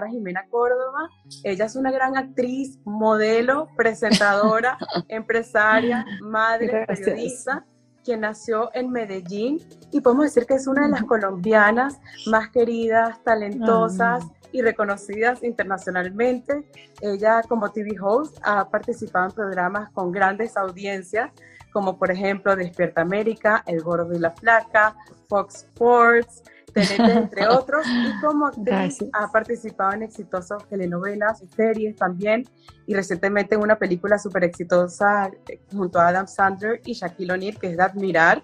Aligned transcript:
presentar 0.00 0.04
a 0.04 0.08
Jimena 0.08 0.46
Córdoba. 0.50 1.10
Ella 1.44 1.64
es 1.66 1.76
una 1.76 1.90
gran 1.90 2.16
actriz, 2.16 2.78
modelo, 2.84 3.68
presentadora, 3.76 4.78
empresaria, 5.08 6.04
madre, 6.22 6.84
periodista 6.86 7.64
quien 8.02 8.20
nació 8.20 8.70
en 8.72 8.90
Medellín 8.90 9.60
y 9.92 10.00
podemos 10.00 10.24
decir 10.24 10.46
que 10.46 10.54
es 10.54 10.66
una 10.66 10.84
de 10.84 10.88
las 10.88 11.04
colombianas 11.04 12.00
más 12.28 12.48
queridas, 12.48 13.22
talentosas 13.24 14.24
y 14.52 14.62
reconocidas 14.62 15.42
internacionalmente. 15.42 16.64
Ella 17.02 17.42
como 17.46 17.70
TV 17.70 17.90
host 18.00 18.38
ha 18.42 18.70
participado 18.70 19.26
en 19.26 19.32
programas 19.32 19.90
con 19.90 20.12
grandes 20.12 20.56
audiencias, 20.56 21.30
como 21.74 21.98
por 21.98 22.10
ejemplo 22.10 22.56
Despierta 22.56 23.02
América, 23.02 23.62
El 23.66 23.82
Gordo 23.82 24.14
y 24.14 24.18
la 24.18 24.30
Flaca, 24.30 24.96
Fox 25.28 25.56
Sports, 25.56 26.42
entre 26.74 27.48
otros, 27.48 27.86
y 27.86 28.20
como 28.20 28.46
actriz 28.46 28.98
ha 29.12 29.30
participado 29.30 29.92
en 29.92 30.02
exitosas 30.02 30.66
telenovelas 30.68 31.42
y 31.42 31.48
series 31.48 31.96
también, 31.96 32.48
y 32.86 32.94
recientemente 32.94 33.54
en 33.54 33.62
una 33.62 33.76
película 33.76 34.18
súper 34.18 34.44
exitosa 34.44 35.30
eh, 35.48 35.60
junto 35.72 35.98
a 35.98 36.08
Adam 36.08 36.26
Sandler 36.26 36.80
y 36.84 36.94
Shaquille 36.94 37.32
O'Neal, 37.32 37.58
que 37.58 37.68
es 37.68 37.76
de 37.76 37.82
admirar. 37.82 38.42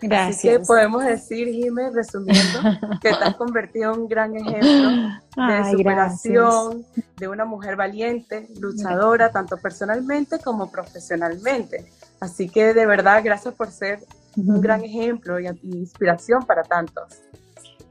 Gracias. 0.00 0.38
Así 0.38 0.48
que 0.48 0.60
podemos 0.60 1.04
decir, 1.04 1.48
Jiménez, 1.48 1.92
resumiendo, 1.92 2.60
que 3.00 3.10
te 3.10 3.24
has 3.24 3.34
convertido 3.34 3.92
en 3.92 4.00
un 4.02 4.08
gran 4.08 4.36
ejemplo 4.36 4.90
de 5.34 5.70
superación, 5.72 6.86
de 7.16 7.28
una 7.28 7.44
mujer 7.44 7.74
valiente, 7.74 8.48
luchadora, 8.60 9.32
tanto 9.32 9.56
personalmente 9.56 10.38
como 10.38 10.70
profesionalmente. 10.70 11.90
Así 12.20 12.48
que 12.48 12.74
de 12.74 12.86
verdad, 12.86 13.22
gracias 13.24 13.54
por 13.54 13.72
ser 13.72 14.00
un 14.36 14.60
gran 14.60 14.84
ejemplo 14.84 15.40
y 15.40 15.48
inspiración 15.64 16.44
para 16.44 16.62
tantos. 16.62 17.22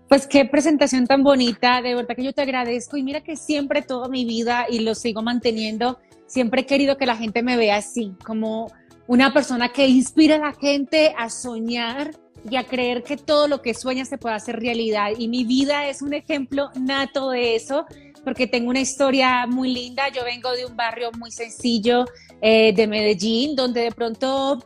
Pues 0.08 0.26
qué 0.26 0.46
presentación 0.46 1.06
tan 1.06 1.22
bonita, 1.22 1.82
de 1.82 1.94
verdad 1.94 2.16
que 2.16 2.24
yo 2.24 2.34
te 2.34 2.42
agradezco 2.42 2.96
y 2.96 3.04
mira 3.04 3.22
que 3.22 3.36
siempre 3.36 3.82
toda 3.82 4.08
mi 4.08 4.24
vida 4.24 4.66
y 4.70 4.80
lo 4.80 4.96
sigo 4.96 5.22
manteniendo, 5.22 6.00
siempre 6.28 6.62
he 6.62 6.66
querido 6.66 6.98
que 6.98 7.06
la 7.06 7.18
gente 7.18 7.44
me 7.44 7.58
vea 7.58 7.76
así, 7.76 8.14
como 8.26 8.72
una 9.08 9.34
persona 9.34 9.70
que 9.70 9.88
inspira 9.88 10.38
a 10.38 10.40
la 10.40 10.54
gente 10.54 11.14
a 11.18 11.30
soñar 11.30 12.12
y 12.50 12.56
a 12.56 12.64
creer 12.64 13.04
que 13.04 13.18
todo 13.18 13.50
lo 13.50 13.62
que 13.62 13.74
sueña 13.74 14.06
se 14.06 14.18
puede 14.18 14.36
hacer 14.36 14.60
realidad. 14.60 15.12
Y 15.18 15.28
mi 15.28 15.44
vida 15.44 15.88
es 15.90 16.02
un 16.02 16.14
ejemplo 16.14 16.70
nato 16.80 17.32
de 17.32 17.56
eso, 17.56 17.86
porque 18.24 18.48
tengo 18.48 18.70
una 18.70 18.80
historia 18.80 19.46
muy 19.48 19.74
linda. 19.74 20.10
Yo 20.10 20.24
vengo 20.24 20.52
de 20.52 20.66
un 20.66 20.76
barrio 20.78 21.12
muy 21.18 21.32
sencillo 21.32 22.06
eh, 22.42 22.74
de 22.74 22.88
Medellín, 22.88 23.56
donde 23.56 23.82
de 23.82 23.92
pronto 23.92 24.64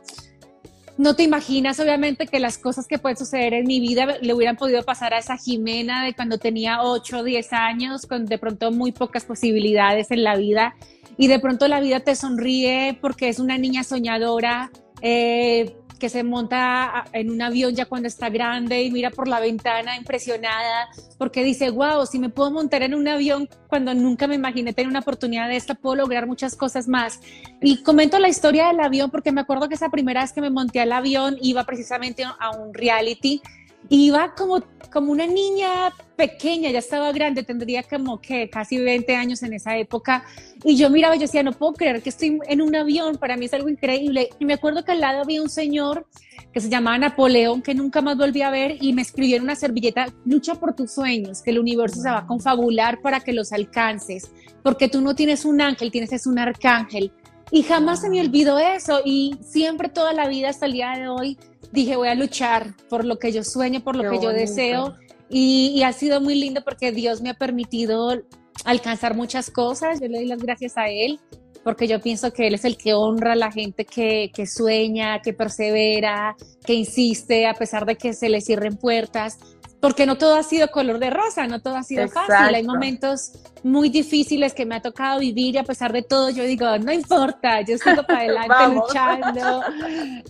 no 1.02 1.16
te 1.16 1.24
imaginas, 1.24 1.80
obviamente, 1.80 2.28
que 2.28 2.38
las 2.38 2.58
cosas 2.58 2.86
que 2.86 2.98
pueden 2.98 3.16
suceder 3.16 3.54
en 3.54 3.66
mi 3.66 3.80
vida 3.80 4.06
le 4.20 4.34
hubieran 4.34 4.56
podido 4.56 4.84
pasar 4.84 5.12
a 5.12 5.18
esa 5.18 5.36
Jimena 5.36 6.04
de 6.04 6.14
cuando 6.14 6.38
tenía 6.38 6.82
8 6.82 7.18
o 7.18 7.24
10 7.24 7.52
años, 7.52 8.06
con 8.06 8.24
de 8.24 8.38
pronto 8.38 8.70
muy 8.70 8.92
pocas 8.92 9.24
posibilidades 9.24 10.12
en 10.12 10.22
la 10.22 10.36
vida. 10.36 10.76
Y 11.18 11.26
de 11.26 11.40
pronto 11.40 11.66
la 11.66 11.80
vida 11.80 12.00
te 12.00 12.14
sonríe 12.14 12.96
porque 13.00 13.28
es 13.28 13.40
una 13.40 13.58
niña 13.58 13.82
soñadora, 13.82 14.70
eh, 15.00 15.76
que 16.02 16.08
se 16.08 16.24
monta 16.24 17.04
en 17.12 17.30
un 17.30 17.40
avión 17.42 17.76
ya 17.76 17.84
cuando 17.84 18.08
está 18.08 18.28
grande 18.28 18.82
y 18.82 18.90
mira 18.90 19.10
por 19.10 19.28
la 19.28 19.38
ventana 19.38 19.96
impresionada 19.96 20.88
porque 21.16 21.44
dice, 21.44 21.70
wow, 21.70 22.06
si 22.06 22.18
me 22.18 22.28
puedo 22.28 22.50
montar 22.50 22.82
en 22.82 22.96
un 22.96 23.06
avión 23.06 23.48
cuando 23.68 23.94
nunca 23.94 24.26
me 24.26 24.34
imaginé 24.34 24.72
tener 24.72 24.88
una 24.88 24.98
oportunidad 24.98 25.46
de 25.46 25.54
esta, 25.54 25.76
puedo 25.76 25.94
lograr 25.94 26.26
muchas 26.26 26.56
cosas 26.56 26.88
más. 26.88 27.20
Y 27.60 27.84
comento 27.84 28.18
la 28.18 28.28
historia 28.28 28.66
del 28.66 28.80
avión 28.80 29.12
porque 29.12 29.30
me 29.30 29.42
acuerdo 29.42 29.68
que 29.68 29.76
esa 29.76 29.90
primera 29.90 30.22
vez 30.22 30.32
que 30.32 30.40
me 30.40 30.50
monté 30.50 30.80
al 30.80 30.90
avión 30.90 31.36
iba 31.40 31.62
precisamente 31.62 32.24
a 32.24 32.50
un 32.50 32.74
reality 32.74 33.40
iba 33.88 34.34
como, 34.34 34.62
como 34.92 35.12
una 35.12 35.26
niña 35.26 35.92
pequeña, 36.22 36.70
ya 36.70 36.78
estaba 36.78 37.10
grande, 37.10 37.42
tendría 37.42 37.82
como 37.82 38.20
que 38.20 38.48
casi 38.48 38.78
20 38.78 39.16
años 39.16 39.42
en 39.42 39.54
esa 39.54 39.76
época. 39.76 40.24
Y 40.62 40.76
yo 40.76 40.88
miraba 40.88 41.16
yo 41.16 41.22
decía, 41.22 41.42
no 41.42 41.50
puedo 41.50 41.72
creer 41.72 42.00
que 42.00 42.10
estoy 42.10 42.38
en 42.46 42.62
un 42.62 42.76
avión, 42.76 43.16
para 43.16 43.36
mí 43.36 43.46
es 43.46 43.54
algo 43.54 43.68
increíble. 43.68 44.28
Y 44.38 44.44
me 44.44 44.54
acuerdo 44.54 44.84
que 44.84 44.92
al 44.92 45.00
lado 45.00 45.22
había 45.22 45.42
un 45.42 45.50
señor 45.50 46.06
que 46.52 46.60
se 46.60 46.68
llamaba 46.68 46.96
Napoleón, 46.96 47.60
que 47.60 47.74
nunca 47.74 48.00
más 48.02 48.16
volví 48.16 48.40
a 48.40 48.50
ver, 48.50 48.76
y 48.80 48.92
me 48.92 49.02
escribió 49.02 49.36
en 49.36 49.42
una 49.42 49.56
servilleta, 49.56 50.12
lucha 50.24 50.54
por 50.54 50.76
tus 50.76 50.92
sueños, 50.92 51.42
que 51.42 51.50
el 51.50 51.58
universo 51.58 52.00
se 52.00 52.08
va 52.08 52.18
a 52.18 52.26
confabular 52.26 53.00
para 53.00 53.18
que 53.18 53.32
los 53.32 53.52
alcances, 53.52 54.30
porque 54.62 54.88
tú 54.88 55.00
no 55.00 55.16
tienes 55.16 55.44
un 55.44 55.60
ángel, 55.60 55.90
tienes 55.90 56.12
es 56.12 56.28
un 56.28 56.38
arcángel. 56.38 57.10
Y 57.50 57.64
jamás 57.64 58.00
se 58.00 58.10
me 58.10 58.20
olvidó 58.20 58.60
eso, 58.60 59.00
y 59.04 59.34
siempre 59.40 59.88
toda 59.88 60.12
la 60.12 60.28
vida 60.28 60.50
hasta 60.50 60.66
el 60.66 60.72
día 60.74 60.92
de 60.96 61.08
hoy 61.08 61.36
dije, 61.72 61.96
voy 61.96 62.08
a 62.08 62.14
luchar 62.14 62.74
por 62.88 63.04
lo 63.04 63.18
que 63.18 63.32
yo 63.32 63.42
sueño, 63.42 63.80
por 63.80 63.96
lo 63.96 64.08
que 64.08 64.20
yo 64.20 64.28
deseo. 64.28 64.94
Y, 65.34 65.82
ha 65.82 65.92
sido 65.94 66.20
muy 66.20 66.34
lindo 66.34 66.62
porque 66.62 66.92
Dios 66.92 67.22
me 67.22 67.30
ha 67.30 67.34
permitido 67.34 68.22
alcanzar 68.66 69.16
muchas 69.16 69.50
cosas. 69.50 69.98
Yo 69.98 70.08
le 70.08 70.18
doy 70.18 70.26
las 70.26 70.42
gracias 70.42 70.76
a 70.76 70.88
Él 70.88 71.18
porque 71.64 71.88
yo 71.88 72.00
pienso 72.00 72.32
que 72.32 72.48
Él 72.48 72.54
es 72.54 72.66
el 72.66 72.76
que 72.76 72.92
honra 72.92 73.32
a 73.32 73.36
la 73.36 73.50
gente 73.50 73.86
que, 73.86 74.30
que 74.34 74.46
sueña, 74.46 75.22
que 75.22 75.32
persevera, 75.32 76.36
que 76.66 76.74
insiste 76.74 77.46
a 77.46 77.54
pesar 77.54 77.86
de 77.86 77.96
que 77.96 78.12
se 78.12 78.28
le 78.28 78.42
cierren 78.42 78.76
puertas 78.76 79.38
porque 79.82 80.06
no 80.06 80.16
todo 80.16 80.36
ha 80.36 80.44
sido 80.44 80.68
color 80.68 81.00
de 81.00 81.10
rosa, 81.10 81.48
no 81.48 81.60
todo 81.60 81.74
ha 81.74 81.82
sido 81.82 82.06
fácil. 82.06 82.54
Hay 82.54 82.62
momentos 82.62 83.32
muy 83.64 83.88
difíciles 83.88 84.54
que 84.54 84.64
me 84.64 84.76
ha 84.76 84.80
tocado 84.80 85.18
vivir 85.18 85.56
y 85.56 85.58
a 85.58 85.64
pesar 85.64 85.92
de 85.92 86.02
todo 86.02 86.30
yo 86.30 86.44
digo, 86.44 86.78
no 86.78 86.92
importa, 86.92 87.62
yo 87.62 87.76
sigo 87.78 88.04
para 88.04 88.20
adelante 88.20 88.74
luchando. 88.74 89.62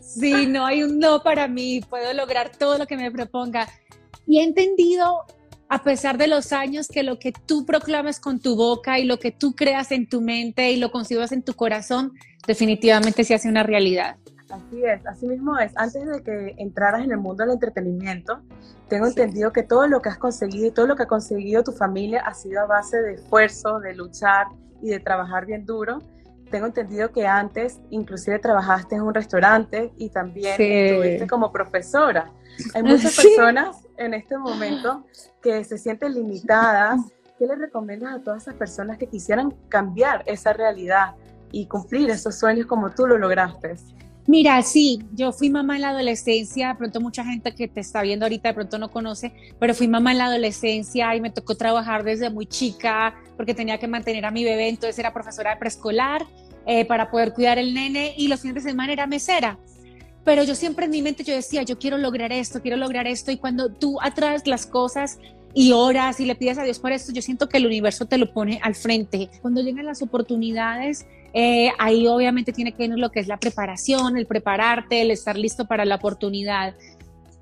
Sí, 0.00 0.46
no 0.46 0.64
hay 0.64 0.82
un 0.82 0.98
no 0.98 1.22
para 1.22 1.48
mí, 1.48 1.82
puedo 1.82 2.14
lograr 2.14 2.50
todo 2.56 2.78
lo 2.78 2.86
que 2.86 2.96
me 2.96 3.10
proponga. 3.10 3.68
Y 4.26 4.38
he 4.38 4.44
entendido, 4.44 5.24
a 5.68 5.82
pesar 5.82 6.18
de 6.18 6.26
los 6.26 6.52
años, 6.52 6.88
que 6.88 7.02
lo 7.02 7.18
que 7.18 7.32
tú 7.32 7.64
proclamas 7.66 8.20
con 8.20 8.40
tu 8.40 8.56
boca 8.56 8.98
y 8.98 9.04
lo 9.04 9.18
que 9.18 9.30
tú 9.30 9.54
creas 9.54 9.92
en 9.92 10.08
tu 10.08 10.20
mente 10.20 10.72
y 10.72 10.76
lo 10.76 10.90
concibas 10.90 11.32
en 11.32 11.42
tu 11.42 11.54
corazón, 11.54 12.12
definitivamente 12.46 13.24
se 13.24 13.34
hace 13.34 13.48
una 13.48 13.62
realidad. 13.62 14.16
Así 14.50 14.84
es, 14.84 15.06
así 15.06 15.26
mismo 15.26 15.58
es. 15.58 15.72
Antes 15.76 16.04
de 16.04 16.22
que 16.22 16.54
entraras 16.58 17.04
en 17.04 17.12
el 17.12 17.18
mundo 17.18 17.42
del 17.42 17.54
entretenimiento, 17.54 18.42
tengo 18.88 19.06
entendido 19.06 19.50
que 19.50 19.62
todo 19.62 19.86
lo 19.86 20.02
que 20.02 20.10
has 20.10 20.18
conseguido 20.18 20.66
y 20.66 20.70
todo 20.70 20.86
lo 20.86 20.94
que 20.94 21.04
ha 21.04 21.08
conseguido 21.08 21.64
tu 21.64 21.72
familia 21.72 22.20
ha 22.20 22.34
sido 22.34 22.60
a 22.60 22.66
base 22.66 23.00
de 23.00 23.14
esfuerzo, 23.14 23.80
de 23.80 23.94
luchar 23.94 24.48
y 24.82 24.90
de 24.90 25.00
trabajar 25.00 25.46
bien 25.46 25.64
duro. 25.64 26.00
Tengo 26.52 26.66
entendido 26.66 27.10
que 27.10 27.26
antes 27.26 27.80
inclusive 27.88 28.38
trabajaste 28.38 28.96
en 28.96 29.00
un 29.00 29.14
restaurante 29.14 29.90
y 29.96 30.10
también 30.10 30.60
estuviste 30.60 31.26
como 31.26 31.50
profesora. 31.50 32.30
Hay 32.74 32.82
muchas 32.82 33.16
personas 33.16 33.78
en 33.96 34.12
este 34.12 34.36
momento 34.36 35.06
que 35.42 35.64
se 35.64 35.78
sienten 35.78 36.12
limitadas. 36.12 37.00
¿Qué 37.38 37.46
les 37.46 37.58
recomiendas 37.58 38.16
a 38.16 38.22
todas 38.22 38.42
esas 38.42 38.54
personas 38.54 38.98
que 38.98 39.06
quisieran 39.06 39.54
cambiar 39.70 40.24
esa 40.26 40.52
realidad 40.52 41.14
y 41.50 41.64
cumplir 41.66 42.10
esos 42.10 42.38
sueños 42.38 42.66
como 42.66 42.90
tú 42.90 43.06
lo 43.06 43.16
lograste? 43.16 43.74
Mira, 44.26 44.62
sí, 44.62 45.04
yo 45.14 45.32
fui 45.32 45.50
mamá 45.50 45.74
en 45.74 45.82
la 45.82 45.88
adolescencia, 45.88 46.68
de 46.68 46.74
pronto 46.76 47.00
mucha 47.00 47.24
gente 47.24 47.52
que 47.54 47.66
te 47.66 47.80
está 47.80 48.02
viendo 48.02 48.24
ahorita 48.24 48.50
de 48.50 48.54
pronto 48.54 48.78
no 48.78 48.88
conoce, 48.88 49.32
pero 49.58 49.74
fui 49.74 49.88
mamá 49.88 50.12
en 50.12 50.18
la 50.18 50.26
adolescencia 50.26 51.16
y 51.16 51.20
me 51.20 51.30
tocó 51.30 51.56
trabajar 51.56 52.04
desde 52.04 52.30
muy 52.30 52.46
chica 52.46 53.14
porque 53.36 53.52
tenía 53.52 53.78
que 53.78 53.88
mantener 53.88 54.24
a 54.24 54.30
mi 54.30 54.44
bebé, 54.44 54.68
entonces 54.68 54.96
era 54.96 55.12
profesora 55.12 55.50
de 55.50 55.56
preescolar 55.56 56.24
eh, 56.66 56.84
para 56.84 57.10
poder 57.10 57.32
cuidar 57.32 57.58
el 57.58 57.74
nene 57.74 58.14
y 58.16 58.28
los 58.28 58.40
fines 58.40 58.62
de 58.62 58.70
semana 58.70 58.92
era 58.92 59.06
mesera. 59.06 59.58
Pero 60.24 60.44
yo 60.44 60.54
siempre 60.54 60.84
en 60.84 60.92
mi 60.92 61.02
mente 61.02 61.24
yo 61.24 61.34
decía, 61.34 61.62
yo 61.62 61.78
quiero 61.78 61.98
lograr 61.98 62.32
esto, 62.32 62.60
quiero 62.62 62.76
lograr 62.76 63.06
esto 63.06 63.32
y 63.32 63.38
cuando 63.38 63.70
tú 63.70 64.00
atraes 64.00 64.46
las 64.46 64.66
cosas 64.66 65.18
y 65.54 65.72
oras 65.72 66.20
y 66.20 66.24
le 66.24 66.34
pides 66.34 66.58
a 66.58 66.64
Dios 66.64 66.78
por 66.78 66.92
esto, 66.92 67.12
yo 67.12 67.22
siento 67.22 67.48
que 67.48 67.58
el 67.58 67.66
universo 67.66 68.06
te 68.06 68.18
lo 68.18 68.32
pone 68.32 68.60
al 68.62 68.74
frente. 68.74 69.28
Cuando 69.42 69.60
llegan 69.60 69.84
las 69.84 70.00
oportunidades, 70.00 71.06
eh, 71.34 71.70
ahí 71.78 72.06
obviamente 72.06 72.52
tiene 72.52 72.72
que 72.72 72.88
ver 72.88 72.98
lo 72.98 73.10
que 73.10 73.20
es 73.20 73.26
la 73.26 73.38
preparación, 73.38 74.16
el 74.16 74.26
prepararte, 74.26 75.02
el 75.02 75.10
estar 75.10 75.36
listo 75.36 75.66
para 75.66 75.84
la 75.84 75.96
oportunidad. 75.96 76.74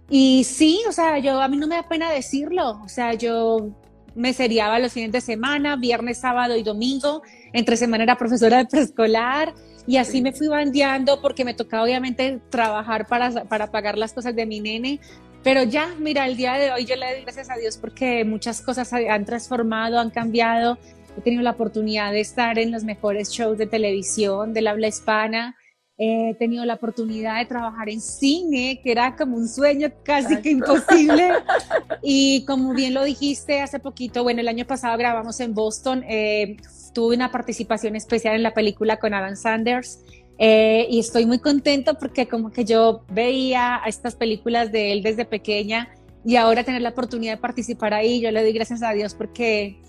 Y 0.08 0.44
sí, 0.44 0.80
o 0.88 0.92
sea, 0.92 1.18
yo 1.18 1.40
a 1.40 1.48
mí 1.48 1.56
no 1.56 1.66
me 1.66 1.76
da 1.76 1.88
pena 1.88 2.10
decirlo, 2.10 2.80
o 2.82 2.88
sea, 2.88 3.14
yo 3.14 3.70
me 4.14 4.32
seriaba 4.32 4.78
los 4.78 4.92
fines 4.92 5.12
de 5.12 5.20
semana, 5.20 5.76
viernes, 5.76 6.18
sábado 6.18 6.56
y 6.56 6.62
domingo, 6.62 7.22
entre 7.52 7.76
semana 7.76 8.04
era 8.04 8.16
profesora 8.16 8.58
de 8.58 8.66
preescolar 8.66 9.54
y 9.86 9.96
así 9.96 10.22
me 10.22 10.32
fui 10.32 10.48
bandeando 10.48 11.20
porque 11.20 11.44
me 11.44 11.54
tocaba 11.54 11.84
obviamente 11.84 12.40
trabajar 12.50 13.06
para, 13.06 13.44
para 13.44 13.70
pagar 13.70 13.98
las 13.98 14.12
cosas 14.12 14.36
de 14.36 14.46
mi 14.46 14.60
nene, 14.60 15.00
pero 15.42 15.62
ya, 15.62 15.94
mira, 15.98 16.26
el 16.26 16.36
día 16.36 16.54
de 16.54 16.70
hoy 16.70 16.84
yo 16.84 16.96
le 16.96 17.12
doy 17.12 17.22
gracias 17.22 17.50
a 17.50 17.56
Dios 17.56 17.78
porque 17.78 18.24
muchas 18.24 18.60
cosas 18.60 18.92
han 18.92 19.24
transformado, 19.24 19.98
han 19.98 20.10
cambiado. 20.10 20.78
He 21.16 21.22
tenido 21.22 21.42
la 21.42 21.52
oportunidad 21.52 22.12
de 22.12 22.20
estar 22.20 22.58
en 22.58 22.70
los 22.70 22.84
mejores 22.84 23.30
shows 23.30 23.56
de 23.56 23.66
televisión 23.66 24.52
del 24.52 24.66
habla 24.66 24.88
hispana, 24.88 25.56
he 26.02 26.34
tenido 26.38 26.64
la 26.64 26.74
oportunidad 26.74 27.40
de 27.40 27.44
trabajar 27.44 27.90
en 27.90 28.00
cine, 28.00 28.80
que 28.82 28.90
era 28.90 29.16
como 29.16 29.36
un 29.36 29.46
sueño 29.46 29.92
casi 30.02 30.40
que 30.40 30.50
imposible. 30.50 31.32
Y 32.02 32.46
como 32.46 32.72
bien 32.72 32.94
lo 32.94 33.04
dijiste 33.04 33.60
hace 33.60 33.78
poquito, 33.78 34.22
bueno, 34.22 34.40
el 34.40 34.48
año 34.48 34.66
pasado 34.66 34.96
grabamos 34.96 35.38
en 35.40 35.52
Boston, 35.52 36.02
eh, 36.08 36.56
tuve 36.94 37.14
una 37.14 37.30
participación 37.30 37.96
especial 37.96 38.34
en 38.34 38.42
la 38.42 38.54
película 38.54 38.96
con 38.98 39.12
Adam 39.12 39.36
Sanders. 39.36 40.00
Eh, 40.38 40.86
y 40.88 41.00
estoy 41.00 41.26
muy 41.26 41.38
contento 41.38 41.98
porque 41.98 42.26
como 42.26 42.50
que 42.50 42.64
yo 42.64 43.04
veía 43.10 43.82
estas 43.86 44.16
películas 44.16 44.72
de 44.72 44.92
él 44.92 45.02
desde 45.02 45.26
pequeña 45.26 45.90
y 46.24 46.36
ahora 46.36 46.64
tener 46.64 46.80
la 46.80 46.90
oportunidad 46.90 47.34
de 47.34 47.40
participar 47.42 47.92
ahí, 47.92 48.22
yo 48.22 48.30
le 48.30 48.40
doy 48.40 48.52
gracias 48.52 48.82
a 48.82 48.92
Dios 48.92 49.14
porque 49.14 49.82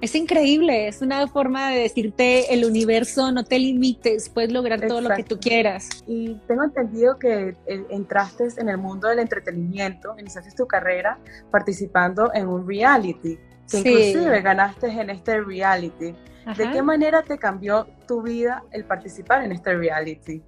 Es 0.00 0.14
increíble, 0.14 0.86
es 0.86 1.02
una 1.02 1.26
forma 1.26 1.70
de 1.70 1.80
decirte 1.80 2.54
el 2.54 2.64
universo, 2.64 3.32
no 3.32 3.44
te 3.44 3.58
limites, 3.58 4.28
puedes 4.28 4.52
lograr 4.52 4.80
todo 4.86 5.00
lo 5.00 5.10
que 5.10 5.24
tú 5.24 5.40
quieras. 5.40 5.88
Y 6.06 6.34
tengo 6.46 6.62
entendido 6.62 7.18
que 7.18 7.56
eh, 7.66 7.84
entraste 7.90 8.46
en 8.58 8.68
el 8.68 8.78
mundo 8.78 9.08
del 9.08 9.18
entretenimiento, 9.18 10.14
iniciaste 10.16 10.52
tu 10.56 10.68
carrera 10.68 11.18
participando 11.50 12.32
en 12.32 12.46
un 12.46 12.66
reality, 12.66 13.38
que 13.68 13.78
inclusive 13.78 14.40
ganaste 14.40 14.86
en 14.86 15.10
este 15.10 15.40
reality. 15.40 16.14
¿De 16.56 16.70
qué 16.70 16.80
manera 16.80 17.22
te 17.22 17.36
cambió 17.36 17.88
tu 18.06 18.22
vida 18.22 18.62
el 18.70 18.84
participar 18.84 19.44
en 19.44 19.52
este 19.52 19.74
reality? 19.74 20.42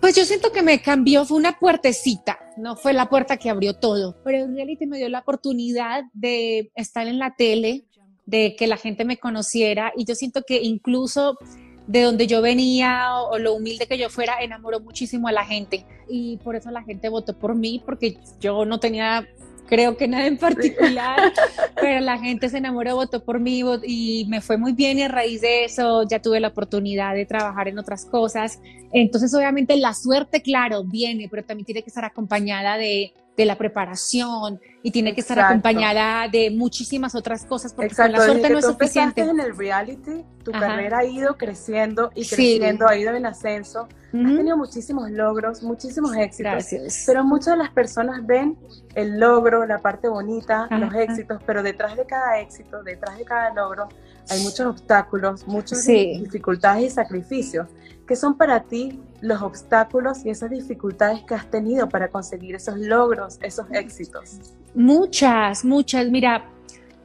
Pues 0.00 0.16
yo 0.16 0.24
siento 0.24 0.50
que 0.50 0.62
me 0.62 0.80
cambió, 0.80 1.24
fue 1.24 1.36
una 1.36 1.58
puertecita, 1.58 2.38
no 2.56 2.76
fue 2.76 2.92
la 2.92 3.08
puerta 3.08 3.36
que 3.36 3.50
abrió 3.50 3.74
todo, 3.74 4.16
pero 4.24 4.44
el 4.44 4.54
reality 4.54 4.86
me 4.86 4.98
dio 4.98 5.08
la 5.08 5.20
oportunidad 5.20 6.04
de 6.12 6.72
estar 6.74 7.06
en 7.06 7.18
la 7.18 7.34
tele, 7.36 7.84
de 8.26 8.54
que 8.56 8.66
la 8.66 8.76
gente 8.76 9.04
me 9.04 9.18
conociera 9.18 9.92
y 9.96 10.04
yo 10.04 10.14
siento 10.14 10.42
que 10.42 10.62
incluso 10.62 11.38
de 11.86 12.02
donde 12.02 12.26
yo 12.26 12.40
venía 12.42 13.16
o, 13.16 13.38
lo 13.38 13.54
humilde 13.54 13.86
que 13.86 13.98
yo 13.98 14.08
fuera, 14.08 14.40
enamoró 14.40 14.80
muchísimo 14.80 15.28
a 15.28 15.32
la 15.32 15.44
gente 15.44 15.84
y 16.08 16.36
por 16.38 16.56
eso 16.56 16.70
la 16.70 16.82
gente 16.82 17.08
votó 17.08 17.36
por 17.36 17.54
mí 17.54 17.82
porque 17.84 18.18
yo 18.40 18.64
no 18.64 18.78
tenía 18.78 19.26
creo 19.66 19.96
que 19.96 20.06
nada 20.06 20.26
en 20.26 20.36
particular, 20.36 21.32
pero 21.80 22.00
la 22.00 22.18
gente 22.18 22.50
se 22.50 22.58
enamoró, 22.58 22.94
votó 22.94 23.24
por 23.24 23.40
mí 23.40 23.62
y 23.84 24.26
me 24.28 24.42
fue 24.42 24.58
muy 24.58 24.72
bien 24.72 24.98
y 24.98 25.02
a 25.02 25.08
raíz 25.08 25.40
de 25.40 25.64
eso 25.64 26.02
ya 26.06 26.20
tuve 26.20 26.40
la 26.40 26.48
oportunidad 26.48 27.14
de 27.14 27.24
trabajar 27.24 27.68
en 27.68 27.78
otras 27.78 28.04
cosas. 28.04 28.60
Entonces 28.92 29.32
obviamente 29.34 29.76
la 29.78 29.94
suerte, 29.94 30.42
claro, 30.42 30.84
viene, 30.84 31.26
pero 31.30 31.42
también 31.42 31.64
tiene 31.64 31.82
que 31.82 31.88
estar 31.88 32.04
acompañada 32.04 32.76
de, 32.76 33.14
de 33.36 33.46
la 33.46 33.56
preparación 33.56 34.60
y 34.82 34.90
tiene 34.90 35.14
que 35.14 35.22
estar 35.22 35.38
acompañada 35.40 36.28
de 36.28 36.50
muchísimas 36.50 37.14
otras 37.14 37.44
cosas 37.44 37.72
porque 37.72 37.94
con 37.94 38.12
la 38.12 38.24
suerte 38.24 38.50
no 38.50 38.58
es 38.58 38.66
suficiente. 38.66 39.22
en 39.22 39.40
el 39.40 39.56
reality, 39.56 40.24
tu 40.44 40.52
carrera 40.52 40.98
ha 40.98 41.04
ido 41.04 41.36
creciendo 41.36 42.10
y 42.14 42.26
creciendo, 42.26 42.86
ha 42.86 42.96
ido 42.96 43.14
en 43.14 43.26
ascenso. 43.26 43.88
Has 44.12 44.36
tenido 44.36 44.58
muchísimos 44.58 45.10
logros, 45.10 45.62
muchísimos 45.62 46.14
éxitos. 46.16 46.52
Gracias. 46.52 47.04
Pero 47.06 47.24
muchas 47.24 47.54
de 47.54 47.56
las 47.56 47.70
personas 47.70 48.26
ven 48.26 48.58
el 48.94 49.18
logro, 49.18 49.64
la 49.66 49.78
parte 49.78 50.08
bonita, 50.08 50.68
los 50.70 50.94
éxitos, 50.94 51.40
pero 51.46 51.62
detrás 51.62 51.96
de 51.96 52.04
cada 52.04 52.38
éxito, 52.38 52.82
detrás 52.82 53.16
de 53.16 53.24
cada 53.24 53.54
logro, 53.54 53.88
hay 54.28 54.42
muchos 54.42 54.66
obstáculos, 54.66 55.46
muchas 55.46 55.86
dificultades 55.86 56.84
y 56.84 56.90
sacrificios. 56.90 57.68
¿Qué 58.06 58.14
son 58.14 58.36
para 58.36 58.60
ti 58.64 59.00
los 59.22 59.40
obstáculos 59.40 60.26
y 60.26 60.30
esas 60.30 60.50
dificultades 60.50 61.22
que 61.22 61.34
has 61.34 61.48
tenido 61.50 61.88
para 61.88 62.08
conseguir 62.08 62.56
esos 62.56 62.76
logros, 62.76 63.38
esos 63.40 63.66
éxitos? 63.70 64.40
Muchas, 64.74 65.64
muchas. 65.64 66.10
Mira, 66.10 66.44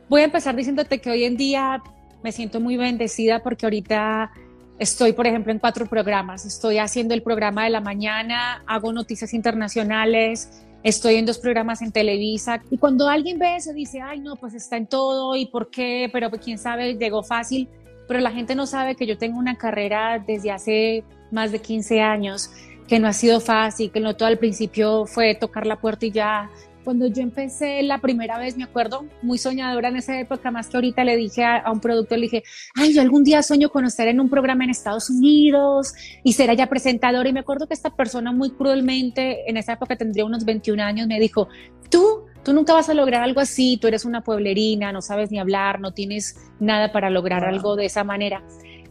voy 0.10 0.22
a 0.22 0.26
empezar 0.26 0.56
diciéndote 0.56 1.00
que 1.00 1.12
hoy 1.12 1.24
en 1.24 1.38
día 1.38 1.82
me 2.24 2.32
siento 2.32 2.60
muy 2.60 2.76
bendecida 2.76 3.44
porque 3.44 3.66
ahorita 3.68 4.32
estoy, 4.80 5.14
por 5.14 5.28
ejemplo, 5.28 5.52
en 5.52 5.60
cuatro 5.60 5.86
programas. 5.86 6.46
Estoy 6.46 6.80
haciendo 6.80 7.14
el 7.14 7.22
programa 7.22 7.64
de 7.66 7.70
la 7.70 7.82
mañana, 7.82 8.64
hago 8.66 8.92
noticias 8.92 9.34
internacionales, 9.34 10.66
estoy 10.84 11.16
en 11.16 11.26
dos 11.28 11.38
programas 11.38 11.84
en 11.84 11.92
Televisa. 11.92 12.62
Y 12.72 12.80
cuando 12.80 13.08
alguien 13.08 13.38
ve 13.38 13.58
eso, 13.58 13.74
dice, 13.74 14.02
ay, 14.02 14.22
no, 14.22 14.36
pues 14.38 14.56
está 14.56 14.76
en 14.76 14.88
todo 14.88 15.36
y 15.36 15.46
por 15.46 15.70
qué, 15.70 16.10
pero 16.12 16.32
quién 16.32 16.58
sabe, 16.58 16.96
llegó 16.96 17.22
fácil. 17.22 17.70
Pero 18.08 18.20
la 18.20 18.32
gente 18.32 18.56
no 18.56 18.66
sabe 18.66 18.96
que 18.96 19.06
yo 19.06 19.18
tengo 19.18 19.38
una 19.38 19.58
carrera 19.58 20.24
desde 20.26 20.52
hace 20.52 21.04
más 21.32 21.52
de 21.52 21.60
15 21.60 22.02
años, 22.02 22.52
que 22.88 23.00
no 23.00 23.08
ha 23.08 23.14
sido 23.14 23.40
fácil, 23.40 23.92
que 23.92 24.00
no 24.00 24.16
todo 24.16 24.28
al 24.28 24.38
principio 24.38 25.06
fue 25.06 25.36
tocar 25.36 25.68
la 25.68 25.76
puerta 25.78 26.06
y 26.06 26.12
ya 26.12 26.50
cuando 26.88 27.06
yo 27.08 27.22
empecé 27.22 27.84
la 27.84 28.00
primera 28.00 28.40
vez, 28.40 28.56
me 28.56 28.64
acuerdo, 28.64 29.06
muy 29.22 29.38
soñadora 29.38 29.90
en 29.90 29.98
esa 29.98 30.18
época, 30.22 30.52
más 30.52 30.70
que 30.70 30.78
ahorita 30.78 31.04
le 31.04 31.18
dije 31.18 31.44
a, 31.44 31.70
un 31.70 31.82
productor, 31.82 32.18
le 32.18 32.28
dije, 32.28 32.44
ay, 32.76 32.94
yo 32.94 33.02
algún 33.02 33.26
día 33.26 33.44
sueño 33.44 33.68
con 33.68 33.84
estar 33.84 34.08
en 34.08 34.22
un 34.22 34.30
programa 34.30 34.64
en 34.64 34.70
Estados 34.70 35.10
Unidos 35.10 35.94
y 36.24 36.32
ser 36.32 36.50
allá 36.50 36.68
presentadora. 36.68 37.28
Y 37.28 37.34
me 37.34 37.42
acuerdo 37.42 37.68
que 37.68 37.74
esta 37.74 37.94
persona 37.94 38.32
muy 38.32 38.52
cruelmente, 38.52 39.50
en 39.50 39.58
esa 39.58 39.74
época 39.74 39.98
tendría 39.98 40.24
unos 40.24 40.46
21 40.46 40.82
años, 40.82 41.08
me 41.08 41.20
dijo, 41.20 41.50
tú, 41.90 42.24
tú 42.48 42.54
nunca 42.54 42.72
vas 42.72 42.88
a 42.88 42.94
lograr 42.94 43.24
algo 43.24 43.42
así, 43.42 43.76
tú 43.76 43.90
eres 43.90 44.06
una 44.06 44.22
pueblerina, 44.22 44.94
no 44.94 45.02
sabes 45.02 45.32
ni 45.32 45.38
hablar, 45.38 45.82
no 45.82 45.92
tienes 45.92 46.38
nada 46.62 46.94
para 46.94 47.10
lograr 47.10 47.44
algo 47.44 47.76
de 47.76 47.84
esa 47.84 48.06
manera. 48.06 48.42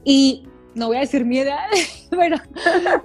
Y 0.04 0.46
no 0.74 0.88
voy 0.88 0.98
a 0.98 1.00
decir 1.00 1.24
mi 1.24 1.38
edad, 1.38 1.64
bueno, 2.10 2.36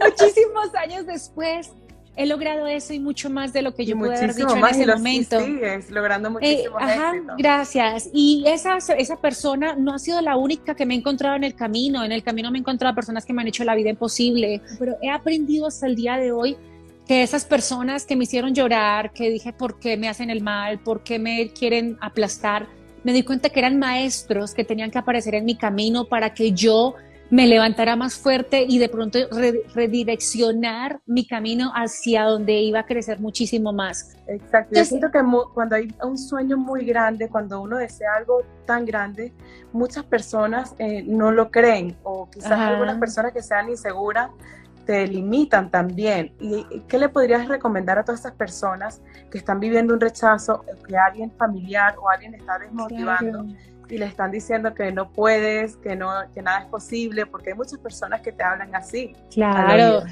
muchísimos 0.02 0.76
años 0.76 1.06
después 1.06 1.72
he 2.18 2.26
logrado 2.26 2.68
eso 2.68 2.94
y 2.94 3.00
mucho 3.00 3.30
más 3.30 3.54
de 3.54 3.62
lo 3.62 3.74
que 3.74 3.86
yo 3.86 3.98
pude 3.98 4.18
haber 4.18 4.36
dicho 4.36 4.58
en 4.58 4.66
ese 4.66 4.86
momento. 4.86 5.40
Sigues 5.40 5.90
logrando 5.90 6.28
eh, 6.28 6.32
muchísimo 6.32 6.78
ajá, 6.78 7.14
Gracias. 7.38 8.10
Y 8.12 8.44
esa, 8.46 8.76
esa 8.98 9.22
persona 9.22 9.78
no 9.78 9.94
ha 9.94 10.00
sido 10.00 10.20
la 10.20 10.36
única 10.36 10.76
que 10.76 10.86
me 10.86 10.96
he 10.96 10.98
encontrado 10.98 11.38
en 11.38 11.46
el 11.46 11.56
camino. 11.56 12.04
En 12.04 12.12
el 12.12 12.24
camino 12.24 12.52
me 12.52 12.58
he 12.58 12.60
encontrado 12.60 12.94
personas 12.94 13.26
que 13.26 13.32
me 13.32 13.42
han 13.42 13.48
hecho 13.48 13.64
la 13.64 13.74
vida 13.74 13.90
imposible, 13.90 14.62
pero 14.78 14.98
he 15.02 15.10
aprendido 15.10 15.68
hasta 15.68 15.88
el 15.88 15.96
día 15.96 16.18
de 16.18 16.34
hoy 16.34 16.58
que 17.12 17.24
esas 17.24 17.44
personas 17.44 18.06
que 18.06 18.16
me 18.16 18.24
hicieron 18.24 18.56
llorar, 18.56 19.12
que 19.12 19.30
dije 19.30 19.52
por 19.52 19.80
qué 19.80 19.98
me 19.98 20.08
hacen 20.08 20.30
el 20.30 20.42
mal, 20.42 20.80
por 20.80 21.04
qué 21.04 21.20
me 21.20 21.52
quieren 21.52 21.98
aplastar, 22.00 22.68
me 23.04 23.12
di 23.12 23.24
cuenta 23.24 23.50
que 23.50 23.60
eran 23.60 23.78
maestros 23.78 24.54
que 24.54 24.64
tenían 24.64 24.92
que 24.92 24.98
aparecer 24.98 25.36
en 25.36 25.44
mi 25.44 25.58
camino 25.58 26.06
para 26.06 26.34
que 26.34 26.54
yo 26.54 26.96
me 27.30 27.48
levantará 27.48 27.98
más 27.98 28.16
fuerte 28.16 28.66
y 28.66 28.78
de 28.78 28.88
pronto 28.88 29.20
redireccionar 29.76 31.02
mi 31.06 31.28
camino 31.28 31.74
hacia 31.76 32.24
donde 32.24 32.62
iba 32.62 32.80
a 32.80 32.86
crecer 32.86 33.20
muchísimo 33.20 33.74
más. 33.74 34.16
Exacto. 34.28 34.74
Yo 34.74 34.86
siento 34.86 35.12
que 35.12 35.20
cuando 35.54 35.76
hay 35.76 35.94
un 36.02 36.18
sueño 36.18 36.56
muy 36.56 36.86
grande, 36.86 37.28
cuando 37.28 37.60
uno 37.60 37.76
desea 37.76 38.16
algo 38.16 38.44
tan 38.66 38.86
grande, 38.86 39.34
muchas 39.74 40.06
personas 40.06 40.76
eh, 40.80 41.04
no 41.06 41.34
lo 41.34 41.52
creen 41.52 41.98
o 42.04 42.30
quizás 42.30 42.54
algunas 42.54 42.98
personas 43.00 43.34
que 43.34 43.44
sean 43.44 43.68
inseguras 43.68 44.30
te 44.86 45.08
limitan 45.08 45.70
también. 45.70 46.34
¿Y 46.40 46.66
qué 46.88 46.98
le 46.98 47.10
podrías 47.10 47.48
recomendar 47.48 47.98
a 48.00 48.04
todas 48.04 48.22
esas 48.22 48.34
personas 48.34 49.02
que 49.30 49.38
están 49.38 49.60
viviendo 49.60 49.94
un 49.94 50.00
rechazo, 50.00 50.64
que 50.88 50.98
alguien 50.98 51.32
familiar 51.32 51.96
o 52.02 52.10
alguien 52.10 52.34
está 52.34 52.60
desmotivando? 52.60 53.46
y 53.92 53.98
le 53.98 54.06
están 54.06 54.32
diciendo 54.32 54.74
que 54.74 54.90
no 54.94 55.12
puedes, 55.12 55.76
que, 55.76 55.98
no, 55.98 56.10
que 56.34 56.42
nada 56.42 56.62
es 56.62 56.66
posible, 56.68 57.26
porque 57.26 57.50
hay 57.50 57.58
muchas 57.58 57.78
personas 57.78 58.22
que 58.22 58.32
te 58.32 58.42
hablan 58.42 58.74
así. 58.74 59.14
Claro, 59.30 60.04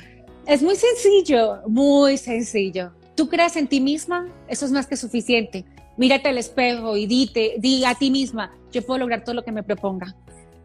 es 0.46 0.62
muy 0.62 0.76
sencillo, 0.76 1.62
muy 1.66 2.18
sencillo. 2.18 2.92
Tú 3.16 3.30
creas 3.30 3.56
en 3.56 3.68
ti 3.68 3.80
misma, 3.80 4.28
eso 4.50 4.66
es 4.66 4.74
más 4.74 4.86
que 4.86 4.98
suficiente. 4.98 5.64
Mírate 5.96 6.28
al 6.28 6.38
espejo 6.38 6.98
y 6.98 7.08
dite, 7.08 7.56
di 7.60 7.86
a 7.86 7.96
ti 7.96 8.12
misma, 8.12 8.52
yo 8.72 8.86
puedo 8.86 9.00
lograr 9.00 9.24
todo 9.24 9.36
lo 9.36 9.44
que 9.44 9.52
me 9.52 9.64
proponga. 9.64 10.14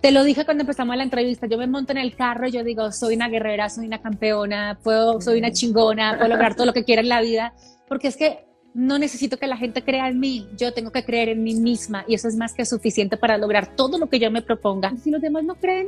Te 0.05 0.13
lo 0.13 0.23
dije 0.23 0.45
cuando 0.45 0.65
empezamos 0.65 0.95
la 0.99 1.03
entrevista, 1.03 1.47
yo 1.47 1.57
me 1.57 1.67
monto 1.67 1.93
en 1.93 1.97
el 1.97 2.15
carro 2.15 2.47
y 2.47 2.51
yo 2.51 2.63
digo, 2.63 2.93
soy 2.93 3.15
una 3.15 3.31
guerrera, 3.31 3.71
soy 3.71 3.87
una 3.87 4.03
campeona, 4.03 4.79
puedo, 4.83 5.19
soy 5.23 5.39
una 5.39 5.51
chingona, 5.51 6.19
puedo 6.19 6.29
lograr 6.29 6.55
todo 6.55 6.67
lo 6.67 6.75
que 6.75 6.85
quiera 6.85 7.01
en 7.01 7.09
la 7.09 7.23
vida, 7.23 7.55
porque 7.89 8.09
es 8.09 8.17
que 8.19 8.45
no 8.75 8.99
necesito 8.99 9.39
que 9.39 9.47
la 9.47 9.57
gente 9.57 9.83
crea 9.83 10.11
en 10.11 10.21
mí, 10.21 10.47
yo 10.59 10.75
tengo 10.75 10.93
que 10.93 11.07
creer 11.07 11.31
en 11.31 11.43
mí 11.43 11.55
misma 11.55 12.05
y 12.07 12.13
eso 12.13 12.29
es 12.29 12.37
más 12.37 12.53
que 12.53 12.67
suficiente 12.67 13.17
para 13.17 13.39
lograr 13.39 13.77
todo 13.77 13.97
lo 13.97 14.11
que 14.11 14.19
yo 14.19 14.31
me 14.31 14.43
proponga. 14.43 14.93
Si 15.03 15.11
los 15.11 15.23
demás 15.23 15.43
no 15.45 15.55
creen, 15.55 15.87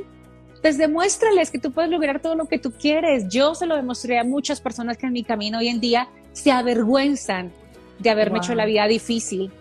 pues 0.62 0.78
demuéstrales 0.78 1.50
que 1.50 1.58
tú 1.58 1.72
puedes 1.72 1.90
lograr 1.90 2.22
todo 2.22 2.36
lo 2.36 2.46
que 2.46 2.58
tú 2.58 2.72
quieres. 2.72 3.28
Yo 3.28 3.54
se 3.54 3.66
lo 3.66 3.76
demostré 3.76 4.18
a 4.18 4.24
muchas 4.24 4.62
personas 4.62 4.96
que 4.96 5.04
en 5.04 5.12
mi 5.12 5.24
camino 5.24 5.58
hoy 5.58 5.68
en 5.68 5.78
día 5.78 6.08
se 6.32 6.50
avergüenzan 6.52 7.52
de 7.98 8.08
haberme 8.08 8.38
hecho 8.38 8.54
la 8.54 8.64
vida 8.64 8.88
difícil. 8.88 9.52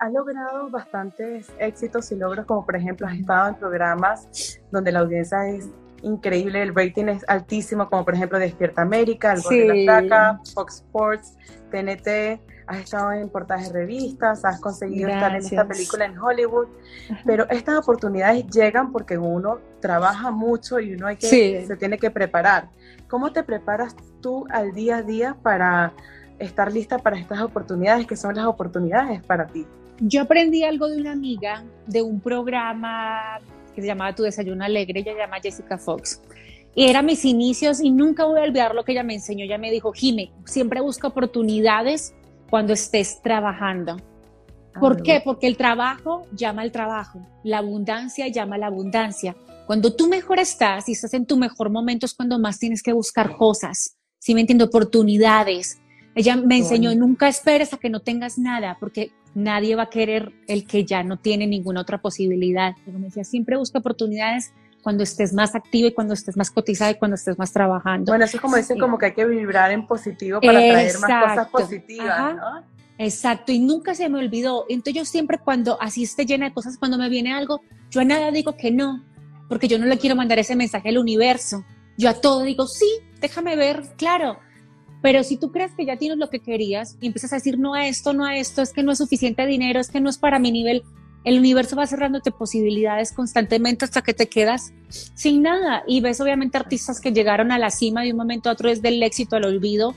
Has 0.00 0.12
logrado 0.12 0.70
bastantes 0.70 1.50
éxitos 1.58 2.10
y 2.12 2.16
logros, 2.16 2.46
como 2.46 2.64
por 2.64 2.76
ejemplo 2.76 3.06
has 3.06 3.14
estado 3.14 3.48
en 3.48 3.54
programas 3.56 4.60
donde 4.70 4.90
la 4.90 5.00
audiencia 5.00 5.46
es 5.48 5.68
increíble, 6.02 6.62
el 6.62 6.74
rating 6.74 7.06
es 7.06 7.24
altísimo, 7.28 7.88
como 7.90 8.04
por 8.04 8.14
ejemplo 8.14 8.38
Despierta 8.38 8.82
América, 8.82 9.34
El 9.34 9.42
Gol 9.42 9.56
de 9.56 9.84
la 9.84 10.00
Placa, 10.00 10.40
Fox 10.54 10.76
Sports, 10.76 11.36
TNT, 11.70 12.40
has 12.66 12.78
estado 12.78 13.12
en 13.12 13.28
portadas 13.28 13.72
de 13.72 13.80
revistas, 13.80 14.44
has 14.44 14.60
conseguido 14.60 15.08
estar 15.08 15.32
en 15.32 15.38
esta 15.38 15.66
película 15.66 16.04
en 16.04 16.16
Hollywood, 16.16 16.68
pero 17.26 17.48
estas 17.50 17.76
oportunidades 17.76 18.46
llegan 18.46 18.92
porque 18.92 19.18
uno 19.18 19.58
trabaja 19.80 20.30
mucho 20.30 20.78
y 20.78 20.94
uno 20.94 21.08
hay 21.08 21.16
que, 21.16 21.66
se 21.66 21.76
tiene 21.76 21.98
que 21.98 22.10
preparar. 22.10 22.70
¿Cómo 23.08 23.32
te 23.32 23.42
preparas 23.42 23.96
tú 24.20 24.46
al 24.50 24.72
día 24.72 24.98
a 24.98 25.02
día 25.02 25.36
para 25.42 25.92
estar 26.40 26.72
lista 26.72 26.98
para 26.98 27.18
estas 27.18 27.40
oportunidades 27.40 28.06
que 28.06 28.16
son 28.16 28.34
las 28.34 28.46
oportunidades 28.46 29.22
para 29.24 29.46
ti? 29.46 29.66
Yo 30.00 30.22
aprendí 30.22 30.64
algo 30.64 30.88
de 30.88 30.96
una 30.96 31.12
amiga 31.12 31.62
de 31.86 32.02
un 32.02 32.20
programa 32.20 33.38
que 33.74 33.82
se 33.82 33.86
llamaba 33.86 34.14
Tu 34.14 34.24
Desayuno 34.24 34.64
Alegre, 34.64 35.00
ella 35.00 35.12
se 35.12 35.18
llama 35.18 35.36
Jessica 35.40 35.78
Fox. 35.78 36.20
Y 36.74 36.88
eran 36.88 37.06
mis 37.06 37.24
inicios 37.24 37.80
y 37.80 37.90
nunca 37.90 38.24
voy 38.24 38.40
a 38.40 38.44
olvidar 38.44 38.74
lo 38.74 38.84
que 38.84 38.92
ella 38.92 39.02
me 39.02 39.14
enseñó. 39.14 39.44
Ella 39.44 39.58
me 39.58 39.70
dijo, 39.70 39.92
Jime, 39.92 40.32
siempre 40.44 40.80
busca 40.80 41.08
oportunidades 41.08 42.14
cuando 42.48 42.72
estés 42.72 43.20
trabajando. 43.22 43.96
Ah, 44.74 44.80
¿Por 44.80 45.02
qué? 45.02 45.20
Porque 45.24 45.46
el 45.46 45.56
trabajo 45.56 46.26
llama 46.32 46.62
al 46.62 46.70
trabajo, 46.70 47.20
la 47.42 47.58
abundancia 47.58 48.28
llama 48.28 48.56
a 48.56 48.58
la 48.58 48.66
abundancia. 48.68 49.36
Cuando 49.66 49.94
tú 49.94 50.08
mejor 50.08 50.38
estás 50.38 50.88
y 50.88 50.92
estás 50.92 51.14
en 51.14 51.26
tu 51.26 51.36
mejor 51.36 51.70
momento 51.70 52.06
es 52.06 52.14
cuando 52.14 52.38
más 52.38 52.58
tienes 52.58 52.82
que 52.82 52.92
buscar 52.92 53.36
cosas, 53.36 53.96
¿sí 54.18 54.34
me 54.34 54.40
entiendo? 54.40 54.66
Oportunidades. 54.66 55.78
Ella 56.20 56.36
me 56.36 56.58
enseñó, 56.58 56.94
nunca 56.94 57.28
esperes 57.28 57.72
a 57.72 57.78
que 57.78 57.88
no 57.88 58.00
tengas 58.00 58.36
nada, 58.36 58.76
porque 58.78 59.10
nadie 59.34 59.74
va 59.74 59.84
a 59.84 59.88
querer 59.88 60.32
el 60.48 60.66
que 60.66 60.84
ya 60.84 61.02
no 61.02 61.16
tiene 61.16 61.46
ninguna 61.46 61.80
otra 61.80 61.96
posibilidad. 62.02 62.74
Pero 62.84 62.98
me 62.98 63.06
decía, 63.06 63.24
siempre 63.24 63.56
busca 63.56 63.78
oportunidades 63.78 64.52
cuando 64.82 65.02
estés 65.02 65.32
más 65.32 65.54
activo 65.54 65.88
y 65.88 65.92
cuando 65.92 66.12
estés 66.12 66.36
más 66.36 66.50
cotizada 66.50 66.90
y 66.90 66.96
cuando 66.96 67.14
estés 67.14 67.38
más 67.38 67.54
trabajando. 67.54 68.12
Bueno, 68.12 68.26
eso 68.26 68.36
es 68.36 68.42
como 68.42 68.56
dicen, 68.56 68.78
como 68.78 68.98
que 68.98 69.06
hay 69.06 69.14
que 69.14 69.24
vibrar 69.24 69.72
en 69.72 69.86
positivo 69.86 70.42
para 70.42 70.58
traer 70.58 70.98
más 70.98 71.28
cosas 71.28 71.48
positivas, 71.48 72.36
¿no? 72.36 72.64
Exacto, 72.98 73.50
y 73.50 73.58
nunca 73.58 73.94
se 73.94 74.10
me 74.10 74.18
olvidó. 74.18 74.66
Entonces 74.68 74.92
yo 74.92 75.04
siempre 75.06 75.38
cuando 75.38 75.80
así 75.80 76.02
esté 76.02 76.26
llena 76.26 76.50
de 76.50 76.52
cosas, 76.52 76.76
cuando 76.76 76.98
me 76.98 77.08
viene 77.08 77.32
algo, 77.32 77.62
yo 77.90 78.02
a 78.02 78.04
nada 78.04 78.30
digo 78.30 78.58
que 78.58 78.70
no, 78.70 79.02
porque 79.48 79.68
yo 79.68 79.78
no 79.78 79.86
le 79.86 79.96
quiero 79.96 80.16
mandar 80.16 80.38
ese 80.38 80.54
mensaje 80.54 80.90
al 80.90 80.98
universo. 80.98 81.64
Yo 81.96 82.10
a 82.10 82.14
todo 82.20 82.42
digo, 82.42 82.66
sí, 82.66 82.90
déjame 83.22 83.56
ver, 83.56 83.84
claro. 83.96 84.38
Pero 85.02 85.22
si 85.22 85.36
tú 85.36 85.50
crees 85.50 85.72
que 85.72 85.86
ya 85.86 85.96
tienes 85.96 86.18
lo 86.18 86.28
que 86.28 86.40
querías 86.40 86.96
y 87.00 87.06
empiezas 87.06 87.32
a 87.32 87.36
decir 87.36 87.58
no 87.58 87.74
a 87.74 87.86
esto, 87.86 88.12
no 88.12 88.24
a 88.24 88.36
esto, 88.36 88.62
es 88.62 88.72
que 88.72 88.82
no 88.82 88.92
es 88.92 88.98
suficiente 88.98 89.46
dinero, 89.46 89.80
es 89.80 89.90
que 89.90 90.00
no 90.00 90.10
es 90.10 90.18
para 90.18 90.38
mi 90.38 90.52
nivel, 90.52 90.82
el 91.24 91.38
universo 91.38 91.76
va 91.76 91.86
cerrándote 91.86 92.30
posibilidades 92.30 93.12
constantemente 93.12 93.84
hasta 93.84 94.02
que 94.02 94.14
te 94.14 94.28
quedas 94.28 94.72
sin 94.88 95.42
nada. 95.42 95.82
Y 95.86 96.00
ves 96.00 96.20
obviamente 96.20 96.58
artistas 96.58 97.00
que 97.00 97.12
llegaron 97.12 97.52
a 97.52 97.58
la 97.58 97.70
cima 97.70 98.02
de 98.02 98.12
un 98.12 98.18
momento 98.18 98.48
a 98.48 98.52
otro 98.52 98.68
desde 98.68 98.88
el 98.88 99.02
éxito 99.02 99.36
al 99.36 99.44
olvido 99.44 99.94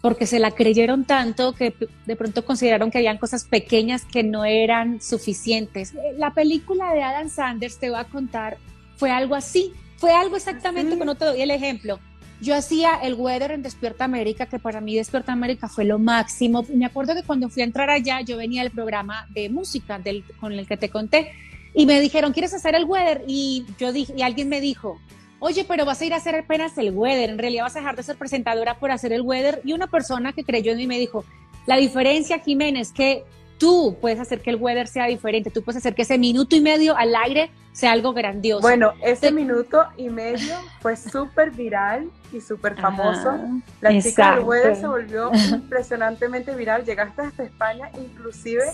porque 0.00 0.26
se 0.26 0.38
la 0.38 0.50
creyeron 0.52 1.04
tanto 1.04 1.52
que 1.52 1.74
de 2.06 2.16
pronto 2.16 2.44
consideraron 2.44 2.90
que 2.90 2.98
habían 2.98 3.18
cosas 3.18 3.44
pequeñas 3.44 4.04
que 4.04 4.22
no 4.22 4.44
eran 4.44 5.00
suficientes. 5.00 5.92
La 6.16 6.32
película 6.32 6.92
de 6.94 7.02
Adam 7.02 7.28
Sanders, 7.28 7.78
te 7.78 7.90
voy 7.90 7.98
a 7.98 8.04
contar, 8.04 8.56
fue 8.96 9.10
algo 9.10 9.34
así, 9.34 9.72
fue 9.98 10.12
algo 10.12 10.36
exactamente, 10.36 10.96
cuando 10.96 11.16
te 11.16 11.26
doy 11.26 11.42
el 11.42 11.50
ejemplo. 11.50 12.00
Yo 12.40 12.56
hacía 12.56 12.94
el 13.02 13.14
weather 13.14 13.50
en 13.50 13.62
Despierta 13.62 14.04
América, 14.04 14.46
que 14.46 14.58
para 14.58 14.80
mí 14.80 14.96
Despierta 14.96 15.32
América 15.32 15.68
fue 15.68 15.84
lo 15.84 15.98
máximo. 15.98 16.64
Me 16.74 16.86
acuerdo 16.86 17.14
que 17.14 17.22
cuando 17.22 17.50
fui 17.50 17.60
a 17.60 17.66
entrar 17.66 17.90
allá, 17.90 18.22
yo 18.22 18.38
venía 18.38 18.62
del 18.62 18.72
programa 18.72 19.26
de 19.30 19.50
música 19.50 19.98
del, 19.98 20.24
con 20.40 20.52
el 20.52 20.66
que 20.66 20.78
te 20.78 20.88
conté, 20.88 21.32
y 21.74 21.84
me 21.84 22.00
dijeron, 22.00 22.32
¿quieres 22.32 22.54
hacer 22.54 22.74
el 22.74 22.84
weather? 22.84 23.24
Y 23.26 23.66
yo 23.78 23.92
dije, 23.92 24.14
y 24.16 24.22
alguien 24.22 24.48
me 24.48 24.60
dijo, 24.60 24.98
oye, 25.38 25.64
pero 25.68 25.84
vas 25.84 26.00
a 26.00 26.04
ir 26.06 26.14
a 26.14 26.16
hacer 26.16 26.34
apenas 26.34 26.76
el 26.78 26.92
weather, 26.92 27.28
en 27.28 27.38
realidad 27.38 27.64
vas 27.64 27.76
a 27.76 27.80
dejar 27.80 27.96
de 27.96 28.02
ser 28.02 28.16
presentadora 28.16 28.78
por 28.78 28.90
hacer 28.90 29.12
el 29.12 29.20
weather. 29.20 29.60
Y 29.64 29.74
una 29.74 29.86
persona 29.86 30.32
que 30.32 30.42
creyó 30.42 30.72
en 30.72 30.78
mí 30.78 30.86
me 30.86 30.98
dijo, 30.98 31.24
la 31.66 31.76
diferencia, 31.76 32.38
Jiménez, 32.38 32.88
es 32.88 32.92
que 32.94 33.24
tú 33.58 33.98
puedes 34.00 34.18
hacer 34.18 34.40
que 34.40 34.48
el 34.48 34.56
weather 34.56 34.88
sea 34.88 35.06
diferente, 35.06 35.50
tú 35.50 35.62
puedes 35.62 35.76
hacer 35.76 35.94
que 35.94 36.02
ese 36.02 36.16
minuto 36.16 36.56
y 36.56 36.62
medio 36.62 36.96
al 36.96 37.14
aire 37.14 37.50
sea 37.72 37.92
algo 37.92 38.14
grandioso. 38.14 38.62
Bueno, 38.62 38.94
ese 39.04 39.30
minuto 39.30 39.84
y 39.98 40.08
medio 40.08 40.56
fue 40.80 40.96
súper 40.96 41.50
viral 41.50 42.10
y 42.32 42.40
súper 42.40 42.76
famoso. 42.76 43.38
La 43.80 44.00
chica 44.00 44.36
del 44.36 44.44
weather 44.44 44.76
se 44.76 44.86
volvió 44.86 45.30
impresionantemente 45.50 46.54
viral. 46.54 46.84
Llegaste 46.84 47.22
hasta 47.22 47.42
España, 47.42 47.90
inclusive 47.94 48.64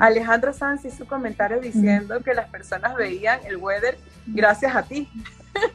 Alejandro 0.00 0.52
Sanz 0.52 0.84
hizo 0.84 0.98
su 0.98 1.06
comentario 1.06 1.60
diciendo 1.60 2.20
que 2.20 2.34
las 2.34 2.48
personas 2.48 2.94
veían 2.94 3.40
el 3.44 3.56
weather 3.56 3.98
gracias 4.26 4.74
a 4.74 4.82
ti. 4.82 5.08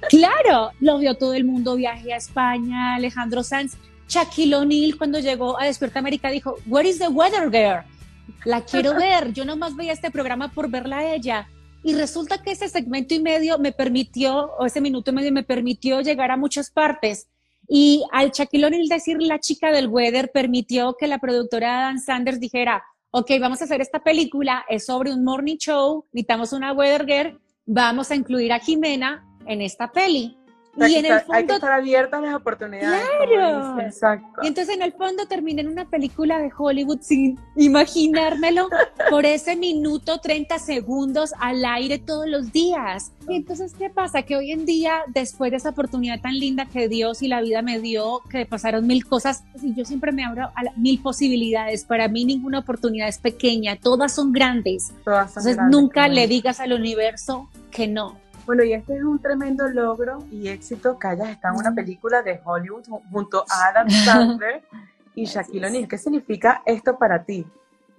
Claro, 0.10 0.72
lo 0.80 0.98
vio 0.98 1.14
todo 1.14 1.36
el 1.36 1.46
mundo, 1.46 1.76
viaje 1.76 2.12
a 2.12 2.18
España, 2.18 2.96
Alejandro 2.96 3.44
Sanz. 3.44 3.78
Shaquille 4.08 4.56
O'Neal 4.56 4.98
cuando 4.98 5.20
llegó 5.20 5.60
a 5.60 5.66
Despierta 5.66 6.00
América 6.00 6.32
dijo, 6.32 6.56
Where 6.66 6.90
is 6.90 6.98
the 6.98 7.10
weather 7.10 7.52
girl? 7.52 7.84
La 8.46 8.62
quiero 8.62 8.96
ver, 9.00 9.34
yo 9.34 9.46
nomás 9.46 9.76
veía 9.76 9.94
este 9.94 10.10
programa 10.10 10.50
por 10.50 10.70
verla 10.70 10.98
a 10.98 11.14
ella. 11.14 11.48
Y 11.88 11.94
resulta 11.96 12.44
que 12.44 12.52
ese 12.52 12.68
segmento 12.68 13.14
y 13.14 13.22
medio 13.22 13.60
me 13.60 13.72
permitió, 13.72 14.52
o 14.60 14.66
ese 14.66 14.82
minuto 14.82 15.12
y 15.12 15.14
medio 15.14 15.32
me 15.32 15.44
permitió 15.44 16.02
llegar 16.02 16.32
a 16.32 16.36
muchas 16.36 16.70
partes. 16.70 17.30
Y 17.66 18.04
al 18.12 18.32
Shaquille 18.32 18.66
O'Neal 18.66 18.90
decir 18.90 19.22
la 19.22 19.40
chica 19.40 19.72
del 19.72 19.88
weather 19.88 20.30
permitió 20.34 20.98
que 21.00 21.08
la 21.08 21.20
productora 21.20 21.84
Dan 21.84 22.02
Sanders 22.02 22.42
dijera, 22.42 22.84
ok, 23.12 23.32
vamos 23.40 23.62
a 23.62 23.64
hacer 23.64 23.80
esta 23.80 24.04
película, 24.04 24.66
es 24.68 24.86
sobre 24.86 25.14
un 25.14 25.24
morning 25.24 25.56
show, 25.56 26.06
necesitamos 26.12 26.52
una 26.52 26.74
weather 26.74 27.06
girl, 27.06 27.40
vamos 27.66 28.12
a 28.12 28.16
incluir 28.16 28.52
a 28.52 28.60
Jimena 28.60 29.26
en 29.46 29.62
esta 29.62 29.90
peli. 29.90 30.37
Y 30.86 30.96
en 30.96 31.06
el 31.06 31.20
fondo, 31.22 31.34
hay 31.34 31.46
que 31.46 31.54
estar 31.54 31.72
abiertas 31.72 32.22
las 32.22 32.36
oportunidades. 32.36 33.02
Claro. 33.28 33.80
Exacto. 33.82 34.42
Y 34.44 34.48
entonces 34.48 34.76
en 34.76 34.82
el 34.82 34.94
fondo 34.94 35.26
terminé 35.28 35.62
en 35.62 35.70
una 35.70 35.86
película 35.86 36.38
de 36.40 36.52
Hollywood 36.56 37.02
sin 37.02 37.40
imaginármelo 37.56 38.70
por 39.10 39.26
ese 39.26 39.56
minuto 39.56 40.20
30 40.20 40.60
segundos 40.60 41.34
al 41.40 41.64
aire 41.66 41.98
todos 41.98 42.28
los 42.28 42.52
días. 42.52 43.12
Y 43.28 43.36
entonces, 43.36 43.74
¿qué 43.78 43.90
pasa? 43.90 44.22
Que 44.22 44.38
hoy 44.38 44.52
en 44.52 44.66
día, 44.66 45.02
después 45.08 45.52
de 45.52 45.58
esa 45.58 45.70
oportunidad 45.70 46.22
tan 46.22 46.38
linda 46.38 46.66
que 46.66 46.88
Dios 46.88 47.22
y 47.22 47.28
la 47.28 47.42
vida 47.42 47.62
me 47.62 47.80
dio, 47.80 48.22
que 48.30 48.46
pasaron 48.46 48.88
mil 48.88 49.06
cosas, 49.06 49.44
y 49.62 49.74
yo 49.74 49.84
siempre 49.84 50.12
me 50.12 50.24
abro 50.24 50.44
a 50.44 50.62
mil 50.78 51.02
posibilidades. 51.02 51.84
Para 51.84 52.08
mí 52.08 52.24
ninguna 52.24 52.60
oportunidad 52.60 53.08
es 53.08 53.18
pequeña, 53.18 53.76
todas 53.76 54.14
son 54.14 54.32
grandes. 54.32 54.94
Todas 55.04 55.34
son 55.34 55.48
entonces 55.48 55.72
nunca 55.72 56.08
le 56.08 56.28
digas 56.28 56.60
al 56.60 56.74
universo 56.74 57.50
que 57.72 57.88
no 57.88 58.18
bueno, 58.48 58.64
y 58.64 58.72
este 58.72 58.96
es 58.96 59.04
un 59.04 59.20
tremendo 59.20 59.68
logro 59.68 60.20
y 60.32 60.48
éxito 60.48 60.98
que 60.98 61.08
hayas 61.10 61.30
estado 61.32 61.56
en 61.56 61.60
una 61.60 61.76
película 61.76 62.22
de 62.22 62.40
Hollywood 62.46 62.86
junto 63.12 63.44
a 63.50 63.68
Adam 63.68 63.90
Sandler 63.90 64.64
y 65.14 65.26
Shaquille 65.26 65.68
O'Neal. 65.68 65.88
¿Qué 65.90 65.98
significa 65.98 66.64
esto 66.66 66.98
para 66.98 67.26
ti? 67.26 67.46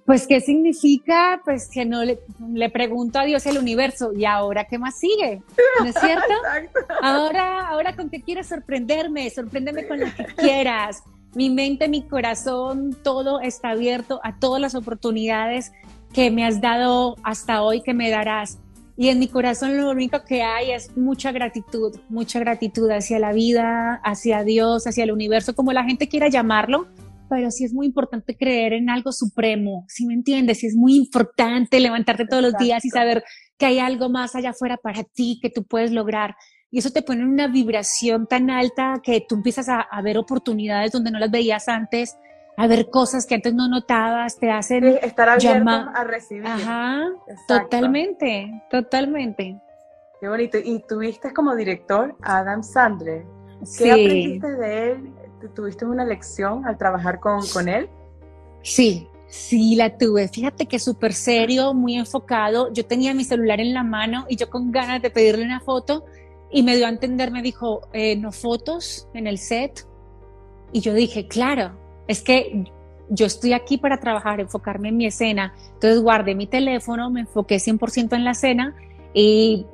Pues, 0.06 0.26
¿qué 0.26 0.40
significa? 0.40 1.42
Pues 1.44 1.68
que 1.68 1.84
no 1.84 2.02
le, 2.02 2.20
le 2.54 2.70
pregunto 2.70 3.18
a 3.18 3.24
Dios 3.24 3.44
el 3.44 3.58
universo, 3.58 4.14
¿y 4.14 4.24
ahora 4.24 4.64
qué 4.64 4.78
más 4.78 4.98
sigue? 4.98 5.42
¿No 5.80 5.84
es 5.84 5.94
cierto? 6.00 6.32
ahora, 7.02 7.68
ahora, 7.68 7.94
¿con 7.94 8.08
qué 8.08 8.22
quieres 8.22 8.46
sorprenderme? 8.46 9.28
Sorpréndeme 9.28 9.86
con 9.86 10.00
lo 10.00 10.06
que 10.06 10.24
quieras. 10.38 11.02
Mi 11.34 11.50
mente, 11.50 11.88
mi 11.88 12.08
corazón, 12.08 12.96
todo 13.02 13.40
está 13.40 13.68
abierto 13.68 14.18
a 14.24 14.38
todas 14.38 14.62
las 14.62 14.74
oportunidades 14.74 15.72
que 16.14 16.30
me 16.30 16.46
has 16.46 16.62
dado 16.62 17.16
hasta 17.22 17.60
hoy, 17.60 17.82
que 17.82 17.92
me 17.92 18.08
darás. 18.08 18.58
Y 19.00 19.10
en 19.10 19.20
mi 19.20 19.28
corazón 19.28 19.76
lo 19.76 19.88
único 19.92 20.24
que 20.24 20.42
hay 20.42 20.72
es 20.72 20.96
mucha 20.96 21.30
gratitud, 21.30 21.96
mucha 22.08 22.40
gratitud 22.40 22.90
hacia 22.90 23.20
la 23.20 23.32
vida, 23.32 24.00
hacia 24.02 24.42
Dios, 24.42 24.88
hacia 24.88 25.04
el 25.04 25.12
universo, 25.12 25.54
como 25.54 25.72
la 25.72 25.84
gente 25.84 26.08
quiera 26.08 26.26
llamarlo, 26.26 26.88
pero 27.30 27.52
sí 27.52 27.64
es 27.64 27.72
muy 27.72 27.86
importante 27.86 28.36
creer 28.36 28.72
en 28.72 28.90
algo 28.90 29.12
supremo, 29.12 29.84
si 29.86 30.04
me 30.04 30.14
entiendes? 30.14 30.58
Sí 30.58 30.66
es 30.66 30.74
muy 30.74 30.96
importante 30.96 31.78
levantarte 31.78 32.26
todos 32.26 32.42
los 32.42 32.54
días 32.58 32.84
y 32.84 32.90
saber 32.90 33.22
que 33.56 33.66
hay 33.66 33.78
algo 33.78 34.08
más 34.08 34.34
allá 34.34 34.50
afuera 34.50 34.76
para 34.76 35.04
ti 35.04 35.38
que 35.40 35.50
tú 35.50 35.62
puedes 35.62 35.92
lograr. 35.92 36.34
Y 36.68 36.80
eso 36.80 36.90
te 36.90 37.02
pone 37.02 37.22
en 37.22 37.28
una 37.28 37.46
vibración 37.46 38.26
tan 38.26 38.50
alta 38.50 39.00
que 39.04 39.24
tú 39.28 39.36
empiezas 39.36 39.68
a, 39.68 39.80
a 39.80 40.02
ver 40.02 40.18
oportunidades 40.18 40.90
donde 40.90 41.12
no 41.12 41.20
las 41.20 41.30
veías 41.30 41.68
antes 41.68 42.16
a 42.58 42.66
ver 42.66 42.90
cosas 42.90 43.24
que 43.24 43.36
antes 43.36 43.54
no 43.54 43.68
notabas, 43.68 44.36
te 44.36 44.50
hacen 44.50 44.84
estar 44.84 45.28
abierto 45.28 45.70
a 45.70 46.02
recibir. 46.02 46.44
Ajá, 46.44 47.06
totalmente, 47.46 48.50
totalmente. 48.68 49.60
Qué 50.20 50.28
bonito. 50.28 50.58
Y 50.58 50.80
tuviste 50.80 51.32
como 51.32 51.54
director 51.54 52.16
a 52.20 52.38
Adam 52.38 52.64
Sandler. 52.64 53.24
¿Qué 53.78 53.92
aprendiste 53.92 54.56
de 54.56 54.90
él? 54.90 55.14
¿Tuviste 55.54 55.84
una 55.84 56.04
lección 56.04 56.66
al 56.66 56.76
trabajar 56.76 57.20
con, 57.20 57.46
con 57.46 57.68
él? 57.68 57.88
Sí, 58.62 59.06
sí 59.28 59.76
la 59.76 59.96
tuve. 59.96 60.26
Fíjate 60.26 60.66
que 60.66 60.80
súper 60.80 61.12
serio, 61.12 61.74
muy 61.74 61.94
enfocado. 61.94 62.72
Yo 62.72 62.84
tenía 62.84 63.14
mi 63.14 63.22
celular 63.22 63.60
en 63.60 63.72
la 63.72 63.84
mano 63.84 64.26
y 64.28 64.34
yo 64.34 64.50
con 64.50 64.72
ganas 64.72 65.00
de 65.00 65.10
pedirle 65.10 65.44
una 65.44 65.60
foto 65.60 66.06
y 66.50 66.64
me 66.64 66.74
dio 66.74 66.86
a 66.86 66.88
entender, 66.88 67.30
me 67.30 67.40
dijo, 67.40 67.82
eh, 67.92 68.16
no 68.16 68.32
fotos 68.32 69.08
en 69.14 69.28
el 69.28 69.38
set. 69.38 69.86
Y 70.72 70.80
yo 70.80 70.92
dije, 70.92 71.28
claro, 71.28 71.86
es 72.08 72.22
que 72.22 72.64
yo 73.10 73.26
estoy 73.26 73.52
aquí 73.52 73.78
para 73.78 74.00
trabajar, 74.00 74.40
enfocarme 74.40 74.88
en 74.88 74.96
mi 74.96 75.06
escena. 75.06 75.54
Entonces 75.74 76.00
guardé 76.00 76.34
mi 76.34 76.46
teléfono, 76.46 77.10
me 77.10 77.20
enfoqué 77.20 77.56
100% 77.56 78.16
en 78.16 78.24
la 78.24 78.32
escena 78.32 78.74
y 79.14 79.66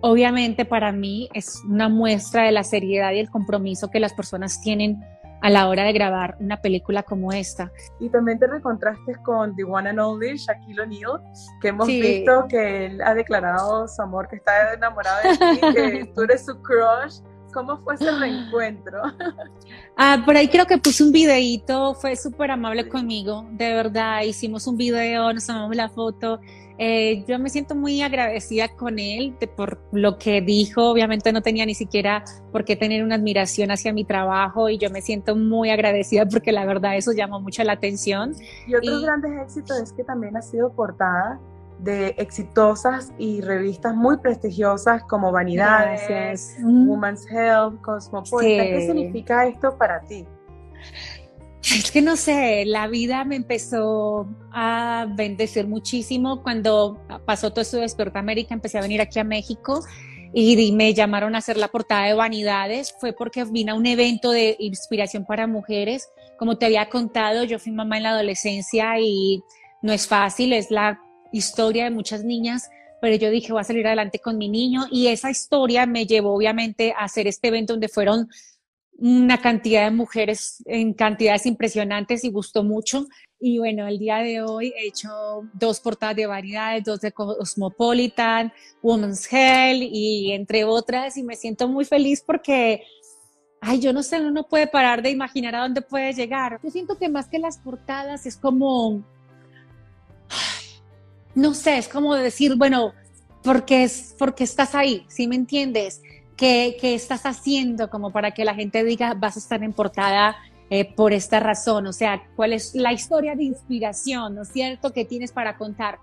obviamente 0.00 0.64
para 0.64 0.92
mí 0.92 1.28
es 1.34 1.62
una 1.68 1.88
muestra 1.88 2.44
de 2.44 2.52
la 2.52 2.62
seriedad 2.62 3.12
y 3.12 3.18
el 3.18 3.30
compromiso 3.30 3.90
que 3.90 4.00
las 4.00 4.14
personas 4.14 4.60
tienen 4.60 5.02
a 5.40 5.50
la 5.50 5.68
hora 5.68 5.84
de 5.84 5.92
grabar 5.92 6.36
una 6.40 6.60
película 6.60 7.02
como 7.02 7.32
esta. 7.32 7.70
Y 8.00 8.08
también 8.08 8.38
te 8.38 8.46
recontraste 8.46 9.14
con 9.22 9.54
The 9.54 9.64
One 9.64 9.90
and 9.90 10.00
Only, 10.00 10.36
Shaquille 10.36 10.80
O'Neal, 10.80 11.22
que 11.60 11.68
hemos 11.68 11.86
visto 11.86 12.46
que 12.48 12.86
él 12.86 13.00
ha 13.02 13.14
declarado 13.14 13.86
su 13.86 14.02
amor, 14.02 14.28
que 14.28 14.36
está 14.36 14.74
enamorado 14.74 15.18
de 15.22 15.36
ti, 15.36 15.60
que 15.74 16.12
tú 16.14 16.22
eres 16.22 16.44
su 16.44 16.60
crush. 16.60 17.20
¿Cómo 17.52 17.78
fue 17.78 17.94
ese 17.94 18.10
reencuentro? 18.10 19.02
Ah, 20.00 20.22
por 20.24 20.36
ahí 20.36 20.46
creo 20.46 20.64
que 20.64 20.78
puse 20.78 21.02
un 21.02 21.10
videíto, 21.10 21.92
fue 21.94 22.14
súper 22.14 22.52
amable 22.52 22.88
conmigo, 22.88 23.44
de 23.50 23.74
verdad, 23.74 24.22
hicimos 24.22 24.68
un 24.68 24.76
video, 24.76 25.32
nos 25.32 25.44
tomamos 25.44 25.74
la 25.74 25.88
foto. 25.88 26.38
Eh, 26.78 27.24
yo 27.26 27.40
me 27.40 27.50
siento 27.50 27.74
muy 27.74 28.00
agradecida 28.02 28.68
con 28.68 29.00
él 29.00 29.34
por 29.56 29.80
lo 29.90 30.16
que 30.16 30.40
dijo, 30.40 30.88
obviamente 30.88 31.32
no 31.32 31.42
tenía 31.42 31.66
ni 31.66 31.74
siquiera 31.74 32.22
por 32.52 32.64
qué 32.64 32.76
tener 32.76 33.02
una 33.02 33.16
admiración 33.16 33.72
hacia 33.72 33.92
mi 33.92 34.04
trabajo 34.04 34.68
y 34.68 34.78
yo 34.78 34.88
me 34.88 35.02
siento 35.02 35.34
muy 35.34 35.70
agradecida 35.70 36.26
porque 36.26 36.52
la 36.52 36.64
verdad 36.64 36.96
eso 36.96 37.10
llamó 37.10 37.40
mucho 37.40 37.64
la 37.64 37.72
atención. 37.72 38.36
Y 38.68 38.76
otros 38.76 39.02
grandes 39.02 39.32
éxitos 39.42 39.78
es 39.78 39.92
que 39.92 40.04
también 40.04 40.36
ha 40.36 40.42
sido 40.42 40.72
portada 40.72 41.40
de 41.78 42.14
exitosas 42.18 43.12
y 43.18 43.40
revistas 43.40 43.94
muy 43.94 44.18
prestigiosas 44.18 45.02
como 45.04 45.30
Vanidades, 45.32 46.56
Woman's 46.62 47.26
Health, 47.30 47.80
Cosmopolitan. 47.80 48.66
¿Qué 48.66 48.86
significa 48.86 49.46
esto 49.46 49.76
para 49.76 50.00
ti? 50.00 50.26
es 51.60 51.90
que 51.90 52.02
no 52.02 52.16
sé, 52.16 52.64
la 52.64 52.86
vida 52.86 53.24
me 53.24 53.36
empezó 53.36 54.26
a 54.52 55.06
bendecir 55.10 55.66
muchísimo 55.66 56.42
cuando 56.42 57.00
pasó 57.26 57.50
todo 57.50 57.60
esto 57.60 57.76
de 57.76 57.82
Despierta 57.82 58.18
América, 58.18 58.54
empecé 58.54 58.78
a 58.78 58.82
venir 58.82 59.00
aquí 59.00 59.18
a 59.18 59.24
México 59.24 59.80
y 60.32 60.72
me 60.72 60.94
llamaron 60.94 61.34
a 61.34 61.38
hacer 61.38 61.56
la 61.56 61.68
portada 61.68 62.06
de 62.06 62.14
Vanidades, 62.14 62.94
fue 62.98 63.12
porque 63.12 63.44
vine 63.44 63.72
a 63.72 63.74
un 63.74 63.86
evento 63.86 64.30
de 64.30 64.56
inspiración 64.58 65.24
para 65.24 65.46
mujeres. 65.46 66.08
Como 66.38 66.58
te 66.58 66.66
había 66.66 66.88
contado, 66.88 67.44
yo 67.44 67.58
fui 67.58 67.72
mamá 67.72 67.96
en 67.96 68.02
la 68.04 68.10
adolescencia 68.10 68.98
y 69.00 69.42
no 69.82 69.92
es 69.92 70.06
fácil, 70.06 70.52
es 70.52 70.70
la 70.70 71.00
historia 71.32 71.84
de 71.84 71.90
muchas 71.90 72.24
niñas, 72.24 72.68
pero 73.00 73.16
yo 73.16 73.30
dije, 73.30 73.52
voy 73.52 73.60
a 73.60 73.64
salir 73.64 73.86
adelante 73.86 74.18
con 74.18 74.38
mi 74.38 74.48
niño 74.48 74.86
y 74.90 75.08
esa 75.08 75.30
historia 75.30 75.86
me 75.86 76.06
llevó 76.06 76.34
obviamente 76.34 76.92
a 76.92 77.04
hacer 77.04 77.26
este 77.26 77.48
evento 77.48 77.74
donde 77.74 77.88
fueron 77.88 78.28
una 78.98 79.40
cantidad 79.40 79.84
de 79.84 79.92
mujeres 79.92 80.62
en 80.66 80.92
cantidades 80.92 81.46
impresionantes 81.46 82.24
y 82.24 82.30
gustó 82.30 82.64
mucho. 82.64 83.06
Y 83.38 83.58
bueno, 83.58 83.86
el 83.86 83.98
día 83.98 84.18
de 84.18 84.42
hoy 84.42 84.74
he 84.76 84.88
hecho 84.88 85.08
dos 85.52 85.78
portadas 85.78 86.16
de 86.16 86.26
variedades, 86.26 86.82
dos 86.82 87.00
de 87.00 87.12
Cosmopolitan, 87.12 88.52
Women's 88.82 89.32
Health 89.32 89.88
y 89.92 90.32
entre 90.32 90.64
otras, 90.64 91.16
y 91.16 91.22
me 91.22 91.36
siento 91.36 91.68
muy 91.68 91.84
feliz 91.84 92.24
porque, 92.26 92.82
ay, 93.60 93.78
yo 93.78 93.92
no 93.92 94.02
sé, 94.02 94.18
uno 94.18 94.32
no 94.32 94.48
puede 94.48 94.66
parar 94.66 95.00
de 95.00 95.10
imaginar 95.10 95.54
a 95.54 95.60
dónde 95.60 95.80
puede 95.80 96.12
llegar. 96.12 96.58
Yo 96.64 96.70
siento 96.70 96.98
que 96.98 97.08
más 97.08 97.28
que 97.28 97.38
las 97.38 97.58
portadas 97.58 98.26
es 98.26 98.36
como, 98.36 99.04
no 101.38 101.54
sé, 101.54 101.78
es 101.78 101.88
como 101.88 102.16
decir, 102.16 102.56
bueno, 102.56 102.94
porque 103.44 103.84
es, 103.84 104.16
porque 104.18 104.42
estás 104.42 104.74
ahí, 104.74 105.04
¿sí 105.06 105.28
me 105.28 105.36
entiendes? 105.36 106.02
¿Qué, 106.36 106.76
¿Qué, 106.80 106.94
estás 106.94 107.26
haciendo 107.26 107.90
como 107.90 108.10
para 108.10 108.32
que 108.32 108.44
la 108.44 108.54
gente 108.54 108.82
diga 108.82 109.14
vas 109.14 109.36
a 109.36 109.38
estar 109.38 109.62
en 109.62 109.72
portada 109.72 110.36
eh, 110.68 110.84
por 110.84 111.12
esta 111.12 111.38
razón? 111.38 111.86
O 111.86 111.92
sea, 111.92 112.24
¿cuál 112.34 112.52
es 112.52 112.74
la 112.74 112.92
historia 112.92 113.36
de 113.36 113.44
inspiración, 113.44 114.34
¿no 114.34 114.42
es 114.42 114.48
cierto?, 114.48 114.92
que 114.92 115.04
tienes 115.04 115.30
para 115.30 115.56
contar. 115.56 115.98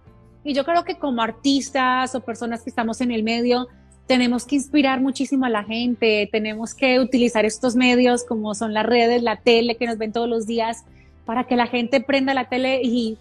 Y 0.46 0.54
yo 0.54 0.64
creo 0.64 0.86
que 0.86 0.98
como 0.98 1.22
artistas 1.22 2.16
o 2.16 2.22
personas 2.22 2.64
que 2.64 2.70
estamos 2.70 3.02
en 3.02 3.12
el 3.12 3.24
medio, 3.24 3.68
tenemos 4.08 4.46
que 4.46 4.56
inspirar 4.56 5.02
muchísimo 5.02 5.46
a 5.46 5.50
la 5.50 5.66
gente, 5.66 6.30
tenemos 6.32 6.74
que 6.74 7.02
utilizar 7.02 7.44
estos 7.44 7.76
medios 7.76 8.24
como 8.24 8.56
son 8.56 8.74
las 8.74 8.86
redes, 8.86 9.22
la 9.22 9.36
tele 9.42 9.76
que 9.76 9.86
nos 9.86 9.98
ven 9.98 10.14
todos 10.14 10.30
los 10.30 10.48
días, 10.48 10.86
para 11.26 11.44
que 11.44 11.58
la 11.58 11.68
gente 11.68 12.00
prenda 12.00 12.34
la 12.34 12.48
tele 12.48 12.80
y 12.84 13.18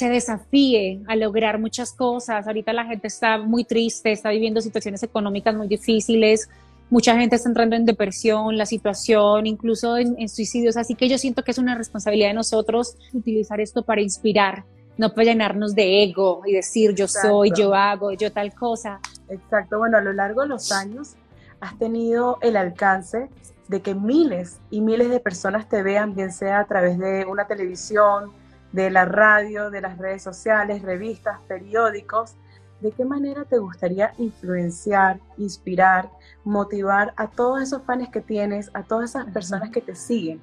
se 0.00 0.08
desafíe 0.08 1.02
a 1.08 1.14
lograr 1.14 1.58
muchas 1.58 1.92
cosas. 1.92 2.46
Ahorita 2.46 2.72
la 2.72 2.86
gente 2.86 3.06
está 3.06 3.36
muy 3.36 3.64
triste, 3.64 4.10
está 4.10 4.30
viviendo 4.30 4.62
situaciones 4.62 5.02
económicas 5.02 5.54
muy 5.54 5.68
difíciles, 5.68 6.48
mucha 6.88 7.14
gente 7.18 7.36
está 7.36 7.50
entrando 7.50 7.76
en 7.76 7.84
depresión, 7.84 8.56
la 8.56 8.64
situación, 8.64 9.46
incluso 9.46 9.98
en, 9.98 10.26
suicidios. 10.30 10.78
Así 10.78 10.94
que 10.94 11.06
yo 11.06 11.18
siento 11.18 11.44
que 11.44 11.50
es 11.50 11.58
una 11.58 11.74
responsabilidad 11.74 12.28
de 12.28 12.34
nosotros 12.34 12.96
utilizar 13.12 13.60
esto 13.60 13.82
para 13.82 14.00
inspirar, 14.00 14.64
no 14.96 15.12
para 15.12 15.24
llenarnos 15.24 15.74
de 15.74 16.02
ego 16.04 16.40
y 16.46 16.52
decir 16.54 16.94
yo 16.94 17.06
soy, 17.06 17.52
yo 17.54 17.74
hago, 17.74 18.12
yo 18.12 18.32
tal 18.32 18.54
cosa. 18.54 19.00
Exacto, 19.28 19.78
bueno, 19.80 19.98
a 19.98 20.00
lo 20.00 20.14
largo 20.14 20.40
de 20.40 20.48
los 20.48 20.72
años 20.72 21.14
has 21.60 21.78
tenido 21.78 22.38
el 22.40 22.56
alcance 22.56 23.28
de 23.68 23.82
que 23.82 23.94
miles 23.94 24.60
y 24.70 24.80
miles 24.80 25.10
de 25.10 25.20
personas 25.20 25.68
te 25.68 25.82
vean, 25.82 26.14
bien 26.14 26.32
sea 26.32 26.60
a 26.60 26.64
través 26.64 26.98
de 26.98 27.26
una 27.26 27.46
televisión, 27.46 28.32
de 28.72 28.90
la 28.90 29.04
radio, 29.04 29.70
de 29.70 29.80
las 29.80 29.98
redes 29.98 30.22
sociales, 30.22 30.82
revistas, 30.82 31.40
periódicos, 31.48 32.34
¿de 32.80 32.92
qué 32.92 33.04
manera 33.04 33.44
te 33.44 33.58
gustaría 33.58 34.12
influenciar, 34.18 35.18
inspirar, 35.36 36.08
motivar 36.44 37.12
a 37.16 37.28
todos 37.28 37.62
esos 37.62 37.82
fans 37.82 38.08
que 38.08 38.20
tienes, 38.20 38.70
a 38.74 38.82
todas 38.82 39.10
esas 39.10 39.26
personas 39.26 39.70
que 39.70 39.80
te 39.80 39.94
siguen? 39.94 40.40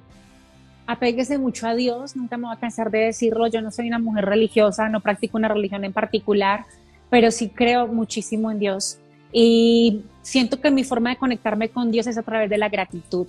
Apéguese 0.86 1.38
mucho 1.38 1.66
a 1.66 1.74
Dios, 1.74 2.16
nunca 2.16 2.36
me 2.36 2.46
voy 2.46 2.56
a 2.56 2.60
cansar 2.60 2.90
de 2.90 3.00
decirlo, 3.00 3.46
yo 3.46 3.60
no 3.60 3.70
soy 3.70 3.88
una 3.88 3.98
mujer 3.98 4.24
religiosa, 4.24 4.88
no 4.88 5.00
practico 5.00 5.36
una 5.36 5.48
religión 5.48 5.84
en 5.84 5.92
particular, 5.92 6.64
pero 7.10 7.30
sí 7.30 7.50
creo 7.50 7.86
muchísimo 7.86 8.50
en 8.50 8.58
Dios. 8.58 8.98
Y 9.30 10.04
siento 10.22 10.60
que 10.60 10.70
mi 10.70 10.84
forma 10.84 11.10
de 11.10 11.16
conectarme 11.16 11.68
con 11.68 11.90
Dios 11.90 12.06
es 12.06 12.16
a 12.16 12.22
través 12.22 12.48
de 12.48 12.56
la 12.56 12.70
gratitud 12.70 13.26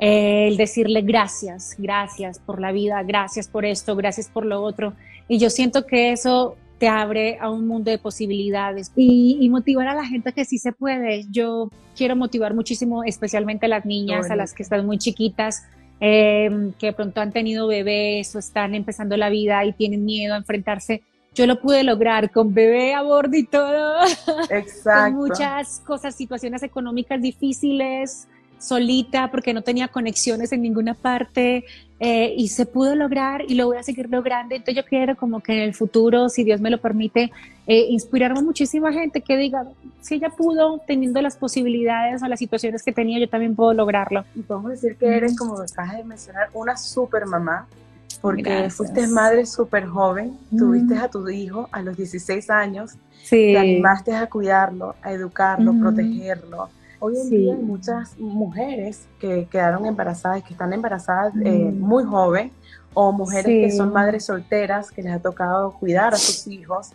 el 0.00 0.56
decirle 0.56 1.02
gracias, 1.02 1.76
gracias 1.78 2.38
por 2.38 2.58
la 2.60 2.72
vida, 2.72 3.02
gracias 3.02 3.48
por 3.48 3.66
esto, 3.66 3.94
gracias 3.96 4.28
por 4.28 4.46
lo 4.46 4.62
otro. 4.62 4.94
Y 5.28 5.38
yo 5.38 5.50
siento 5.50 5.86
que 5.86 6.10
eso 6.12 6.56
te 6.78 6.88
abre 6.88 7.36
a 7.38 7.50
un 7.50 7.68
mundo 7.68 7.90
de 7.90 7.98
posibilidades 7.98 8.90
y, 8.96 9.46
motivar 9.50 9.86
a 9.86 9.94
la 9.94 10.06
gente 10.06 10.32
que 10.32 10.46
sí 10.46 10.56
se 10.56 10.72
puede. 10.72 11.26
Yo 11.30 11.70
quiero 11.94 12.16
motivar 12.16 12.54
muchísimo, 12.54 13.04
especialmente 13.04 13.66
a 13.66 13.68
las 13.68 13.84
niñas, 13.84 14.30
a 14.30 14.36
las 14.36 14.54
que 14.54 14.62
están 14.62 14.86
muy 14.86 14.96
chiquitas, 14.96 15.64
em, 16.00 16.72
que 16.72 16.94
pronto 16.94 17.20
han 17.20 17.32
tenido 17.32 17.66
bebés 17.66 18.34
o 18.34 18.38
están 18.38 18.74
empezando 18.74 19.18
la 19.18 19.28
vida 19.28 19.62
y 19.66 19.74
tienen 19.74 20.06
miedo 20.06 20.32
a 20.32 20.38
enfrentarse. 20.38 21.02
Yo 21.34 21.46
lo 21.46 21.60
pude 21.60 21.84
lograr 21.84 22.30
con 22.30 22.54
bebé 22.54 22.94
a 22.94 23.02
bordo 23.02 23.36
y 23.36 23.44
todo. 23.44 24.00
Exacto. 24.50 25.14
con 25.18 25.28
muchas 25.28 25.80
cosas, 25.80 26.14
situaciones 26.14 26.62
económicas 26.62 27.20
difíciles, 27.20 28.26
solita 28.60 29.30
porque 29.30 29.54
no 29.54 29.62
tenía 29.62 29.88
conexiones 29.88 30.52
en 30.52 30.62
ninguna 30.62 30.94
parte 30.94 31.64
eh, 31.98 32.34
y 32.36 32.48
se 32.48 32.66
pudo 32.66 32.94
lograr 32.94 33.42
y 33.48 33.54
lo 33.54 33.66
voy 33.66 33.78
a 33.78 33.82
seguir 33.82 34.08
logrando. 34.10 34.54
Entonces 34.54 34.76
yo 34.76 34.88
quiero 34.88 35.16
como 35.16 35.40
que 35.40 35.52
en 35.52 35.60
el 35.60 35.74
futuro, 35.74 36.28
si 36.28 36.44
Dios 36.44 36.60
me 36.60 36.70
lo 36.70 36.78
permite, 36.78 37.32
eh, 37.66 37.86
inspirar 37.88 38.32
a 38.32 38.40
muchísima 38.40 38.92
gente 38.92 39.22
que 39.22 39.36
diga, 39.36 39.64
si 40.00 40.16
ella 40.16 40.30
pudo, 40.30 40.80
teniendo 40.86 41.20
las 41.22 41.36
posibilidades 41.36 42.22
o 42.22 42.26
las 42.26 42.38
situaciones 42.38 42.82
que 42.82 42.92
tenía, 42.92 43.18
yo 43.18 43.28
también 43.28 43.56
puedo 43.56 43.72
lograrlo. 43.74 44.24
Y 44.34 44.42
podemos 44.42 44.70
decir 44.72 44.96
que 44.96 45.06
eres, 45.06 45.36
como 45.36 45.54
acabas 45.54 45.96
de 45.96 46.04
mencionar, 46.04 46.50
una 46.52 46.76
super 46.76 47.26
mamá, 47.26 47.66
porque 48.20 48.68
fuiste 48.68 49.06
madre 49.06 49.46
súper 49.46 49.86
joven, 49.86 50.36
tuviste 50.50 50.96
a 50.96 51.08
tu 51.08 51.26
hijo 51.30 51.68
a 51.72 51.80
los 51.80 51.96
16 51.96 52.50
años, 52.50 52.92
te 53.28 53.56
animaste 53.56 54.14
a 54.14 54.26
cuidarlo, 54.26 54.94
a 55.02 55.12
educarlo, 55.12 55.72
protegerlo 55.78 56.68
Hoy 57.02 57.18
en 57.18 57.30
día 57.30 57.54
hay 57.54 57.62
muchas 57.62 58.18
mujeres 58.18 59.08
que 59.18 59.48
quedaron 59.50 59.86
embarazadas, 59.86 60.42
que 60.44 60.52
están 60.52 60.74
embarazadas 60.74 61.32
eh, 61.42 61.50
mm. 61.50 61.80
muy 61.80 62.04
joven, 62.04 62.52
o 62.92 63.10
mujeres 63.10 63.46
que 63.46 63.74
son 63.74 63.90
madres 63.90 64.26
solteras, 64.26 64.90
que 64.90 65.02
les 65.02 65.14
ha 65.14 65.18
tocado 65.18 65.72
cuidar 65.72 66.12
a 66.12 66.18
sus 66.18 66.46
hijos, 66.46 66.90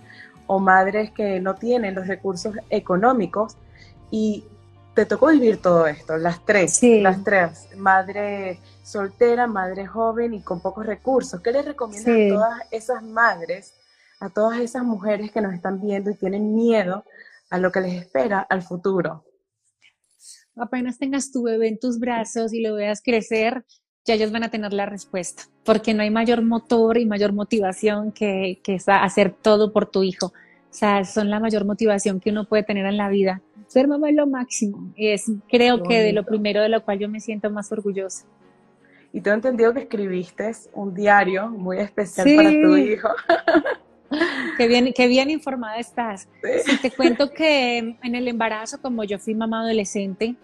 o 0.46 0.60
madres 0.60 1.10
que 1.10 1.40
no 1.40 1.56
tienen 1.56 1.96
los 1.96 2.08
recursos 2.08 2.56
económicos. 2.70 3.58
Y 4.12 4.46
te 4.94 5.08
tocó 5.08 5.28
vivir 5.28 5.60
todo 5.60 5.88
esto, 5.88 6.18
las 6.18 6.46
tres, 6.46 6.80
las 6.84 7.24
tres, 7.24 7.68
madre 7.76 8.60
soltera, 8.84 9.48
madre 9.48 9.88
joven 9.88 10.36
y 10.36 10.42
con 10.42 10.62
pocos 10.62 10.86
recursos. 10.86 11.42
¿Qué 11.42 11.52
le 11.52 11.64
recomiendas 11.64 12.16
a 12.16 12.36
todas 12.36 12.62
esas 12.70 13.04
madres, 13.04 13.74
a 14.20 14.30
todas 14.30 14.60
esas 14.60 14.84
mujeres 14.84 15.32
que 15.32 15.42
nos 15.42 15.54
están 15.54 15.82
viendo 15.82 16.12
y 16.12 16.16
tienen 16.16 16.54
miedo 16.54 17.04
a 17.50 17.58
lo 17.58 17.72
que 17.72 17.82
les 17.82 17.94
espera 17.96 18.46
al 18.48 18.62
futuro? 18.62 19.24
Apenas 20.56 20.98
tengas 20.98 21.32
tu 21.32 21.44
bebé 21.44 21.68
en 21.68 21.80
tus 21.80 22.00
brazos 22.00 22.54
y 22.54 22.62
lo 22.62 22.76
veas 22.76 23.02
crecer, 23.02 23.66
ya 24.06 24.14
ellos 24.14 24.32
van 24.32 24.44
a 24.44 24.50
tener 24.50 24.74
la 24.74 24.86
respuesta, 24.86 25.44
porque 25.64 25.94
no 25.94 26.04
hay 26.04 26.12
mayor 26.12 26.44
motor 26.44 26.98
y 26.98 27.06
mayor 27.06 27.34
motivación 27.34 28.12
que, 28.12 28.60
que 28.64 28.78
hacer 28.86 29.34
todo 29.34 29.74
por 29.74 29.88
tu 29.88 30.04
hijo. 30.04 30.28
O 30.28 30.78
sea, 30.78 31.06
son 31.06 31.30
la 31.30 31.40
mayor 31.40 31.66
motivación 31.66 32.20
que 32.20 32.30
uno 32.30 32.48
puede 32.48 32.64
tener 32.64 32.86
en 32.86 32.98
la 32.98 33.10
vida. 33.10 33.42
Ser 33.68 33.88
mamá 33.88 34.10
es 34.10 34.16
lo 34.16 34.28
máximo. 34.28 34.94
Es, 34.96 35.32
creo 35.50 35.82
que 35.82 36.02
de 36.02 36.14
lo 36.14 36.24
primero 36.24 36.62
de 36.62 36.70
lo 36.70 36.84
cual 36.84 37.00
yo 37.00 37.10
me 37.10 37.20
siento 37.20 37.50
más 37.50 37.72
orgullosa. 37.72 38.26
Y 39.14 39.22
tengo 39.22 39.36
entendido 39.36 39.74
que 39.74 39.80
escribiste 39.80 40.52
un 40.74 40.94
diario 40.94 41.48
muy 41.50 41.78
especial 41.78 42.28
para 42.36 42.50
tu 42.50 42.76
hijo. 42.76 43.08
Qué 44.58 44.68
bien, 44.68 44.94
qué 44.96 45.08
bien 45.08 45.30
informada 45.30 45.78
estás. 45.78 46.28
Sí. 46.66 46.78
te 46.82 46.92
cuento 46.92 47.32
que 47.32 47.78
en 47.78 48.16
el 48.16 48.28
embarazo, 48.28 48.82
como 48.82 49.04
yo 49.04 49.20
fui 49.20 49.36
mamá 49.36 49.62
adolescente, 49.62 50.36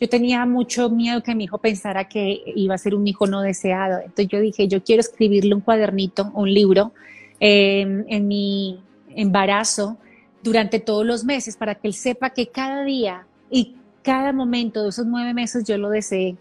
yo 0.00 0.08
tenía 0.08 0.44
mucho 0.46 0.90
miedo 0.90 1.22
que 1.22 1.32
mi 1.32 1.44
hijo 1.44 1.58
pensara 1.58 2.08
que 2.08 2.42
iba 2.56 2.74
a 2.74 2.78
ser 2.78 2.96
un 2.96 3.06
hijo 3.06 3.28
no 3.28 3.40
deseado. 3.40 4.00
Entonces 4.00 4.26
yo 4.26 4.40
dije, 4.40 4.66
yo 4.66 4.82
quiero 4.82 4.98
escribirle 4.98 5.54
un 5.54 5.60
cuadernito, 5.60 6.32
un 6.34 6.52
libro, 6.52 6.92
em, 7.38 8.04
en 8.08 8.26
mi 8.26 8.80
embarazo 9.14 9.96
durante 10.42 10.80
todos 10.80 11.06
los 11.06 11.24
meses 11.24 11.56
para 11.56 11.76
que 11.76 11.86
él 11.86 11.94
sepa 11.94 12.30
que 12.30 12.48
cada 12.48 12.82
día 12.82 13.26
y 13.48 13.76
cada 14.02 14.32
momento 14.32 14.82
de 14.82 14.88
esos 14.88 15.06
nueve 15.06 15.34
meses 15.34 15.62
yo 15.62 15.78
lo 15.78 15.88
deseé. 15.88 16.36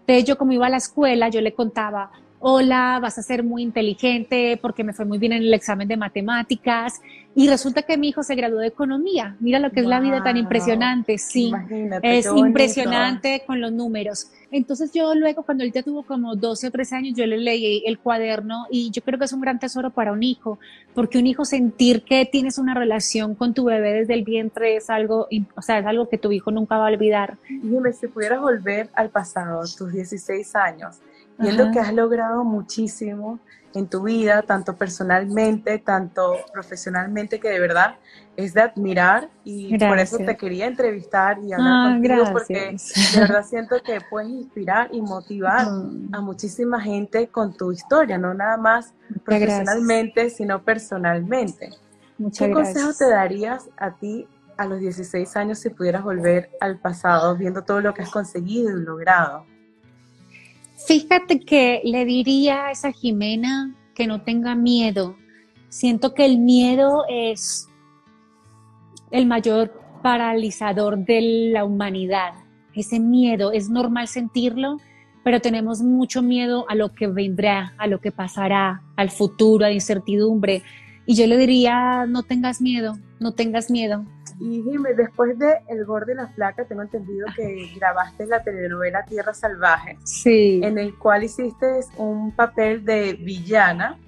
Entonces 0.00 0.24
yo 0.24 0.36
como 0.36 0.52
iba 0.52 0.66
a 0.66 0.70
la 0.70 0.76
escuela, 0.76 1.30
yo 1.30 1.40
le 1.40 1.54
contaba, 1.54 2.10
hola, 2.40 2.98
vas 3.00 3.18
a 3.18 3.22
ser 3.22 3.42
muy 3.42 3.62
inteligente 3.62 4.58
porque 4.60 4.84
me 4.84 4.92
fue 4.92 5.04
muy 5.04 5.18
bien 5.18 5.32
en 5.32 5.42
el 5.42 5.54
examen 5.54 5.88
de 5.88 5.96
matemáticas. 5.96 7.00
Y 7.34 7.48
resulta 7.48 7.82
que 7.82 7.98
mi 7.98 8.08
hijo 8.08 8.22
se 8.22 8.34
graduó 8.34 8.60
de 8.60 8.68
economía. 8.68 9.36
Mira 9.40 9.58
lo 9.58 9.70
que 9.70 9.80
es 9.80 9.86
la 9.86 10.00
vida 10.00 10.22
tan 10.24 10.38
impresionante. 10.38 11.18
Sí, 11.18 11.52
es 12.02 12.26
impresionante 12.34 13.42
con 13.46 13.60
los 13.60 13.72
números. 13.72 14.30
Entonces 14.50 14.90
yo 14.94 15.14
luego, 15.14 15.42
cuando 15.42 15.62
él 15.62 15.70
ya 15.70 15.82
tuvo 15.82 16.02
como 16.02 16.34
12 16.34 16.68
o 16.68 16.70
13 16.70 16.96
años, 16.96 17.14
yo 17.14 17.26
le 17.26 17.36
leí 17.36 17.82
el 17.84 17.98
cuaderno 17.98 18.66
y 18.70 18.90
yo 18.90 19.02
creo 19.02 19.18
que 19.18 19.26
es 19.26 19.32
un 19.34 19.42
gran 19.42 19.58
tesoro 19.58 19.90
para 19.90 20.12
un 20.12 20.22
hijo, 20.22 20.58
porque 20.94 21.18
un 21.18 21.26
hijo 21.26 21.44
sentir 21.44 22.04
que 22.04 22.24
tienes 22.24 22.56
una 22.56 22.72
relación 22.72 23.34
con 23.34 23.52
tu 23.52 23.64
bebé 23.64 23.92
desde 23.92 24.14
el 24.14 24.24
vientre 24.24 24.76
es 24.76 24.88
algo, 24.88 25.28
o 25.56 25.62
sea, 25.62 25.80
es 25.80 25.86
algo 25.86 26.08
que 26.08 26.16
tu 26.16 26.32
hijo 26.32 26.50
nunca 26.50 26.78
va 26.78 26.86
a 26.86 26.90
olvidar. 26.92 27.36
Dime, 27.48 27.92
si 27.92 28.06
pudieras 28.06 28.40
volver 28.40 28.88
al 28.94 29.10
pasado, 29.10 29.60
tus 29.76 29.92
16 29.92 30.56
años, 30.56 31.00
viendo 31.38 31.70
que 31.70 31.80
has 31.80 31.92
logrado 31.92 32.44
muchísimo 32.44 33.38
en 33.76 33.88
tu 33.88 34.02
vida, 34.04 34.42
tanto 34.42 34.76
personalmente, 34.76 35.78
tanto 35.78 36.36
profesionalmente, 36.50 37.38
que 37.38 37.50
de 37.50 37.60
verdad 37.60 37.96
es 38.34 38.54
de 38.54 38.62
admirar. 38.62 39.28
Y 39.44 39.76
por 39.78 39.98
eso 39.98 40.16
te 40.16 40.36
quería 40.36 40.66
entrevistar 40.66 41.38
y 41.42 41.52
hablar 41.52 41.72
ah, 41.74 41.92
contigo 41.92 42.24
porque 42.32 42.76
de 43.14 43.20
verdad 43.20 43.44
siento 43.44 43.76
que 43.84 44.00
puedes 44.00 44.30
inspirar 44.30 44.88
y 44.92 45.02
motivar 45.02 45.66
a 46.12 46.20
muchísima 46.20 46.80
gente 46.80 47.28
con 47.28 47.54
tu 47.54 47.70
historia, 47.70 48.16
no 48.16 48.32
nada 48.32 48.56
más 48.56 48.94
profesionalmente, 49.24 50.30
sino 50.30 50.62
personalmente. 50.62 51.70
¿Qué 52.38 52.50
consejo 52.50 52.94
te 52.94 53.10
darías 53.10 53.68
a 53.76 53.94
ti 53.94 54.26
a 54.56 54.64
los 54.64 54.80
16 54.80 55.36
años 55.36 55.58
si 55.58 55.68
pudieras 55.68 56.02
volver 56.02 56.50
al 56.60 56.78
pasado 56.78 57.36
viendo 57.36 57.62
todo 57.62 57.82
lo 57.82 57.92
que 57.92 58.02
has 58.02 58.10
conseguido 58.10 58.70
y 58.70 58.82
logrado? 58.82 59.44
Fíjate 60.76 61.40
que 61.40 61.80
le 61.84 62.04
diría 62.04 62.66
a 62.66 62.70
esa 62.70 62.92
Jimena 62.92 63.74
que 63.94 64.06
no 64.06 64.22
tenga 64.22 64.54
miedo. 64.54 65.16
Siento 65.68 66.12
que 66.12 66.26
el 66.26 66.38
miedo 66.38 67.04
es 67.08 67.68
el 69.10 69.26
mayor 69.26 69.72
paralizador 70.02 70.98
de 70.98 71.50
la 71.52 71.64
humanidad. 71.64 72.34
Ese 72.74 73.00
miedo 73.00 73.52
es 73.52 73.70
normal 73.70 74.06
sentirlo, 74.06 74.76
pero 75.24 75.40
tenemos 75.40 75.80
mucho 75.80 76.22
miedo 76.22 76.66
a 76.68 76.74
lo 76.74 76.92
que 76.92 77.06
vendrá, 77.06 77.74
a 77.78 77.86
lo 77.86 78.00
que 78.00 78.12
pasará, 78.12 78.82
al 78.96 79.10
futuro, 79.10 79.64
a 79.64 79.68
la 79.68 79.74
incertidumbre. 79.74 80.62
Y 81.06 81.14
yo 81.14 81.26
le 81.26 81.38
diría, 81.38 82.04
no 82.06 82.22
tengas 82.22 82.60
miedo, 82.60 82.98
no 83.18 83.32
tengas 83.32 83.70
miedo. 83.70 84.04
Y 84.38 84.62
dime, 84.62 84.94
después 84.94 85.38
de 85.38 85.60
El 85.68 85.84
Gordo 85.84 86.12
y 86.12 86.14
la 86.14 86.28
Flaca, 86.28 86.64
tengo 86.66 86.82
entendido 86.82 87.26
que 87.34 87.72
grabaste 87.76 88.26
la 88.26 88.42
telenovela 88.42 89.04
Tierra 89.04 89.32
Salvaje, 89.32 89.98
sí. 90.04 90.60
en 90.62 90.78
el 90.78 90.96
cual 90.98 91.24
hiciste 91.24 91.80
un 91.96 92.34
papel 92.34 92.84
de 92.84 93.14
villana. 93.14 93.98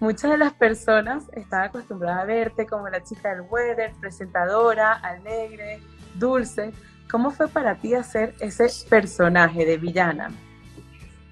Muchas 0.00 0.30
de 0.30 0.38
las 0.38 0.52
personas 0.52 1.24
están 1.32 1.64
acostumbradas 1.64 2.22
a 2.22 2.24
verte 2.26 2.66
como 2.66 2.88
la 2.88 3.02
chica 3.02 3.30
del 3.30 3.42
weather, 3.50 3.92
presentadora, 4.00 4.92
alegre, 4.92 5.80
dulce. 6.14 6.72
¿Cómo 7.10 7.30
fue 7.30 7.48
para 7.48 7.76
ti 7.76 7.94
hacer 7.94 8.34
ese 8.40 8.68
personaje 8.88 9.64
de 9.64 9.78
villana? 9.78 10.30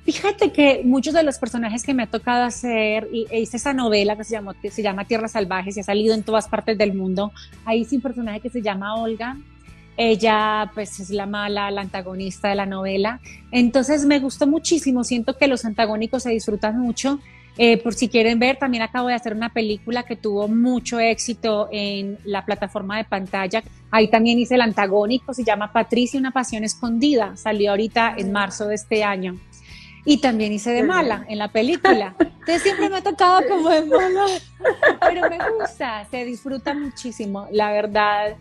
Fíjate 0.07 0.53
que 0.53 0.83
muchos 0.85 1.15
de 1.15 1.25
los 1.25 1.37
personajes 1.37 1.83
que 1.83 1.93
me 1.93 2.05
ha 2.05 2.07
tocado 2.07 2.45
hacer, 2.45 3.09
y 3.13 3.27
e 3.29 3.41
hice 3.41 3.57
esa 3.57 3.73
novela 3.73 4.15
que 4.17 4.23
se, 4.23 4.35
llama, 4.37 4.55
que 4.55 4.71
se 4.71 4.81
llama 4.81 5.05
Tierras 5.05 5.33
Salvajes 5.33 5.77
y 5.77 5.81
ha 5.81 5.83
salido 5.83 6.15
en 6.15 6.23
todas 6.23 6.47
partes 6.47 6.79
del 6.79 6.95
mundo, 6.95 7.33
ahí 7.65 7.81
hice 7.81 7.97
un 7.97 8.03
personaje 8.03 8.39
que 8.39 8.49
se 8.49 8.63
llama 8.63 8.95
Olga, 8.95 9.37
ella 9.97 10.71
pues 10.75 11.01
es 11.01 11.11
la 11.11 11.27
mala, 11.27 11.73
la 11.73 11.81
antagonista 11.81 12.49
de 12.49 12.55
la 12.55 12.67
novela, 12.67 13.19
entonces 13.51 14.07
me 14.07 14.21
gustó 14.21 14.47
muchísimo, 14.47 15.03
siento 15.03 15.37
que 15.37 15.49
los 15.49 15.65
antagónicos 15.65 16.23
se 16.23 16.31
disfrutan 16.31 16.79
mucho, 16.79 17.19
eh, 17.59 17.79
por 17.79 17.95
si 17.95 18.09
quieren 18.09 18.39
ver, 18.39 18.59
también 18.59 18.85
acabo 18.85 19.09
de 19.09 19.15
hacer 19.15 19.35
una 19.35 19.49
película 19.49 20.05
que 20.05 20.15
tuvo 20.15 20.47
mucho 20.47 21.01
éxito 21.01 21.69
en 21.73 22.17
la 22.25 22.45
plataforma 22.45 22.99
de 22.99 23.05
pantalla. 23.05 23.65
Ahí 23.91 24.09
también 24.09 24.39
hice 24.39 24.57
el 24.57 24.61
antagónico, 24.61 25.33
se 25.33 25.43
llama 25.43 25.73
Patricia, 25.73 26.21
una 26.21 26.33
pasión 26.33 26.65
escondida. 26.65 27.35
Salió 27.37 27.71
ahorita 27.71 28.15
en 28.19 28.31
marzo 28.31 28.69
de 28.69 28.75
este 28.75 29.03
año. 29.03 29.39
Y 30.07 30.21
también 30.21 30.53
hice 30.53 30.71
de 30.71 30.85
mala 30.85 31.27
en 31.29 31.39
la 31.39 31.49
película. 31.49 32.15
Entonces 32.19 32.63
siempre 32.63 32.89
me 32.89 32.99
ha 32.99 33.03
tocado 33.03 33.43
como 33.49 33.69
de 33.69 33.85
mala, 33.85 34.27
pero 35.01 35.29
me 35.29 35.39
gusta, 35.59 36.07
se 36.11 36.25
disfruta 36.25 36.73
muchísimo. 36.75 37.49
La 37.51 37.73
verdad 37.73 38.37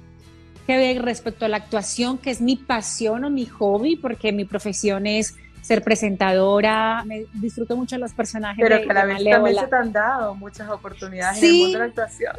que 0.68 1.00
respecto 1.02 1.46
a 1.46 1.50
la 1.50 1.58
actuación, 1.58 2.20
que 2.20 2.30
es 2.30 2.40
mi 2.40 2.56
pasión 2.56 3.26
o 3.26 3.30
mi 3.30 3.48
hobby, 3.48 3.96
porque 3.96 4.32
mi 4.32 4.46
profesión 4.46 5.08
es 5.08 5.36
ser 5.62 5.82
presentadora, 5.84 7.04
me 7.06 7.26
disfruto 7.34 7.76
mucho 7.76 7.98
los 7.98 8.14
personajes. 8.14 8.64
Pero 8.64 8.84
que 8.84 8.92
a 8.92 8.94
la 8.94 9.06
vez 9.06 9.24
también 9.24 9.56
se 9.56 9.66
te 9.68 9.76
han 9.76 9.92
dado 9.92 10.36
muchas 10.36 10.70
oportunidades 10.70 11.42
en 11.42 11.50
el 11.50 11.58
mundo 11.58 11.72
de 11.72 11.80
la 11.80 11.86
actuación. 11.86 12.36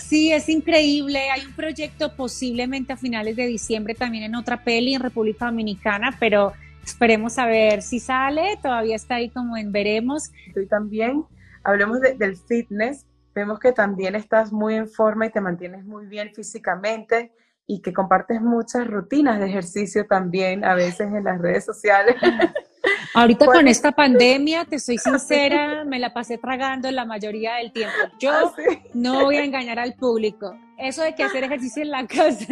Sí, 0.00 0.32
es 0.32 0.48
increíble. 0.48 1.30
Hay 1.30 1.44
un 1.44 1.52
proyecto 1.52 2.16
posiblemente 2.16 2.94
a 2.94 2.96
finales 2.96 3.36
de 3.36 3.46
diciembre 3.46 3.94
también 3.94 4.24
en 4.24 4.34
otra 4.34 4.64
peli 4.64 4.94
en 4.94 5.02
República 5.02 5.44
Dominicana, 5.44 6.16
pero 6.18 6.54
Esperemos 6.84 7.38
a 7.38 7.46
ver 7.46 7.82
si 7.82 7.98
sale, 7.98 8.58
todavía 8.62 8.96
está 8.96 9.16
ahí 9.16 9.30
como 9.30 9.56
en 9.56 9.72
veremos. 9.72 10.30
También 10.68 11.24
hablemos 11.62 12.00
del 12.00 12.36
fitness, 12.36 13.06
vemos 13.34 13.58
que 13.58 13.72
también 13.72 14.14
estás 14.14 14.52
muy 14.52 14.74
en 14.74 14.88
forma 14.88 15.26
y 15.26 15.30
te 15.30 15.40
mantienes 15.40 15.84
muy 15.84 16.06
bien 16.06 16.32
físicamente 16.34 17.32
y 17.66 17.80
que 17.80 17.92
compartes 17.92 18.42
muchas 18.42 18.86
rutinas 18.86 19.40
de 19.40 19.46
ejercicio 19.46 20.06
también 20.06 20.64
a 20.64 20.74
veces 20.74 21.08
en 21.12 21.24
las 21.24 21.40
redes 21.40 21.64
sociales. 21.64 22.16
Ahorita 23.14 23.46
con 23.46 23.66
esta 23.66 23.92
pandemia, 23.92 24.66
te 24.66 24.78
soy 24.78 24.98
sincera, 24.98 25.84
me 25.84 25.98
la 25.98 26.12
pasé 26.12 26.36
tragando 26.36 26.90
la 26.90 27.06
mayoría 27.06 27.54
del 27.54 27.72
tiempo. 27.72 27.94
Yo 28.18 28.32
ah, 28.32 28.54
no 28.92 29.24
voy 29.24 29.36
a 29.36 29.44
engañar 29.44 29.78
al 29.78 29.94
público. 29.94 30.54
Eso 30.78 31.02
de 31.02 31.14
que 31.14 31.22
hacer 31.22 31.44
ejercicio 31.44 31.82
en 31.82 31.90
la 31.90 32.06
casa 32.08 32.46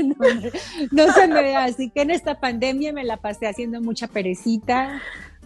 no, 0.91 1.13
se 1.13 1.29
me 1.29 1.51
da. 1.51 1.65
Así 1.65 1.91
que 1.91 2.03
en 2.03 2.11
esta 2.11 2.39
pandemia 2.39 2.93
me 2.93 3.05
la 3.05 3.17
pasé 3.17 3.47
haciendo 3.47 3.81
mucha 3.81 4.07
perecita. 4.07 5.01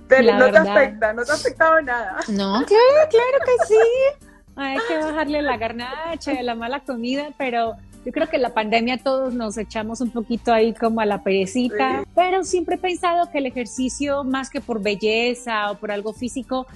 Pero 0.09 0.39
no 0.39 0.51
te 0.51 0.59
afecta, 0.59 1.12
no 1.12 1.25
te 1.25 1.33
ha 1.33 1.35
afectado 1.35 1.81
nada. 1.83 2.21
No, 2.29 2.65
claro, 2.65 3.09
claro 3.11 3.39
que 3.45 3.67
sí. 3.67 4.27
Hay 4.55 4.79
que 4.89 4.97
bajarle 4.97 5.43
la 5.43 5.57
garnacha, 5.57 6.41
la 6.43 6.55
mala 6.55 6.81
comida, 6.81 7.29
pero 7.37 7.77
yo 8.07 8.12
creo 8.12 8.29
que 8.29 8.39
la 8.39 8.55
pandemia 8.55 8.99
todos 8.99 9.35
nos 9.35 9.59
echamos 9.59 10.01
un 10.01 10.11
poquito 10.11 10.53
ahí 10.53 10.73
como 10.73 11.01
a 11.01 11.07
la 11.07 11.25
perecita, 11.25 12.05
pero 12.15 12.45
siempre 12.45 12.77
he 12.77 12.79
pensado 12.79 13.29
que 13.33 13.39
el 13.39 13.47
ejercicio, 13.47 14.23
más 14.23 14.49
que 14.49 14.61
por 14.61 14.81
belleza 14.81 15.73
o 15.73 15.75
por 15.75 15.91
algo 15.91 16.12
físico, 16.12 16.69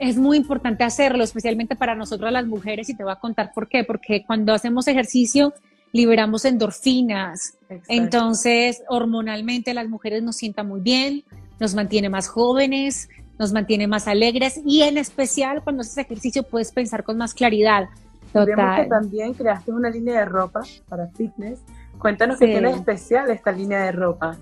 es 0.00 0.16
muy 0.16 0.36
importante 0.36 0.84
hacerlo, 0.84 1.24
especialmente 1.24 1.76
para 1.76 1.94
nosotras 1.94 2.32
las 2.32 2.46
mujeres, 2.46 2.88
y 2.88 2.94
te 2.94 3.02
voy 3.02 3.12
a 3.12 3.16
contar 3.16 3.52
por 3.54 3.68
qué, 3.68 3.84
porque 3.84 4.24
cuando 4.26 4.52
hacemos 4.52 4.88
ejercicio 4.88 5.54
liberamos 5.92 6.44
endorfinas, 6.44 7.56
entonces 7.88 8.82
hormonalmente 8.88 9.72
las 9.72 9.88
mujeres 9.88 10.22
nos 10.22 10.36
sientan 10.36 10.68
muy 10.68 10.80
bien, 10.80 11.24
nos 11.58 11.74
mantiene 11.74 12.08
más 12.08 12.28
jóvenes, 12.28 13.08
nos 13.38 13.52
mantiene 13.52 13.86
más 13.86 14.06
alegres 14.06 14.60
y 14.64 14.82
en 14.82 14.98
especial 14.98 15.62
cuando 15.62 15.82
haces 15.82 15.98
ejercicio 15.98 16.42
puedes 16.42 16.72
pensar 16.72 17.04
con 17.04 17.16
más 17.16 17.34
claridad. 17.34 17.88
Vemos 18.34 18.76
que 18.76 18.86
también 18.86 19.32
creaste 19.32 19.72
una 19.72 19.88
línea 19.88 20.18
de 20.18 20.24
ropa 20.26 20.60
para 20.88 21.06
fitness. 21.08 21.60
Cuéntanos 21.98 22.38
qué 22.38 22.46
tiene 22.46 22.70
especial 22.70 23.30
esta 23.30 23.50
línea 23.50 23.82
de 23.84 23.92
ropa. 23.92 24.36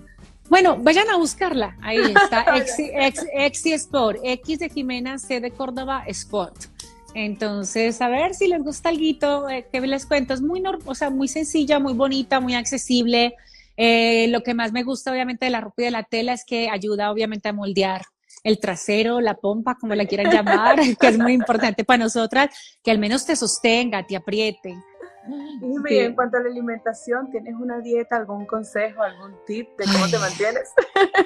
Bueno, 0.49 0.77
vayan 0.77 1.09
a 1.09 1.17
buscarla. 1.17 1.77
Ahí 1.81 1.97
está, 1.97 2.45
Exi, 3.33 3.73
Sport, 3.73 4.19
X 4.23 4.59
de 4.59 4.69
Jimena, 4.69 5.19
C 5.19 5.39
de 5.39 5.51
Córdoba 5.51 6.03
Sport. 6.07 6.65
Entonces, 7.13 8.01
a 8.01 8.09
ver 8.09 8.35
si 8.35 8.47
les 8.47 8.61
gusta 8.61 8.89
algo 8.89 9.49
eh, 9.49 9.67
que 9.71 9.81
les 9.81 10.05
cuento. 10.05 10.33
Es 10.33 10.41
muy, 10.41 10.63
o 10.85 10.95
sea, 10.95 11.09
muy 11.09 11.27
sencilla, 11.27 11.79
muy 11.79 11.93
bonita, 11.93 12.39
muy 12.39 12.53
accesible. 12.53 13.35
Eh, 13.75 14.27
lo 14.29 14.41
que 14.41 14.53
más 14.53 14.71
me 14.71 14.83
gusta, 14.83 15.11
obviamente, 15.11 15.45
de 15.45 15.51
la 15.51 15.61
ropa 15.61 15.81
y 15.81 15.85
de 15.85 15.91
la 15.91 16.03
tela 16.03 16.33
es 16.33 16.43
que 16.45 16.69
ayuda, 16.69 17.11
obviamente, 17.11 17.49
a 17.49 17.53
moldear 17.53 18.03
el 18.43 18.59
trasero, 18.59 19.19
la 19.19 19.35
pompa, 19.35 19.75
como 19.75 19.95
la 19.95 20.05
quieran 20.05 20.31
llamar, 20.31 20.79
que 20.99 21.07
es 21.07 21.17
muy 21.17 21.33
importante 21.33 21.83
para 21.83 22.03
nosotras, 22.03 22.49
que 22.83 22.91
al 22.91 22.99
menos 22.99 23.25
te 23.25 23.35
sostenga, 23.35 24.05
te 24.05 24.15
apriete. 24.15 24.75
Y 25.61 25.97
en 25.97 26.15
cuanto 26.15 26.37
a 26.37 26.41
la 26.41 26.49
alimentación, 26.49 27.29
¿tienes 27.31 27.55
una 27.55 27.79
dieta, 27.79 28.15
algún 28.15 28.45
consejo, 28.45 29.01
algún 29.01 29.35
tip 29.45 29.69
de 29.77 29.85
cómo 29.85 30.07
te 30.09 30.17
mantienes? 30.17 30.69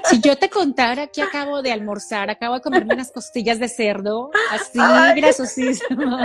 Si 0.06 0.20
yo 0.20 0.36
te 0.38 0.50
contara 0.50 1.08
que 1.08 1.22
acabo 1.22 1.62
de 1.62 1.72
almorzar, 1.72 2.30
acabo 2.30 2.56
de 2.56 2.62
comerme 2.62 2.94
unas 2.94 3.12
costillas 3.12 3.60
de 3.60 3.68
cerdo, 3.68 4.32
así 4.52 4.80
grasosísimo. 5.16 6.18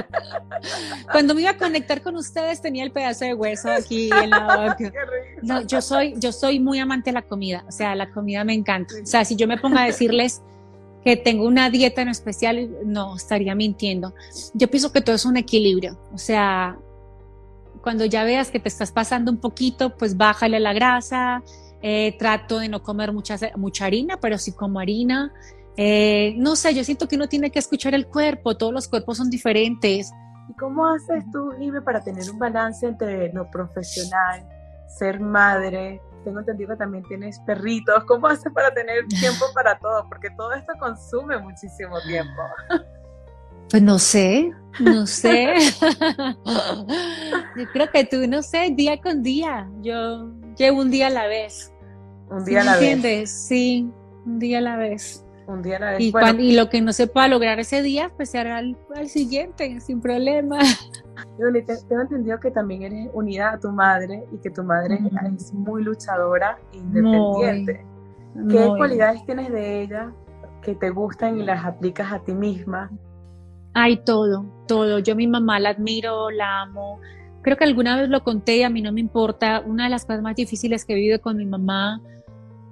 Cuando 1.10 1.34
me 1.34 1.42
iba 1.42 1.50
a 1.50 1.56
conectar 1.56 2.02
con 2.02 2.16
ustedes 2.16 2.60
tenía 2.60 2.84
el 2.84 2.92
pedazo 2.92 3.24
de 3.24 3.34
hueso 3.34 3.70
aquí 3.70 4.10
en 4.10 4.30
la 4.30 4.40
boca. 4.40 4.92
No, 5.42 5.60
yo 5.62 5.80
soy, 5.82 6.14
yo 6.18 6.32
soy 6.32 6.58
muy 6.58 6.78
amante 6.78 7.10
de 7.10 7.14
la 7.14 7.22
comida, 7.22 7.64
o 7.68 7.70
sea, 7.70 7.94
la 7.94 8.10
comida 8.10 8.42
me 8.42 8.54
encanta. 8.54 8.94
O 9.00 9.06
sea, 9.06 9.24
si 9.24 9.36
yo 9.36 9.46
me 9.46 9.58
pongo 9.58 9.78
a 9.78 9.84
decirles 9.84 10.42
que 11.04 11.16
tengo 11.16 11.46
una 11.46 11.70
dieta 11.70 12.02
en 12.02 12.08
especial, 12.08 12.68
no, 12.84 13.14
estaría 13.14 13.54
mintiendo. 13.54 14.12
Yo 14.54 14.68
pienso 14.68 14.92
que 14.92 15.00
todo 15.00 15.14
es 15.14 15.24
un 15.24 15.36
equilibrio, 15.36 15.96
o 16.12 16.18
sea, 16.18 16.76
cuando 17.86 18.04
ya 18.04 18.24
veas 18.24 18.50
que 18.50 18.58
te 18.58 18.68
estás 18.68 18.90
pasando 18.90 19.30
un 19.30 19.38
poquito, 19.38 19.96
pues 19.96 20.16
bájale 20.16 20.58
la 20.58 20.72
grasa, 20.72 21.44
eh, 21.82 22.16
trato 22.18 22.58
de 22.58 22.68
no 22.68 22.82
comer 22.82 23.12
mucha, 23.12 23.36
mucha 23.54 23.84
harina, 23.84 24.18
pero 24.20 24.38
sí 24.38 24.50
como 24.50 24.80
harina. 24.80 25.32
Eh, 25.76 26.34
no 26.36 26.56
sé, 26.56 26.74
yo 26.74 26.82
siento 26.82 27.06
que 27.06 27.14
uno 27.14 27.28
tiene 27.28 27.52
que 27.52 27.60
escuchar 27.60 27.94
el 27.94 28.08
cuerpo, 28.08 28.56
todos 28.56 28.72
los 28.72 28.88
cuerpos 28.88 29.18
son 29.18 29.30
diferentes. 29.30 30.10
¿Y 30.48 30.54
cómo 30.54 30.84
haces 30.84 31.22
tú, 31.30 31.52
Ibe, 31.60 31.80
para 31.80 32.02
tener 32.02 32.28
un 32.28 32.40
balance 32.40 32.84
entre 32.84 33.32
lo 33.32 33.48
profesional, 33.52 34.44
ser 34.88 35.20
madre, 35.20 36.00
tengo 36.24 36.40
entendido 36.40 36.70
que 36.70 36.78
también 36.78 37.04
tienes 37.04 37.38
perritos. 37.46 38.02
¿Cómo 38.06 38.26
haces 38.26 38.52
para 38.52 38.74
tener 38.74 39.06
tiempo 39.06 39.44
para 39.54 39.78
todo? 39.78 40.08
Porque 40.08 40.30
todo 40.30 40.52
esto 40.54 40.72
consume 40.80 41.38
muchísimo 41.38 42.00
tiempo. 42.00 42.42
Pues 43.70 43.82
no 43.82 43.98
sé, 43.98 44.52
no 44.80 45.06
sé. 45.06 45.54
Yo 47.56 47.64
creo 47.72 47.90
que 47.92 48.04
tú, 48.04 48.26
no 48.28 48.42
sé, 48.42 48.70
día 48.74 49.00
con 49.00 49.22
día. 49.22 49.68
Yo 49.82 50.30
llevo 50.56 50.80
un 50.80 50.90
día 50.90 51.08
a 51.08 51.10
la 51.10 51.26
vez. 51.26 51.72
Un 52.30 52.44
día 52.44 52.60
a 52.60 52.64
la 52.64 52.72
vez. 52.76 52.82
¿Entiendes? 52.82 53.30
Sí, 53.30 53.88
un 54.24 54.38
día 54.38 54.58
a 54.58 54.60
la 54.62 54.76
vez. 54.76 55.24
Un 55.46 55.62
día 55.62 55.76
a 55.76 55.80
la 55.80 55.90
vez. 55.92 56.00
Y, 56.00 56.10
Bueno, 56.12 56.26
cuan- 56.28 56.40
y 56.40 56.52
lo 56.54 56.68
que 56.68 56.80
no 56.80 56.92
se 56.92 57.06
pueda 57.06 57.28
lograr 57.28 57.58
ese 57.60 57.82
día, 57.82 58.10
pues 58.16 58.30
se 58.30 58.38
hará 58.38 58.58
al, 58.58 58.76
al 58.94 59.08
siguiente, 59.08 59.80
sin 59.80 60.00
problema. 60.00 60.58
Yuli, 61.38 61.64
te- 61.64 61.76
tengo 61.88 62.02
entendido 62.02 62.38
que 62.40 62.50
también 62.50 62.82
eres 62.82 63.08
unida 63.14 63.52
a 63.52 63.58
tu 63.60 63.70
madre 63.70 64.24
y 64.32 64.38
que 64.38 64.50
tu 64.50 64.62
madre 64.64 64.98
es 65.36 65.52
muy 65.52 65.82
luchadora 65.82 66.58
e 66.72 66.78
independiente. 66.78 67.84
Muy, 68.34 68.54
¿Qué 68.54 68.66
muy. 68.66 68.78
cualidades 68.78 69.24
tienes 69.24 69.50
de 69.50 69.82
ella 69.82 70.12
que 70.62 70.74
te 70.74 70.90
gustan 70.90 71.38
y 71.38 71.44
las 71.44 71.64
aplicas 71.64 72.12
a 72.12 72.18
ti 72.20 72.32
misma? 72.34 72.90
Hay 73.78 73.98
todo, 73.98 74.46
todo. 74.66 75.00
Yo 75.00 75.12
a 75.12 75.16
mi 75.16 75.26
mamá 75.26 75.60
la 75.60 75.68
admiro, 75.68 76.30
la 76.30 76.62
amo. 76.62 76.98
Creo 77.42 77.58
que 77.58 77.64
alguna 77.64 78.00
vez 78.00 78.08
lo 78.08 78.24
conté 78.24 78.56
y 78.56 78.62
a 78.62 78.70
mí 78.70 78.80
no 78.80 78.90
me 78.90 79.02
importa. 79.02 79.60
Una 79.60 79.84
de 79.84 79.90
las 79.90 80.06
cosas 80.06 80.22
más 80.22 80.34
difíciles 80.34 80.86
que 80.86 80.94
he 80.94 80.96
vivido 80.96 81.20
con 81.20 81.36
mi 81.36 81.44
mamá, 81.44 82.00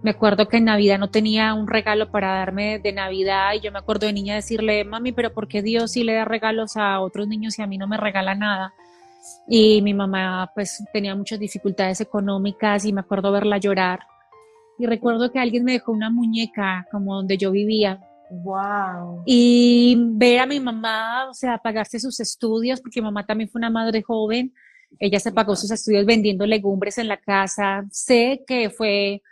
me 0.03 0.13
acuerdo 0.13 0.49
que 0.49 0.57
en 0.57 0.65
Navidad 0.65 0.99
no 0.99 1.11
tenía 1.11 1.53
un 1.53 1.69
regalo 1.69 2.11
para 2.11 2.33
darme 2.33 2.79
de 2.79 2.95
Navidad 2.95 3.53
y 3.53 3.61
yo 3.61 3.71
me 3.71 3.81
acuerdo 3.81 4.07
de 4.07 4.15
niña 4.15 4.35
decirle, 4.35 4.83
mami, 4.87 5.13
pero 5.13 5.35
¿por 5.35 5.47
qué 5.47 5.61
Dios 5.61 5.91
sí 5.93 6.05
le 6.05 6.15
da 6.15 6.25
regalos 6.25 6.79
a 6.79 6.99
otros 7.01 7.29
niños 7.29 7.59
y 7.59 7.63
a 7.63 7.67
mí 7.67 7.77
no 7.77 7.87
me 7.87 7.99
regala 7.99 8.35
nada? 8.35 8.73
Y 9.47 9.83
mi 9.83 9.93
mamá 9.93 10.53
pues 10.55 10.83
tenía 10.95 11.15
muchas 11.15 11.39
dificultades 11.39 12.01
económicas 12.01 12.87
y 12.87 12.95
me 12.95 13.03
acuerdo 13.03 13.31
verla 13.31 13.59
llorar. 13.59 14.01
Y 14.79 14.87
recuerdo 14.87 15.31
que 15.31 15.39
alguien 15.39 15.65
me 15.65 15.73
dejó 15.73 15.93
una 15.93 16.09
muñeca 16.09 16.87
como 16.91 17.15
donde 17.15 17.37
yo 17.37 17.51
vivía 17.51 18.01
¡Wow! 18.43 19.23
y 19.27 19.97
ver 19.99 20.41
a 20.41 20.47
mi 20.47 20.61
mamá, 20.61 21.29
o 21.29 21.35
sea, 21.35 21.59
pagarse 21.59 22.01
sus 22.01 22.19
estudios, 22.21 22.81
porque 22.81 23.01
mi 23.01 23.07
mamá 23.07 23.25
también 23.27 23.49
fue 23.49 23.59
una 23.59 23.71
madre 23.71 24.03
joven, 24.03 24.53
ella 24.99 25.21
se 25.21 25.33
pagó 25.33 25.57
sus 25.57 25.71
estudios 25.71 26.07
vendiendo 26.07 26.47
legumbres 26.47 26.99
en 26.99 27.09
la 27.09 27.17
casa, 27.17 27.85
sé 27.91 28.45
que 28.47 28.71
fue 28.71 29.23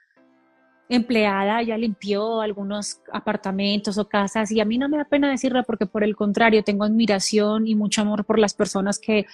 empleada, 0.89 1.61
ella 1.61 1.79
limpió 1.79 2.41
algunos 2.41 3.01
apartamentos 3.13 3.97
o 3.99 4.09
casas 4.09 4.51
y 4.51 4.61
a 4.61 4.65
mí 4.65 4.77
no 4.77 4.89
me 4.89 4.99
da 4.99 5.05
pena 5.05 5.31
decirlo 5.31 5.63
porque 5.65 5.87
por 5.87 6.05
el 6.05 6.17
contrario, 6.17 6.65
tengo 6.65 6.85
admiración 6.85 7.67
y 7.67 7.75
mucho 7.75 8.03
amor 8.03 8.25
por 8.25 8.39
las 8.39 8.55
personas 8.55 8.99
que, 8.99 9.27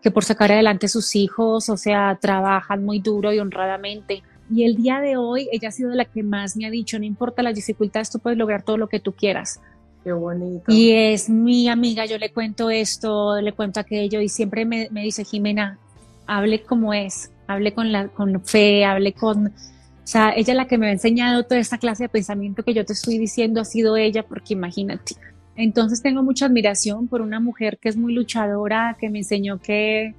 que 0.00 0.10
por 0.10 0.24
sacar 0.24 0.52
adelante 0.52 0.88
sus 0.88 1.14
hijos, 1.14 1.68
o 1.68 1.76
sea, 1.76 2.18
trabajan 2.20 2.84
muy 2.84 2.98
duro 3.00 3.32
y 3.32 3.40
honradamente. 3.40 4.22
Y 4.52 4.64
el 4.64 4.76
día 4.76 5.00
de 5.00 5.16
hoy 5.16 5.48
ella 5.50 5.68
ha 5.68 5.72
sido 5.72 5.90
la 5.90 6.04
que 6.04 6.22
más 6.22 6.56
me 6.56 6.66
ha 6.66 6.70
dicho, 6.70 6.98
no 6.98 7.06
importa 7.06 7.42
las 7.42 7.54
dificultades, 7.54 8.10
tú 8.10 8.18
puedes 8.18 8.38
lograr 8.38 8.62
todo 8.62 8.76
lo 8.76 8.88
que 8.88 9.00
tú 9.00 9.12
quieras. 9.12 9.60
¡Qué 10.04 10.12
bonito! 10.12 10.64
Y 10.68 10.90
es 10.90 11.30
mi 11.30 11.68
amiga, 11.68 12.04
yo 12.04 12.18
le 12.18 12.32
cuento 12.32 12.68
esto, 12.68 13.40
le 13.40 13.52
cuento 13.52 13.80
aquello 13.80 14.20
y 14.20 14.28
siempre 14.28 14.66
me, 14.66 14.88
me 14.90 15.02
dice, 15.02 15.24
Jimena, 15.24 15.78
hable 16.26 16.62
como 16.62 16.92
es, 16.92 17.30
hable 17.46 17.72
con, 17.72 17.92
la, 17.92 18.08
con 18.08 18.44
fe, 18.44 18.84
hable 18.84 19.12
con... 19.14 19.46
O 19.46 20.06
sea, 20.06 20.32
ella 20.36 20.52
es 20.52 20.56
la 20.56 20.66
que 20.66 20.76
me 20.76 20.88
ha 20.88 20.92
enseñado 20.92 21.44
toda 21.44 21.60
esta 21.60 21.78
clase 21.78 22.04
de 22.04 22.08
pensamiento 22.08 22.62
que 22.62 22.74
yo 22.74 22.84
te 22.84 22.92
estoy 22.92 23.18
diciendo, 23.18 23.60
ha 23.60 23.64
sido 23.64 23.96
ella, 23.96 24.24
porque 24.24 24.52
imagínate. 24.52 25.14
Entonces 25.56 26.02
tengo 26.02 26.22
mucha 26.22 26.46
admiración 26.46 27.08
por 27.08 27.22
una 27.22 27.40
mujer 27.40 27.78
que 27.78 27.88
es 27.88 27.96
muy 27.96 28.12
luchadora, 28.12 28.96
que 29.00 29.08
me 29.08 29.18
enseñó 29.20 29.60
que, 29.60 30.14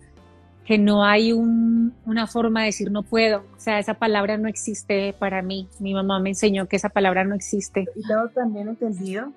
que 0.65 0.77
no 0.77 1.03
hay 1.03 1.33
un- 1.33 1.93
una 2.05 2.25
forma 2.27 2.61
de 2.61 2.67
decir 2.67 2.89
no 2.91 3.03
puedo. 3.03 3.39
O 3.55 3.59
sea, 3.59 3.79
esa 3.79 3.95
palabra 3.95 4.37
no 4.37 4.47
existe 4.47 5.13
para 5.19 5.41
mí. 5.41 5.67
Mi 5.79 5.93
mamá 5.93 6.19
me 6.19 6.29
enseñó 6.29 6.67
que 6.67 6.77
esa 6.77 6.89
palabra 6.89 7.23
no 7.23 7.35
existe. 7.35 7.85
Y 7.95 8.07
tengo 8.07 8.29
también 8.29 8.69
entendido 8.69 9.31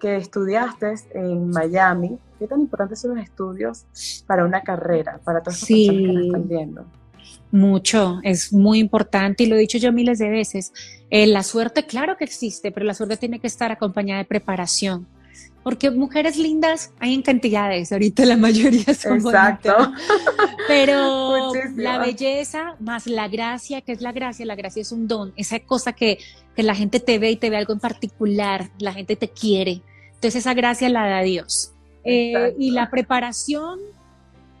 que 0.00 0.16
estudiaste 0.16 0.94
en 1.14 1.50
Miami. 1.50 2.18
¿Qué 2.38 2.46
tan 2.46 2.60
importantes 2.60 3.00
son 3.00 3.14
los 3.16 3.22
estudios 3.24 3.84
para 4.26 4.46
una 4.46 4.62
carrera, 4.62 5.20
para 5.22 5.40
todas 5.40 5.60
las 5.60 5.66
Sí. 5.68 5.86
personas 5.88 6.16
que 6.16 6.26
están 6.26 6.48
viendo? 6.48 6.84
Mucho, 7.52 8.20
es 8.22 8.52
muy 8.52 8.78
importante 8.78 9.42
y 9.42 9.46
lo 9.46 9.56
he 9.56 9.58
dicho 9.58 9.76
yo 9.76 9.92
miles 9.92 10.18
de 10.18 10.30
veces. 10.30 10.72
Eh, 11.10 11.26
la 11.26 11.42
suerte, 11.42 11.84
claro 11.84 12.16
que 12.16 12.24
existe, 12.24 12.70
pero 12.72 12.86
la 12.86 12.94
suerte 12.94 13.16
tiene 13.16 13.40
que 13.40 13.48
estar 13.48 13.70
acompañada 13.72 14.18
de 14.20 14.24
preparación. 14.24 15.06
Porque 15.62 15.90
mujeres 15.90 16.36
lindas 16.38 16.92
hay 16.98 17.12
en 17.14 17.22
cantidades, 17.22 17.92
ahorita 17.92 18.24
la 18.24 18.36
mayoría 18.36 18.94
son 18.94 19.18
Exacto. 19.18 19.76
bonitas. 19.76 20.02
Pero 20.66 21.48
Muchísimas. 21.48 21.76
la 21.76 21.98
belleza 21.98 22.76
más 22.80 23.06
la 23.06 23.28
gracia, 23.28 23.82
¿qué 23.82 23.92
es 23.92 24.00
la 24.00 24.12
gracia? 24.12 24.46
La 24.46 24.54
gracia 24.56 24.80
es 24.80 24.90
un 24.90 25.06
don, 25.06 25.32
esa 25.36 25.60
cosa 25.60 25.92
que, 25.92 26.18
que 26.56 26.62
la 26.62 26.74
gente 26.74 26.98
te 26.98 27.18
ve 27.18 27.32
y 27.32 27.36
te 27.36 27.50
ve 27.50 27.58
algo 27.58 27.74
en 27.74 27.80
particular, 27.80 28.70
la 28.78 28.92
gente 28.94 29.16
te 29.16 29.28
quiere. 29.28 29.82
Entonces 30.14 30.36
esa 30.36 30.54
gracia 30.54 30.88
la 30.88 31.06
da 31.06 31.22
Dios. 31.22 31.72
Eh, 32.04 32.54
y 32.58 32.70
la 32.70 32.90
preparación, 32.90 33.78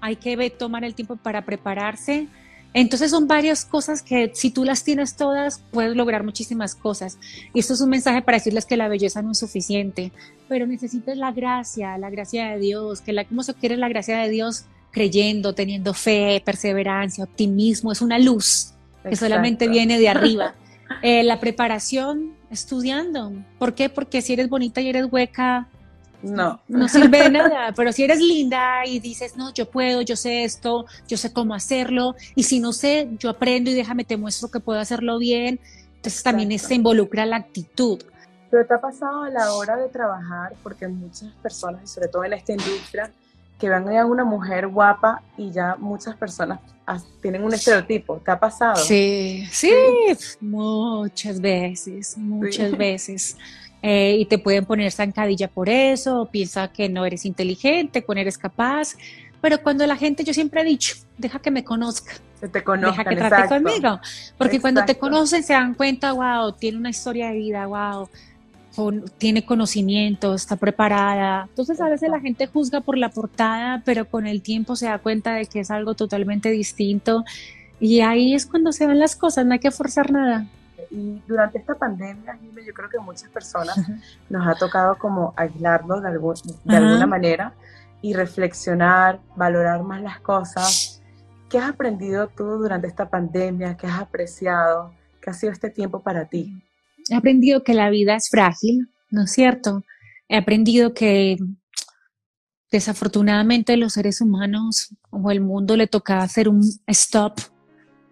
hay 0.00 0.16
que 0.16 0.50
tomar 0.50 0.84
el 0.84 0.94
tiempo 0.94 1.16
para 1.16 1.44
prepararse. 1.44 2.28
Entonces 2.72 3.10
son 3.10 3.26
varias 3.26 3.64
cosas 3.64 4.02
que 4.02 4.30
si 4.34 4.50
tú 4.50 4.64
las 4.64 4.84
tienes 4.84 5.16
todas, 5.16 5.62
puedes 5.72 5.96
lograr 5.96 6.22
muchísimas 6.22 6.74
cosas. 6.74 7.18
Y 7.52 7.60
esto 7.60 7.74
es 7.74 7.80
un 7.80 7.90
mensaje 7.90 8.22
para 8.22 8.38
decirles 8.38 8.64
que 8.64 8.76
la 8.76 8.88
belleza 8.88 9.22
no 9.22 9.32
es 9.32 9.38
suficiente, 9.38 10.12
pero 10.48 10.66
necesitas 10.66 11.16
la 11.16 11.32
gracia, 11.32 11.98
la 11.98 12.10
gracia 12.10 12.50
de 12.50 12.58
Dios, 12.58 13.00
que 13.00 13.12
la, 13.12 13.24
¿cómo 13.24 13.42
se 13.42 13.54
quiere 13.54 13.76
la 13.76 13.88
gracia 13.88 14.18
de 14.18 14.28
Dios? 14.28 14.66
Creyendo, 14.92 15.54
teniendo 15.54 15.94
fe, 15.94 16.42
perseverancia, 16.44 17.24
optimismo, 17.24 17.92
es 17.92 18.02
una 18.02 18.18
luz 18.18 18.72
que 19.08 19.16
solamente 19.16 19.68
viene 19.68 19.98
de 19.98 20.08
arriba. 20.08 20.54
Eh, 21.02 21.22
la 21.22 21.38
preparación, 21.38 22.34
estudiando. 22.50 23.32
¿Por 23.60 23.76
qué? 23.76 23.88
Porque 23.88 24.22
si 24.22 24.32
eres 24.32 24.48
bonita 24.48 24.80
y 24.80 24.88
eres 24.88 25.06
hueca, 25.08 25.68
No. 26.22 26.60
no 26.68 26.88
sirve 26.88 27.22
de 27.22 27.30
nada, 27.30 27.72
pero 27.74 27.92
si 27.92 28.04
eres 28.04 28.18
linda 28.20 28.84
y 28.86 29.00
dices, 29.00 29.36
no, 29.36 29.52
yo 29.54 29.70
puedo, 29.70 30.02
yo 30.02 30.16
sé 30.16 30.44
esto, 30.44 30.84
yo 31.08 31.16
sé 31.16 31.32
cómo 31.32 31.54
hacerlo, 31.54 32.14
y 32.34 32.42
si 32.42 32.60
no 32.60 32.72
sé, 32.72 33.08
yo 33.18 33.30
aprendo 33.30 33.70
y 33.70 33.74
déjame, 33.74 34.04
te 34.04 34.16
muestro 34.16 34.50
que 34.50 34.60
puedo 34.60 34.80
hacerlo 34.80 35.18
bien, 35.18 35.58
entonces 35.96 36.22
también 36.22 36.58
se 36.58 36.74
involucra 36.74 37.24
la 37.26 37.36
actitud. 37.36 38.02
Pero 38.50 38.66
te 38.66 38.74
ha 38.74 38.80
pasado 38.80 39.22
a 39.22 39.30
la 39.30 39.52
hora 39.54 39.76
de 39.76 39.88
trabajar, 39.88 40.52
porque 40.62 40.88
muchas 40.88 41.32
personas, 41.42 41.84
y 41.84 41.86
sobre 41.86 42.08
todo 42.08 42.24
en 42.24 42.32
esta 42.34 42.52
industria, 42.52 43.10
que 43.58 43.68
ven 43.68 43.88
a 43.96 44.06
una 44.06 44.24
mujer 44.24 44.68
guapa 44.68 45.22
y 45.36 45.50
ya 45.52 45.76
muchas 45.78 46.16
personas 46.16 46.60
as- 46.86 47.04
tienen 47.20 47.44
un 47.44 47.52
estereotipo. 47.54 48.16
¿Te 48.24 48.30
ha 48.30 48.40
pasado? 48.40 48.76
Sí, 48.76 49.44
sí, 49.52 49.70
muchas 50.40 51.40
veces, 51.40 52.16
muchas 52.18 52.70
Sí. 52.70 52.76
veces. 52.76 53.36
Eh, 53.82 54.16
y 54.18 54.26
te 54.26 54.38
pueden 54.38 54.66
poner 54.66 54.92
zancadilla 54.92 55.48
por 55.48 55.68
eso, 55.70 56.22
o 56.22 56.26
piensa 56.26 56.68
que 56.70 56.88
no 56.90 57.06
eres 57.06 57.24
inteligente, 57.24 58.02
que 58.04 58.14
no 58.14 58.20
eres 58.20 58.36
capaz. 58.36 58.94
Pero 59.40 59.62
cuando 59.62 59.86
la 59.86 59.96
gente, 59.96 60.22
yo 60.22 60.34
siempre 60.34 60.60
he 60.60 60.64
dicho, 60.64 60.94
deja 61.16 61.38
que 61.38 61.50
me 61.50 61.64
conozca, 61.64 62.12
Que 62.42 62.48
te 62.48 62.62
conozcan, 62.62 62.90
deja 62.90 63.04
que 63.08 63.16
trate 63.16 63.34
exacto. 63.42 63.54
conmigo. 63.64 64.00
Porque 64.36 64.60
cuando 64.60 64.80
te 64.84 64.92
Exacto. 64.92 65.00
conocen 65.08 65.42
se 65.42 65.54
dan 65.54 65.72
cuenta, 65.74 66.12
wow, 66.12 66.52
tiene 66.52 66.76
una 66.76 66.90
historia 66.90 67.30
de 67.30 67.38
vida, 67.38 67.66
wow, 67.66 68.08
con- 68.76 69.04
tiene 69.16 69.46
conocimiento, 69.46 70.34
está 70.34 70.56
preparada. 70.56 71.46
Entonces 71.48 71.80
a 71.80 71.84
veces 71.88 72.02
la 72.10 72.16
Exacto. 72.16 72.22
gente 72.24 72.46
juzga 72.48 72.80
por 72.82 72.98
la 72.98 73.08
portada, 73.08 73.82
pero 73.86 74.04
con 74.04 74.26
el 74.26 74.42
tiempo 74.42 74.76
se 74.76 74.86
da 74.86 74.98
cuenta 74.98 75.32
de 75.34 75.46
que 75.46 75.60
es 75.60 75.70
algo 75.70 75.94
totalmente 75.94 76.50
distinto. 76.50 77.24
Y 77.80 78.00
ahí 78.00 78.34
es 78.34 78.44
cuando 78.44 78.72
se 78.72 78.86
ven 78.86 78.98
las 78.98 79.16
cosas, 79.16 79.46
no 79.46 79.54
hay 79.54 79.58
que 79.58 79.70
forzar 79.70 80.12
nada. 80.12 80.44
Y 80.90 81.22
durante 81.28 81.58
esta 81.58 81.76
pandemia, 81.76 82.38
yo 82.66 82.74
creo 82.74 82.88
que 82.88 82.98
muchas 82.98 83.30
personas 83.30 83.78
nos 84.28 84.46
ha 84.46 84.54
tocado 84.56 84.98
como 84.98 85.32
aislarnos 85.36 86.02
de, 86.02 86.08
algu- 86.08 86.58
de 86.64 86.76
alguna 86.76 87.06
manera 87.06 87.54
y 88.02 88.12
reflexionar, 88.14 89.20
valorar 89.36 89.82
más 89.84 90.02
las 90.02 90.20
cosas. 90.20 91.00
¿Qué 91.48 91.58
has 91.58 91.70
aprendido 91.70 92.28
tú 92.28 92.44
durante 92.44 92.88
esta 92.88 93.08
pandemia? 93.08 93.76
¿Qué 93.76 93.86
has 93.86 94.00
apreciado? 94.00 94.92
¿Qué 95.20 95.30
ha 95.30 95.32
sido 95.34 95.52
este 95.52 95.70
tiempo 95.70 96.00
para 96.02 96.24
ti? 96.24 96.60
He 97.08 97.14
aprendido 97.14 97.62
que 97.62 97.74
la 97.74 97.90
vida 97.90 98.16
es 98.16 98.28
frágil, 98.28 98.90
¿no 99.10 99.24
es 99.24 99.32
cierto? 99.32 99.84
He 100.28 100.36
aprendido 100.36 100.94
que 100.94 101.36
desafortunadamente 102.70 103.76
los 103.76 103.94
seres 103.94 104.20
humanos 104.20 104.94
o 105.10 105.30
el 105.30 105.40
mundo 105.40 105.76
le 105.76 105.86
tocaba 105.86 106.22
hacer 106.22 106.48
un 106.48 106.62
stop 106.86 107.38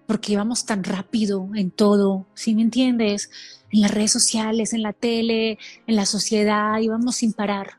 porque 0.08 0.32
íbamos 0.32 0.64
tan 0.64 0.84
rápido 0.84 1.50
en 1.54 1.70
todo, 1.70 2.24
¿sí 2.32 2.54
me 2.54 2.62
entiendes? 2.62 3.30
En 3.70 3.82
las 3.82 3.90
redes 3.90 4.10
sociales, 4.10 4.72
en 4.72 4.80
la 4.80 4.94
tele, 4.94 5.58
en 5.86 5.96
la 5.96 6.06
sociedad, 6.06 6.78
íbamos 6.80 7.16
sin 7.16 7.34
parar. 7.34 7.74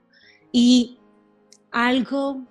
Y 0.52 1.00
algo 1.72 2.44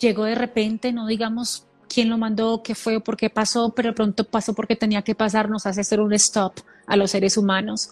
llegó 0.00 0.24
de 0.24 0.34
repente, 0.34 0.92
no 0.92 1.06
digamos 1.06 1.64
quién 1.88 2.10
lo 2.10 2.18
mandó, 2.18 2.64
qué 2.64 2.74
fue 2.74 2.98
por 2.98 3.16
qué 3.16 3.30
pasó, 3.30 3.72
pero 3.72 3.94
pronto 3.94 4.24
pasó 4.24 4.52
porque 4.52 4.74
tenía 4.74 5.02
que 5.02 5.14
pasar, 5.14 5.48
nos 5.48 5.64
hace 5.64 5.82
hacer 5.82 6.00
un 6.00 6.12
stop 6.14 6.54
a 6.88 6.96
los 6.96 7.12
seres 7.12 7.36
humanos. 7.36 7.90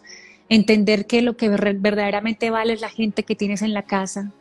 Entender 0.49 1.07
que 1.07 1.23
lo 1.23 1.37
que 1.37 1.51
ver- 1.51 1.79
verdaderamente 1.79 2.51
vale 2.51 2.73
es 2.73 2.81
la 2.81 2.91
gente 2.91 3.23
que 3.23 3.37
tienes 3.37 3.63
en 3.63 3.75
la 3.75 3.85
casa, 3.85 4.33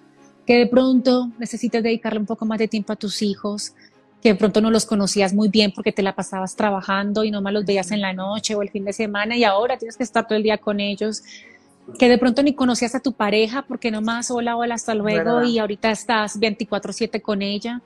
que 0.47 0.55
de 0.55 0.65
pronto 0.65 1.29
necesitas 1.37 1.83
dedicarle 1.83 2.19
un 2.19 2.25
poco 2.25 2.47
más 2.47 2.57
de 2.57 2.67
tiempo 2.67 2.91
a 2.91 2.95
tus 2.95 3.21
hijos, 3.21 3.75
que 4.21 4.29
de 4.29 4.35
pronto 4.35 4.61
no 4.61 4.69
los 4.69 4.85
conocías 4.85 5.33
muy 5.33 5.47
bien 5.49 5.71
porque 5.73 5.91
te 5.91 6.01
la 6.01 6.13
pasabas 6.13 6.55
trabajando 6.55 7.23
y 7.23 7.31
no 7.31 7.41
más 7.41 7.53
los 7.53 7.65
veías 7.65 7.91
en 7.91 8.01
la 8.01 8.13
noche 8.13 8.55
o 8.55 8.61
el 8.61 8.69
fin 8.69 8.85
de 8.85 8.93
semana 8.93 9.37
y 9.37 9.43
ahora 9.43 9.77
tienes 9.77 9.97
que 9.97 10.03
estar 10.03 10.27
todo 10.27 10.37
el 10.37 10.43
día 10.43 10.57
con 10.57 10.79
ellos, 10.79 11.23
que 11.97 12.09
de 12.09 12.17
pronto 12.17 12.43
ni 12.43 12.53
conocías 12.53 12.95
a 12.95 12.99
tu 12.99 13.13
pareja 13.13 13.63
porque 13.63 13.91
nomás 13.91 14.29
hola, 14.29 14.55
hola, 14.57 14.75
hasta 14.75 14.93
luego 14.93 15.35
¿Verdad? 15.35 15.43
y 15.43 15.59
ahorita 15.59 15.91
estás 15.91 16.39
24/7 16.39 17.21
con 17.21 17.41
ella. 17.41 17.81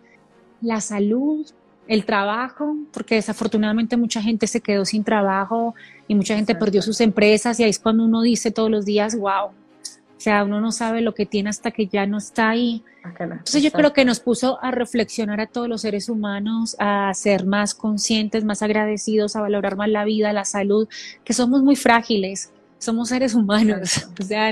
La 0.62 0.82
salud 0.82 1.46
el 1.88 2.06
trabajo, 2.06 2.76
porque 2.92 3.16
desafortunadamente 3.16 3.98
mucha 3.98 4.22
gente 4.22 4.48
se 4.48 4.62
quedó 4.62 4.86
sin 4.86 5.04
trabajo 5.04 5.76
y 6.08 6.16
mucha 6.16 6.36
gente 6.36 6.56
perdió 6.56 6.82
sus 6.82 7.02
empresas 7.02 7.60
y 7.60 7.64
ahí 7.64 7.70
es 7.70 7.80
cuando 7.80 8.06
uno 8.06 8.22
dice 8.22 8.52
todos 8.52 8.72
los 8.72 8.86
días, 8.86 9.18
wow, 9.18 9.50
sea, 10.24 10.44
uno 10.46 10.62
no 10.62 10.72
sabe 10.72 11.02
lo 11.02 11.14
que 11.14 11.26
tiene 11.26 11.50
hasta 11.50 11.72
que 11.72 11.88
ya 11.88 12.06
no 12.06 12.18
está 12.18 12.50
ahí. 12.50 12.84
Entonces 13.20 13.62
yo 13.62 13.72
creo 13.72 13.92
que 13.92 14.06
nos 14.06 14.22
puso 14.22 14.58
a 14.64 14.72
reflexionar 14.72 15.42
a 15.42 15.48
todos 15.48 15.68
los 15.68 15.82
seres 15.82 16.08
humanos, 16.08 16.78
a 16.80 17.14
ser 17.14 17.46
más 17.46 17.74
conscientes, 17.76 18.46
más 18.46 18.62
agradecidos, 18.62 19.36
a 19.36 19.42
valorar 19.42 19.76
más 19.76 19.90
la 19.90 20.06
vida, 20.06 20.32
la 20.32 20.46
salud, 20.46 20.88
que 21.26 21.34
somos 21.34 21.62
muy 21.62 21.76
frágiles, 21.76 22.54
somos 22.78 23.10
seres 23.10 23.36
humanos. 23.36 24.08
O 24.20 24.24
sea, 24.24 24.50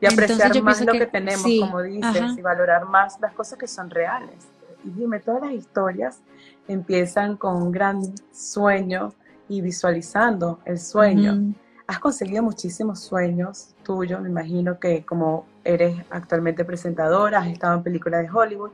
y 0.00 0.06
apreciar 0.06 0.62
más 0.62 0.80
lo 0.84 0.92
que, 0.92 1.06
tenemos, 1.06 1.42
como 1.60 1.82
dices, 1.82 2.36
y 2.36 2.42
valorar 2.42 2.84
más 2.84 3.18
las 3.20 3.32
cosas 3.32 3.58
que 3.58 3.66
son 3.66 3.88
reales. 3.88 4.46
Y 4.84 4.90
dime, 4.90 5.18
todas 5.18 5.42
las 5.42 5.52
historias 5.52 6.20
empiezan 6.68 7.36
con 7.36 7.56
un 7.56 7.72
gran 7.72 8.02
sueño 8.32 9.14
y 9.48 9.62
visualizando 9.62 10.60
el 10.66 10.78
sueño. 10.78 11.54
Has 11.88 12.00
conseguido 12.00 12.42
muchísimos 12.42 13.00
sueños 13.00 13.74
tuyos, 13.82 14.20
me 14.20 14.28
imagino 14.28 14.78
que 14.78 15.06
como 15.06 15.46
eres 15.64 15.96
actualmente 16.10 16.62
presentadora, 16.62 17.38
has 17.38 17.48
estado 17.48 17.78
en 17.78 17.82
películas 17.82 18.20
de 18.24 18.30
Hollywood, 18.30 18.72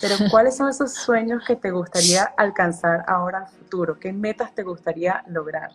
pero 0.00 0.14
¿cuáles 0.30 0.56
son 0.56 0.70
esos 0.70 0.94
sueños 0.94 1.42
que 1.46 1.56
te 1.56 1.70
gustaría 1.70 2.24
alcanzar 2.24 3.04
ahora 3.06 3.40
al 3.40 3.48
futuro? 3.48 4.00
¿Qué 4.00 4.14
metas 4.14 4.54
te 4.54 4.62
gustaría 4.62 5.22
lograr? 5.28 5.72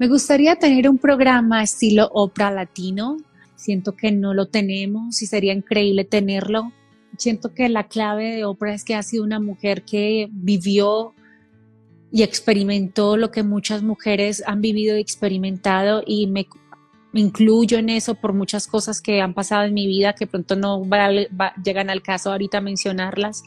Me 0.00 0.08
gustaría 0.08 0.56
tener 0.56 0.90
un 0.90 0.98
programa 0.98 1.62
estilo 1.62 2.10
Oprah 2.12 2.50
Latino. 2.50 3.18
Siento 3.54 3.94
que 3.94 4.10
no 4.10 4.34
lo 4.34 4.46
tenemos 4.46 5.22
y 5.22 5.26
sería 5.28 5.52
increíble 5.52 6.04
tenerlo. 6.04 6.72
Siento 7.18 7.54
que 7.54 7.68
la 7.68 7.86
clave 7.86 8.34
de 8.34 8.44
Oprah 8.44 8.74
es 8.74 8.82
que 8.82 8.96
ha 8.96 9.02
sido 9.04 9.22
una 9.22 9.38
mujer 9.38 9.84
que 9.84 10.28
vivió 10.32 11.14
y 12.14 12.22
experimentó 12.22 13.16
lo 13.16 13.32
que 13.32 13.42
muchas 13.42 13.82
mujeres 13.82 14.44
han 14.46 14.60
vivido 14.60 14.96
y 14.96 15.00
experimentado 15.00 16.04
y 16.06 16.28
me, 16.28 16.46
incluyo 17.12 17.76
en 17.76 17.88
eso 17.88 18.14
por 18.14 18.32
muchas 18.32 18.68
cosas 18.68 19.00
que 19.00 19.20
han 19.20 19.34
pasado 19.34 19.64
en 19.64 19.74
mi 19.74 19.88
vida 19.88 20.12
que 20.12 20.28
pronto 20.28 20.54
no 20.54 20.80
llegan 21.64 21.90
al 21.90 22.02
caso 22.02 22.30
ahorita 22.30 22.60
mencionarlas, 22.60 23.42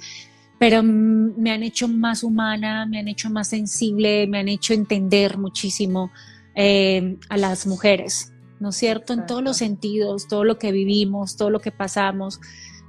pero 0.59 0.83
me 0.83 1.51
han 1.51 1.63
hecho 1.63 1.87
más 1.87 2.23
humana, 2.23 2.85
me 2.85 2.99
han 2.99 3.07
hecho 3.07 3.29
más 3.29 3.47
sensible, 3.47 4.27
me 4.27 4.39
han 4.39 4.49
hecho 4.49 4.73
entender 4.73 5.37
muchísimo 5.37 6.11
eh, 6.53 7.15
a 7.29 7.37
las 7.37 7.67
mujeres, 7.67 8.33
¿no 8.59 8.71
es 8.71 8.75
cierto? 8.75 9.13
En 9.13 9.25
todos 9.25 9.41
los 9.41 9.55
sentidos, 9.55 10.27
todo 10.27 10.43
lo 10.43 10.59
que 10.59 10.73
vivimos, 10.73 11.37
todo 11.37 11.51
lo 11.51 11.61
que 11.61 11.71
pasamos, 11.71 12.41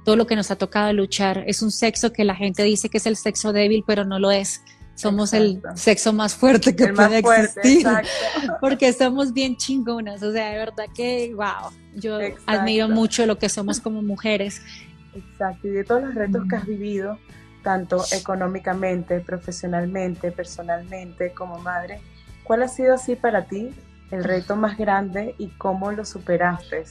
todo 0.03 0.17
lo 0.17 0.27
que 0.27 0.35
nos 0.35 0.51
ha 0.51 0.57
tocado 0.57 0.91
luchar. 0.91 1.45
Es 1.47 1.61
un 1.61 1.71
sexo 1.71 2.11
que 2.11 2.25
la 2.25 2.35
gente 2.35 2.63
dice 2.63 2.89
que 2.89 2.97
es 2.97 3.05
el 3.05 3.15
sexo 3.15 3.53
débil, 3.53 3.85
pero 3.87 4.03
no 4.03 4.19
lo 4.19 4.29
es 4.29 4.61
somos 4.99 5.31
el 5.31 5.61
sexo 5.75 6.11
más 6.11 6.35
fuerte 6.35 6.75
que 6.75 6.87
puede 6.89 7.19
existir. 7.19 7.87
porque 8.61 8.91
somos 8.91 9.31
bien 9.31 9.55
chingonas. 9.55 10.21
O 10.23 10.33
sea, 10.33 10.49
de 10.49 10.57
verdad 10.57 10.85
que, 10.93 11.33
wow, 11.33 11.71
yo 11.95 12.19
admiro 12.45 12.89
mucho 12.89 13.25
lo 13.25 13.39
que 13.39 13.47
somos 13.47 13.79
como 13.79 14.01
mujeres. 14.01 14.61
Exacto. 15.15 15.67
Y 15.69 15.71
de 15.71 15.83
todos 15.85 16.03
los 16.03 16.15
retos 16.15 16.43
que 16.49 16.55
has 16.57 16.65
mm. 16.65 16.67
vivido, 16.67 17.17
tanto 17.63 18.03
económicamente, 18.11 19.21
profesionalmente, 19.21 20.33
personalmente, 20.33 21.31
como 21.31 21.59
madre, 21.59 22.01
¿cuál 22.43 22.63
ha 22.63 22.67
sido 22.67 22.95
así 22.95 23.15
para 23.15 23.45
ti 23.45 23.69
el 24.11 24.25
reto 24.25 24.57
más 24.57 24.77
grande 24.77 25.33
y 25.37 25.47
cómo 25.47 25.93
lo 25.93 26.03
superaste? 26.03 26.83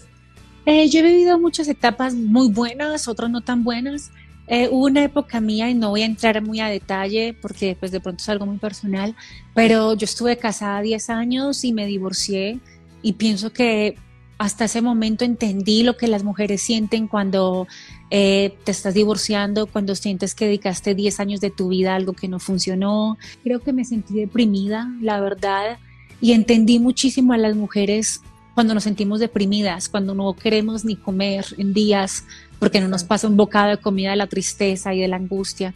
Eh, 0.64 0.88
yo 0.88 1.00
he 1.00 1.02
vivido 1.02 1.38
muchas 1.38 1.68
etapas 1.68 2.14
muy 2.14 2.50
buenas, 2.50 3.06
otras 3.06 3.28
no 3.28 3.42
tan 3.42 3.64
buenas. 3.64 4.10
Eh, 4.48 4.68
hubo 4.70 4.86
una 4.86 5.04
época 5.04 5.40
mía, 5.40 5.68
y 5.68 5.74
no 5.74 5.90
voy 5.90 6.02
a 6.02 6.06
entrar 6.06 6.40
muy 6.42 6.60
a 6.60 6.68
detalle 6.68 7.36
porque 7.40 7.76
pues 7.78 7.92
de 7.92 8.00
pronto 8.00 8.22
es 8.22 8.28
algo 8.28 8.46
muy 8.46 8.56
personal, 8.56 9.14
pero 9.54 9.94
yo 9.94 10.04
estuve 10.04 10.38
casada 10.38 10.80
10 10.80 11.10
años 11.10 11.64
y 11.64 11.72
me 11.72 11.86
divorcié 11.86 12.58
y 13.02 13.12
pienso 13.14 13.52
que 13.52 13.96
hasta 14.38 14.64
ese 14.64 14.80
momento 14.80 15.24
entendí 15.24 15.82
lo 15.82 15.96
que 15.96 16.06
las 16.06 16.22
mujeres 16.22 16.62
sienten 16.62 17.08
cuando 17.08 17.66
eh, 18.10 18.56
te 18.64 18.70
estás 18.70 18.94
divorciando, 18.94 19.66
cuando 19.66 19.94
sientes 19.94 20.34
que 20.34 20.46
dedicaste 20.46 20.94
10 20.94 21.20
años 21.20 21.40
de 21.40 21.50
tu 21.50 21.68
vida 21.68 21.92
a 21.92 21.96
algo 21.96 22.12
que 22.12 22.28
no 22.28 22.38
funcionó. 22.38 23.18
Creo 23.42 23.60
que 23.60 23.72
me 23.72 23.84
sentí 23.84 24.14
deprimida, 24.14 24.90
la 25.02 25.20
verdad, 25.20 25.78
y 26.20 26.32
entendí 26.32 26.78
muchísimo 26.78 27.32
a 27.32 27.36
las 27.36 27.56
mujeres 27.56 28.22
cuando 28.58 28.74
nos 28.74 28.82
sentimos 28.82 29.20
deprimidas, 29.20 29.88
cuando 29.88 30.16
no 30.16 30.34
queremos 30.34 30.84
ni 30.84 30.96
comer 30.96 31.46
en 31.58 31.72
días, 31.72 32.24
porque 32.58 32.80
no 32.80 32.88
nos 32.88 33.04
pasa 33.04 33.28
un 33.28 33.36
bocado 33.36 33.68
de 33.68 33.76
comida 33.76 34.10
de 34.10 34.16
la 34.16 34.26
tristeza 34.26 34.92
y 34.92 35.00
de 35.00 35.06
la 35.06 35.14
angustia. 35.14 35.74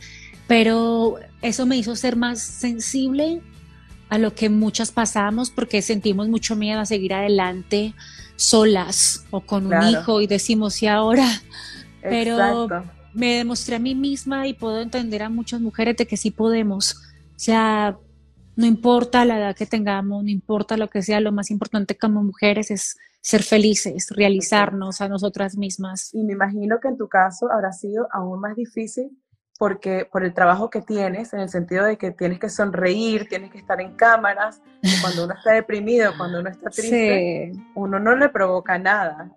Pero 0.49 1.15
eso 1.43 1.65
me 1.65 1.77
hizo 1.77 1.95
ser 1.95 2.17
más 2.17 2.41
sensible 2.41 3.41
a 4.09 4.19
lo 4.19 4.35
que 4.35 4.49
muchas 4.49 4.91
pasamos 4.91 5.49
porque 5.51 5.81
sentimos 5.81 6.27
mucho 6.27 6.57
miedo 6.57 6.81
a 6.81 6.85
seguir 6.85 7.15
adelante 7.15 7.95
solas 8.35 9.27
o 9.31 9.43
con 9.43 9.73
un 9.73 9.89
hijo 9.89 10.21
y 10.21 10.27
decimos, 10.27 10.83
¿y 10.83 10.89
ahora? 10.89 11.41
Pero 12.03 12.67
me 13.15 13.37
demostré 13.37 13.77
a 13.77 13.79
mí 13.79 13.95
misma 13.95 14.49
y 14.49 14.55
puedo 14.55 14.81
entender 14.81 15.23
a 15.23 15.29
muchas 15.29 15.61
mujeres 15.61 15.97
de 15.99 16.09
que 16.09 16.17
sí 16.17 16.33
podemos. 16.33 16.97
O 16.97 17.39
sea, 17.39 17.97
no 18.57 18.67
importa 18.67 19.25
la 19.25 19.39
edad 19.39 19.57
que 19.57 19.67
tengamos, 19.67 20.23
no 20.25 20.31
importa 20.31 20.77
lo 20.77 20.89
que 20.89 21.03
sea, 21.03 21.21
lo 21.21 21.33
más 21.33 21.51
importante 21.51 21.97
como 21.97 22.23
mujeres 22.23 22.71
es 22.71 22.97
ser 23.21 23.43
felices, 23.43 24.09
realizarnos 24.11 25.01
a 25.01 25.09
nosotras 25.09 25.57
mismas. 25.57 26.11
Y 26.13 26.25
me 26.25 26.33
imagino 26.33 26.81
que 26.81 26.89
en 26.89 26.99
tu 26.99 27.09
caso 27.09 27.51
habrá 27.51 27.73
sido 27.73 28.09
aún 28.13 28.41
más 28.41 28.57
difícil 28.57 29.17
porque 29.59 30.09
por 30.11 30.25
el 30.25 30.35
trabajo 30.35 30.71
que 30.71 30.81
tienes, 30.81 31.33
en 31.35 31.39
el 31.39 31.49
sentido 31.49 31.85
de 31.85 31.97
que 31.97 32.11
tienes 32.11 32.41
que 32.41 32.49
sonreír, 32.49 33.29
tienes 33.29 33.53
que 33.53 33.59
estar 33.59 33.81
en 33.81 33.95
cámaras, 33.95 34.61
cuando 35.01 35.25
uno 35.25 35.35
está 35.35 35.53
deprimido, 35.53 36.13
cuando 36.17 36.41
uno 36.41 36.51
está 36.51 36.69
triste, 36.69 37.53
uno 37.77 38.01
no 38.01 38.17
le 38.17 38.29
provoca 38.29 38.77
nada. 38.77 39.31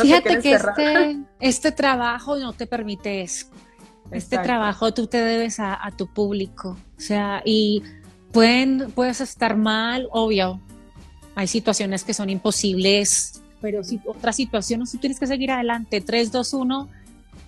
Fíjate 0.00 0.40
que 0.40 0.52
este, 0.52 1.18
este, 1.38 1.70
trabajo 1.70 2.36
no 2.36 2.54
te 2.54 2.66
permite 2.66 3.22
eso. 3.22 3.46
Este 4.10 4.38
trabajo 4.38 4.92
tú 4.92 5.06
te 5.06 5.18
debes 5.18 5.60
a, 5.60 5.84
a, 5.84 5.92
tu 5.92 6.12
público. 6.12 6.76
O 6.96 7.00
sea, 7.00 7.40
y 7.44 7.84
pueden, 8.36 8.92
puedes 8.94 9.22
estar 9.22 9.56
mal, 9.56 10.08
obvio, 10.10 10.60
hay 11.34 11.46
situaciones 11.46 12.04
que 12.04 12.12
son 12.12 12.28
imposibles, 12.28 13.40
pero 13.62 13.82
si 13.82 13.98
otras 14.04 14.36
situaciones 14.36 14.92
tú 14.92 14.98
tienes 14.98 15.18
que 15.18 15.26
seguir 15.26 15.50
adelante. 15.50 16.02
3, 16.02 16.32
2, 16.32 16.52
1, 16.52 16.88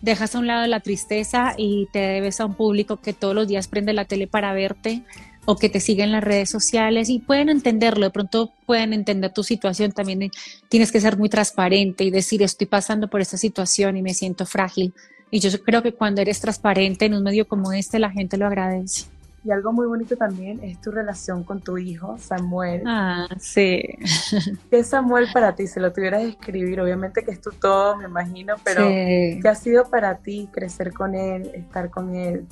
dejas 0.01 0.35
a 0.35 0.38
un 0.38 0.46
lado 0.46 0.66
la 0.66 0.81
tristeza 0.81 1.53
y 1.59 1.88
te 1.92 1.98
debes 1.98 2.40
a 2.40 2.46
un 2.46 2.55
público 2.55 2.96
que 3.03 3.12
todos 3.12 3.35
los 3.35 3.46
días 3.46 3.68
prende 3.68 3.92
la 3.92 4.07
tele 4.07 4.29
para 4.29 4.55
verte 4.55 5.03
o 5.44 5.57
que 5.57 5.68
te 5.68 5.79
sigue 5.79 6.05
en 6.05 6.12
las 6.12 6.24
redes 6.24 6.48
sociales 6.48 7.11
y 7.11 7.18
pueden 7.18 7.51
entenderlo, 7.51 8.07
de 8.07 8.11
pronto 8.11 8.55
pueden 8.64 8.94
entender 8.94 9.31
tu 9.35 9.44
situación, 9.44 9.92
también 9.92 10.31
tienes 10.70 10.90
que 10.90 11.03
ser 11.03 11.18
muy 11.18 11.29
transparente 11.29 12.05
y 12.05 12.11
decir 12.11 12.42
estoy 12.42 12.66
pasando 12.66 13.09
por 13.09 13.20
esta 13.20 13.37
situación 13.37 13.98
y 13.98 14.03
me 14.03 14.14
siento 14.14 14.46
frágil. 14.46 14.94
Y 15.31 15.40
yo 15.40 15.51
creo 15.62 15.83
que 15.83 15.92
cuando 15.92 16.22
eres 16.22 16.40
transparente 16.40 17.05
en 17.05 17.12
un 17.12 17.24
medio 17.24 17.46
como 17.46 17.72
este, 17.72 17.98
la 17.98 18.11
gente 18.11 18.38
lo 18.38 18.46
agradece. 18.46 19.17
Y 19.44 19.51
algo 19.51 19.72
muy 19.72 19.87
bonito 19.87 20.16
también 20.16 20.61
es 20.62 20.81
tu 20.81 20.90
relación 20.90 21.44
con 21.44 21.61
tu 21.61 21.79
hijo, 21.79 22.18
Samuel. 22.18 22.83
Ah, 22.87 23.29
sí. 23.38 23.83
¿Qué 24.70 24.81
es 24.81 24.88
Samuel 24.88 25.29
para 25.33 25.55
ti? 25.55 25.66
Si 25.66 25.79
lo 25.79 25.92
tuvieras 25.92 26.22
que 26.22 26.29
escribir, 26.31 26.81
obviamente 26.81 27.24
que 27.24 27.31
es 27.31 27.40
tu 27.40 27.51
todo, 27.53 27.96
me 27.96 28.05
imagino, 28.07 28.57
pero 28.64 28.83
¿qué 28.83 29.48
ha 29.48 29.55
sido 29.55 29.88
para 29.88 30.18
ti 30.18 30.48
crecer 30.53 30.92
con 30.92 31.14
él, 31.14 31.51
estar 31.55 31.88
con 31.90 32.14
él? 32.14 32.46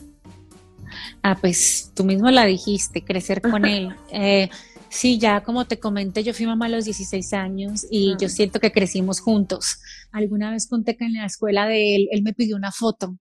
Ah, 1.23 1.37
pues 1.41 1.91
tú 1.95 2.05
mismo 2.05 2.31
la 2.31 2.45
dijiste, 2.45 3.05
crecer 3.05 3.43
con 3.43 3.65
él. 3.65 3.95
Eh, 4.11 4.49
sí, 4.89 5.19
ya 5.19 5.43
como 5.43 5.67
te 5.67 5.79
comenté, 5.81 6.23
yo 6.23 6.33
fui 6.35 6.47
mamá 6.47 6.67
a 6.67 6.71
los 6.71 6.85
16 6.85 7.33
años 7.33 7.87
y 7.91 8.17
yo 8.19 8.29
siento 8.29 8.61
que 8.61 8.71
crecimos 8.71 9.21
juntos. 9.21 9.81
Alguna 10.13 10.53
vez 10.53 10.69
conté 10.69 10.97
que 10.97 11.05
en 11.05 11.15
la 11.15 11.27
escuela 11.27 11.67
de 11.67 11.97
él, 11.97 12.09
él 12.13 12.23
me 12.23 12.33
pidió 12.33 12.57
una 12.57 12.71
foto 12.71 13.19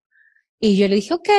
y 0.60 0.78
yo 0.78 0.88
le 0.88 0.96
dije, 0.96 1.14
ok, 1.14 1.30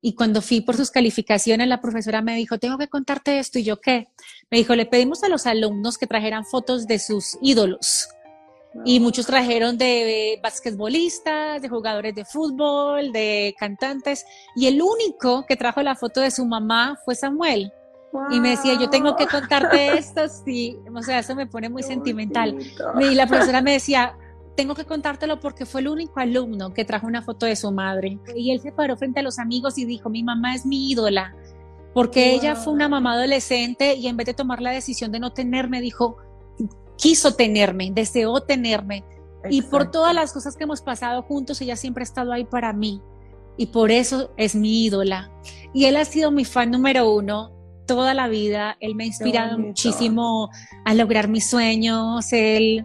y 0.00 0.14
cuando 0.14 0.42
fui 0.42 0.60
por 0.60 0.76
sus 0.76 0.90
calificaciones, 0.90 1.66
la 1.66 1.80
profesora 1.80 2.22
me 2.22 2.36
dijo, 2.36 2.58
tengo 2.58 2.78
que 2.78 2.88
contarte 2.88 3.38
esto. 3.38 3.58
Y 3.58 3.64
yo, 3.64 3.80
¿qué? 3.80 4.08
Me 4.50 4.58
dijo, 4.58 4.76
le 4.76 4.86
pedimos 4.86 5.24
a 5.24 5.28
los 5.28 5.46
alumnos 5.46 5.98
que 5.98 6.06
trajeran 6.06 6.44
fotos 6.44 6.86
de 6.86 7.00
sus 7.00 7.36
ídolos. 7.42 8.08
Y 8.84 9.00
muchos 9.00 9.26
trajeron 9.26 9.76
de 9.76 10.38
basquetbolistas, 10.40 11.60
de 11.60 11.68
jugadores 11.68 12.14
de 12.14 12.24
fútbol, 12.24 13.10
de 13.10 13.56
cantantes. 13.58 14.24
Y 14.54 14.68
el 14.68 14.80
único 14.80 15.44
que 15.46 15.56
trajo 15.56 15.82
la 15.82 15.96
foto 15.96 16.20
de 16.20 16.30
su 16.30 16.46
mamá 16.46 16.96
fue 17.04 17.16
Samuel. 17.16 17.72
Y 18.30 18.38
me 18.38 18.50
decía, 18.50 18.74
yo 18.78 18.88
tengo 18.90 19.16
que 19.16 19.26
contarte 19.26 19.92
esto. 19.98 20.28
Sí, 20.28 20.78
o 20.94 21.02
sea, 21.02 21.18
eso 21.18 21.34
me 21.34 21.48
pone 21.48 21.68
muy 21.68 21.82
sentimental. 21.82 22.56
Y 23.00 23.14
la 23.14 23.26
profesora 23.26 23.62
me 23.62 23.72
decía, 23.72 24.16
tengo 24.58 24.74
que 24.74 24.84
contártelo 24.84 25.38
porque 25.38 25.64
fue 25.64 25.82
el 25.82 25.88
único 25.88 26.18
alumno 26.18 26.74
que 26.74 26.84
trajo 26.84 27.06
una 27.06 27.22
foto 27.22 27.46
de 27.46 27.54
su 27.54 27.70
madre. 27.70 28.18
Y 28.34 28.50
él 28.50 28.60
se 28.60 28.72
paró 28.72 28.96
frente 28.96 29.20
a 29.20 29.22
los 29.22 29.38
amigos 29.38 29.78
y 29.78 29.84
dijo, 29.84 30.10
mi 30.10 30.24
mamá 30.24 30.56
es 30.56 30.66
mi 30.66 30.90
ídola, 30.90 31.32
porque 31.94 32.32
ella 32.32 32.56
fue 32.56 32.72
una 32.72 32.88
mamá 32.88 33.12
adolescente 33.12 33.94
y 33.94 34.08
en 34.08 34.16
vez 34.16 34.26
de 34.26 34.34
tomar 34.34 34.60
la 34.60 34.72
decisión 34.72 35.12
de 35.12 35.20
no 35.20 35.32
tenerme, 35.32 35.80
dijo, 35.80 36.16
quiso 36.96 37.34
tenerme, 37.34 37.92
deseó 37.92 38.40
tenerme. 38.40 39.04
Y 39.48 39.62
por 39.62 39.92
todas 39.92 40.12
las 40.12 40.32
cosas 40.32 40.56
que 40.56 40.64
hemos 40.64 40.82
pasado 40.82 41.22
juntos, 41.22 41.60
ella 41.60 41.76
siempre 41.76 42.02
ha 42.02 42.10
estado 42.10 42.32
ahí 42.32 42.44
para 42.44 42.72
mí. 42.72 43.00
y 43.56 43.66
por 43.66 43.92
eso 43.92 44.32
es 44.36 44.56
mi 44.56 44.86
ídola. 44.86 45.30
Y 45.72 45.84
él 45.84 45.96
ha 45.96 46.04
sido 46.04 46.32
mi 46.32 46.44
fan 46.44 46.72
número 46.72 47.12
uno 47.12 47.52
toda 47.86 48.12
la 48.12 48.26
vida. 48.26 48.76
Él 48.80 48.96
me 48.96 49.04
ha 49.04 49.06
inspirado 49.06 49.56
muchísimo 49.56 50.50
a 50.84 50.94
lograr 50.94 51.28
mis 51.28 51.48
sueños. 51.48 52.32
Él, 52.32 52.84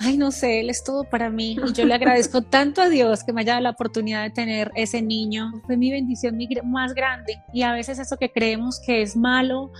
ay, 0.00 0.16
no 0.16 0.32
sé, 0.32 0.60
él 0.60 0.70
es 0.70 0.82
todo 0.82 1.04
para 1.04 1.30
mí. 1.30 1.56
Y 1.66 1.72
yo 1.72 1.84
le 1.84 1.94
agradezco 1.94 2.42
tanto 2.42 2.82
a 2.82 2.88
Dios 2.88 3.22
que 3.22 3.32
me 3.32 3.42
haya 3.42 3.52
dado 3.52 3.64
la 3.64 3.70
oportunidad 3.70 4.22
de 4.22 4.30
tener 4.30 4.72
ese 4.74 5.02
niño. 5.02 5.52
Fue 5.66 5.76
mi 5.76 5.90
bendición 5.90 6.38
más 6.64 6.94
grande. 6.94 7.38
Y 7.52 7.62
a 7.62 7.72
veces 7.72 7.98
eso 7.98 8.16
que 8.16 8.32
creemos 8.32 8.80
que 8.84 9.02
es 9.02 9.16
malo, 9.16 9.70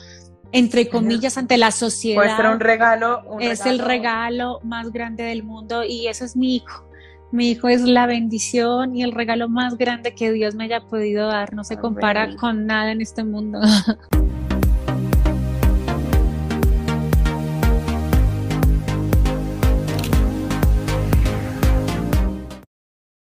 entre 0.52 0.88
comillas, 0.88 1.38
ante 1.38 1.56
la 1.56 1.70
sociedad. 1.70 2.22
Puede 2.22 2.36
ser 2.36 2.46
un 2.46 2.60
regalo. 2.60 3.38
es 3.40 3.66
el 3.66 3.78
regalo 3.78 4.60
más 4.62 4.92
grande 4.92 5.24
del 5.24 5.42
mundo 5.42 5.84
y 5.84 6.06
eso 6.06 6.24
es 6.24 6.36
mi 6.36 6.56
hijo. 6.56 6.86
Mi 7.32 7.50
hijo 7.50 7.68
es 7.68 7.82
la 7.82 8.06
bendición 8.06 8.96
y 8.96 9.04
el 9.04 9.12
regalo 9.12 9.48
más 9.48 9.78
grande 9.78 10.14
que 10.14 10.32
Dios 10.32 10.54
me 10.54 10.64
haya 10.64 10.80
podido 10.80 11.28
dar. 11.28 11.54
No 11.54 11.64
se 11.64 11.76
compara 11.76 12.34
con 12.36 12.66
nada 12.66 12.90
en 12.90 13.00
este 13.00 13.24
mundo. 13.24 13.60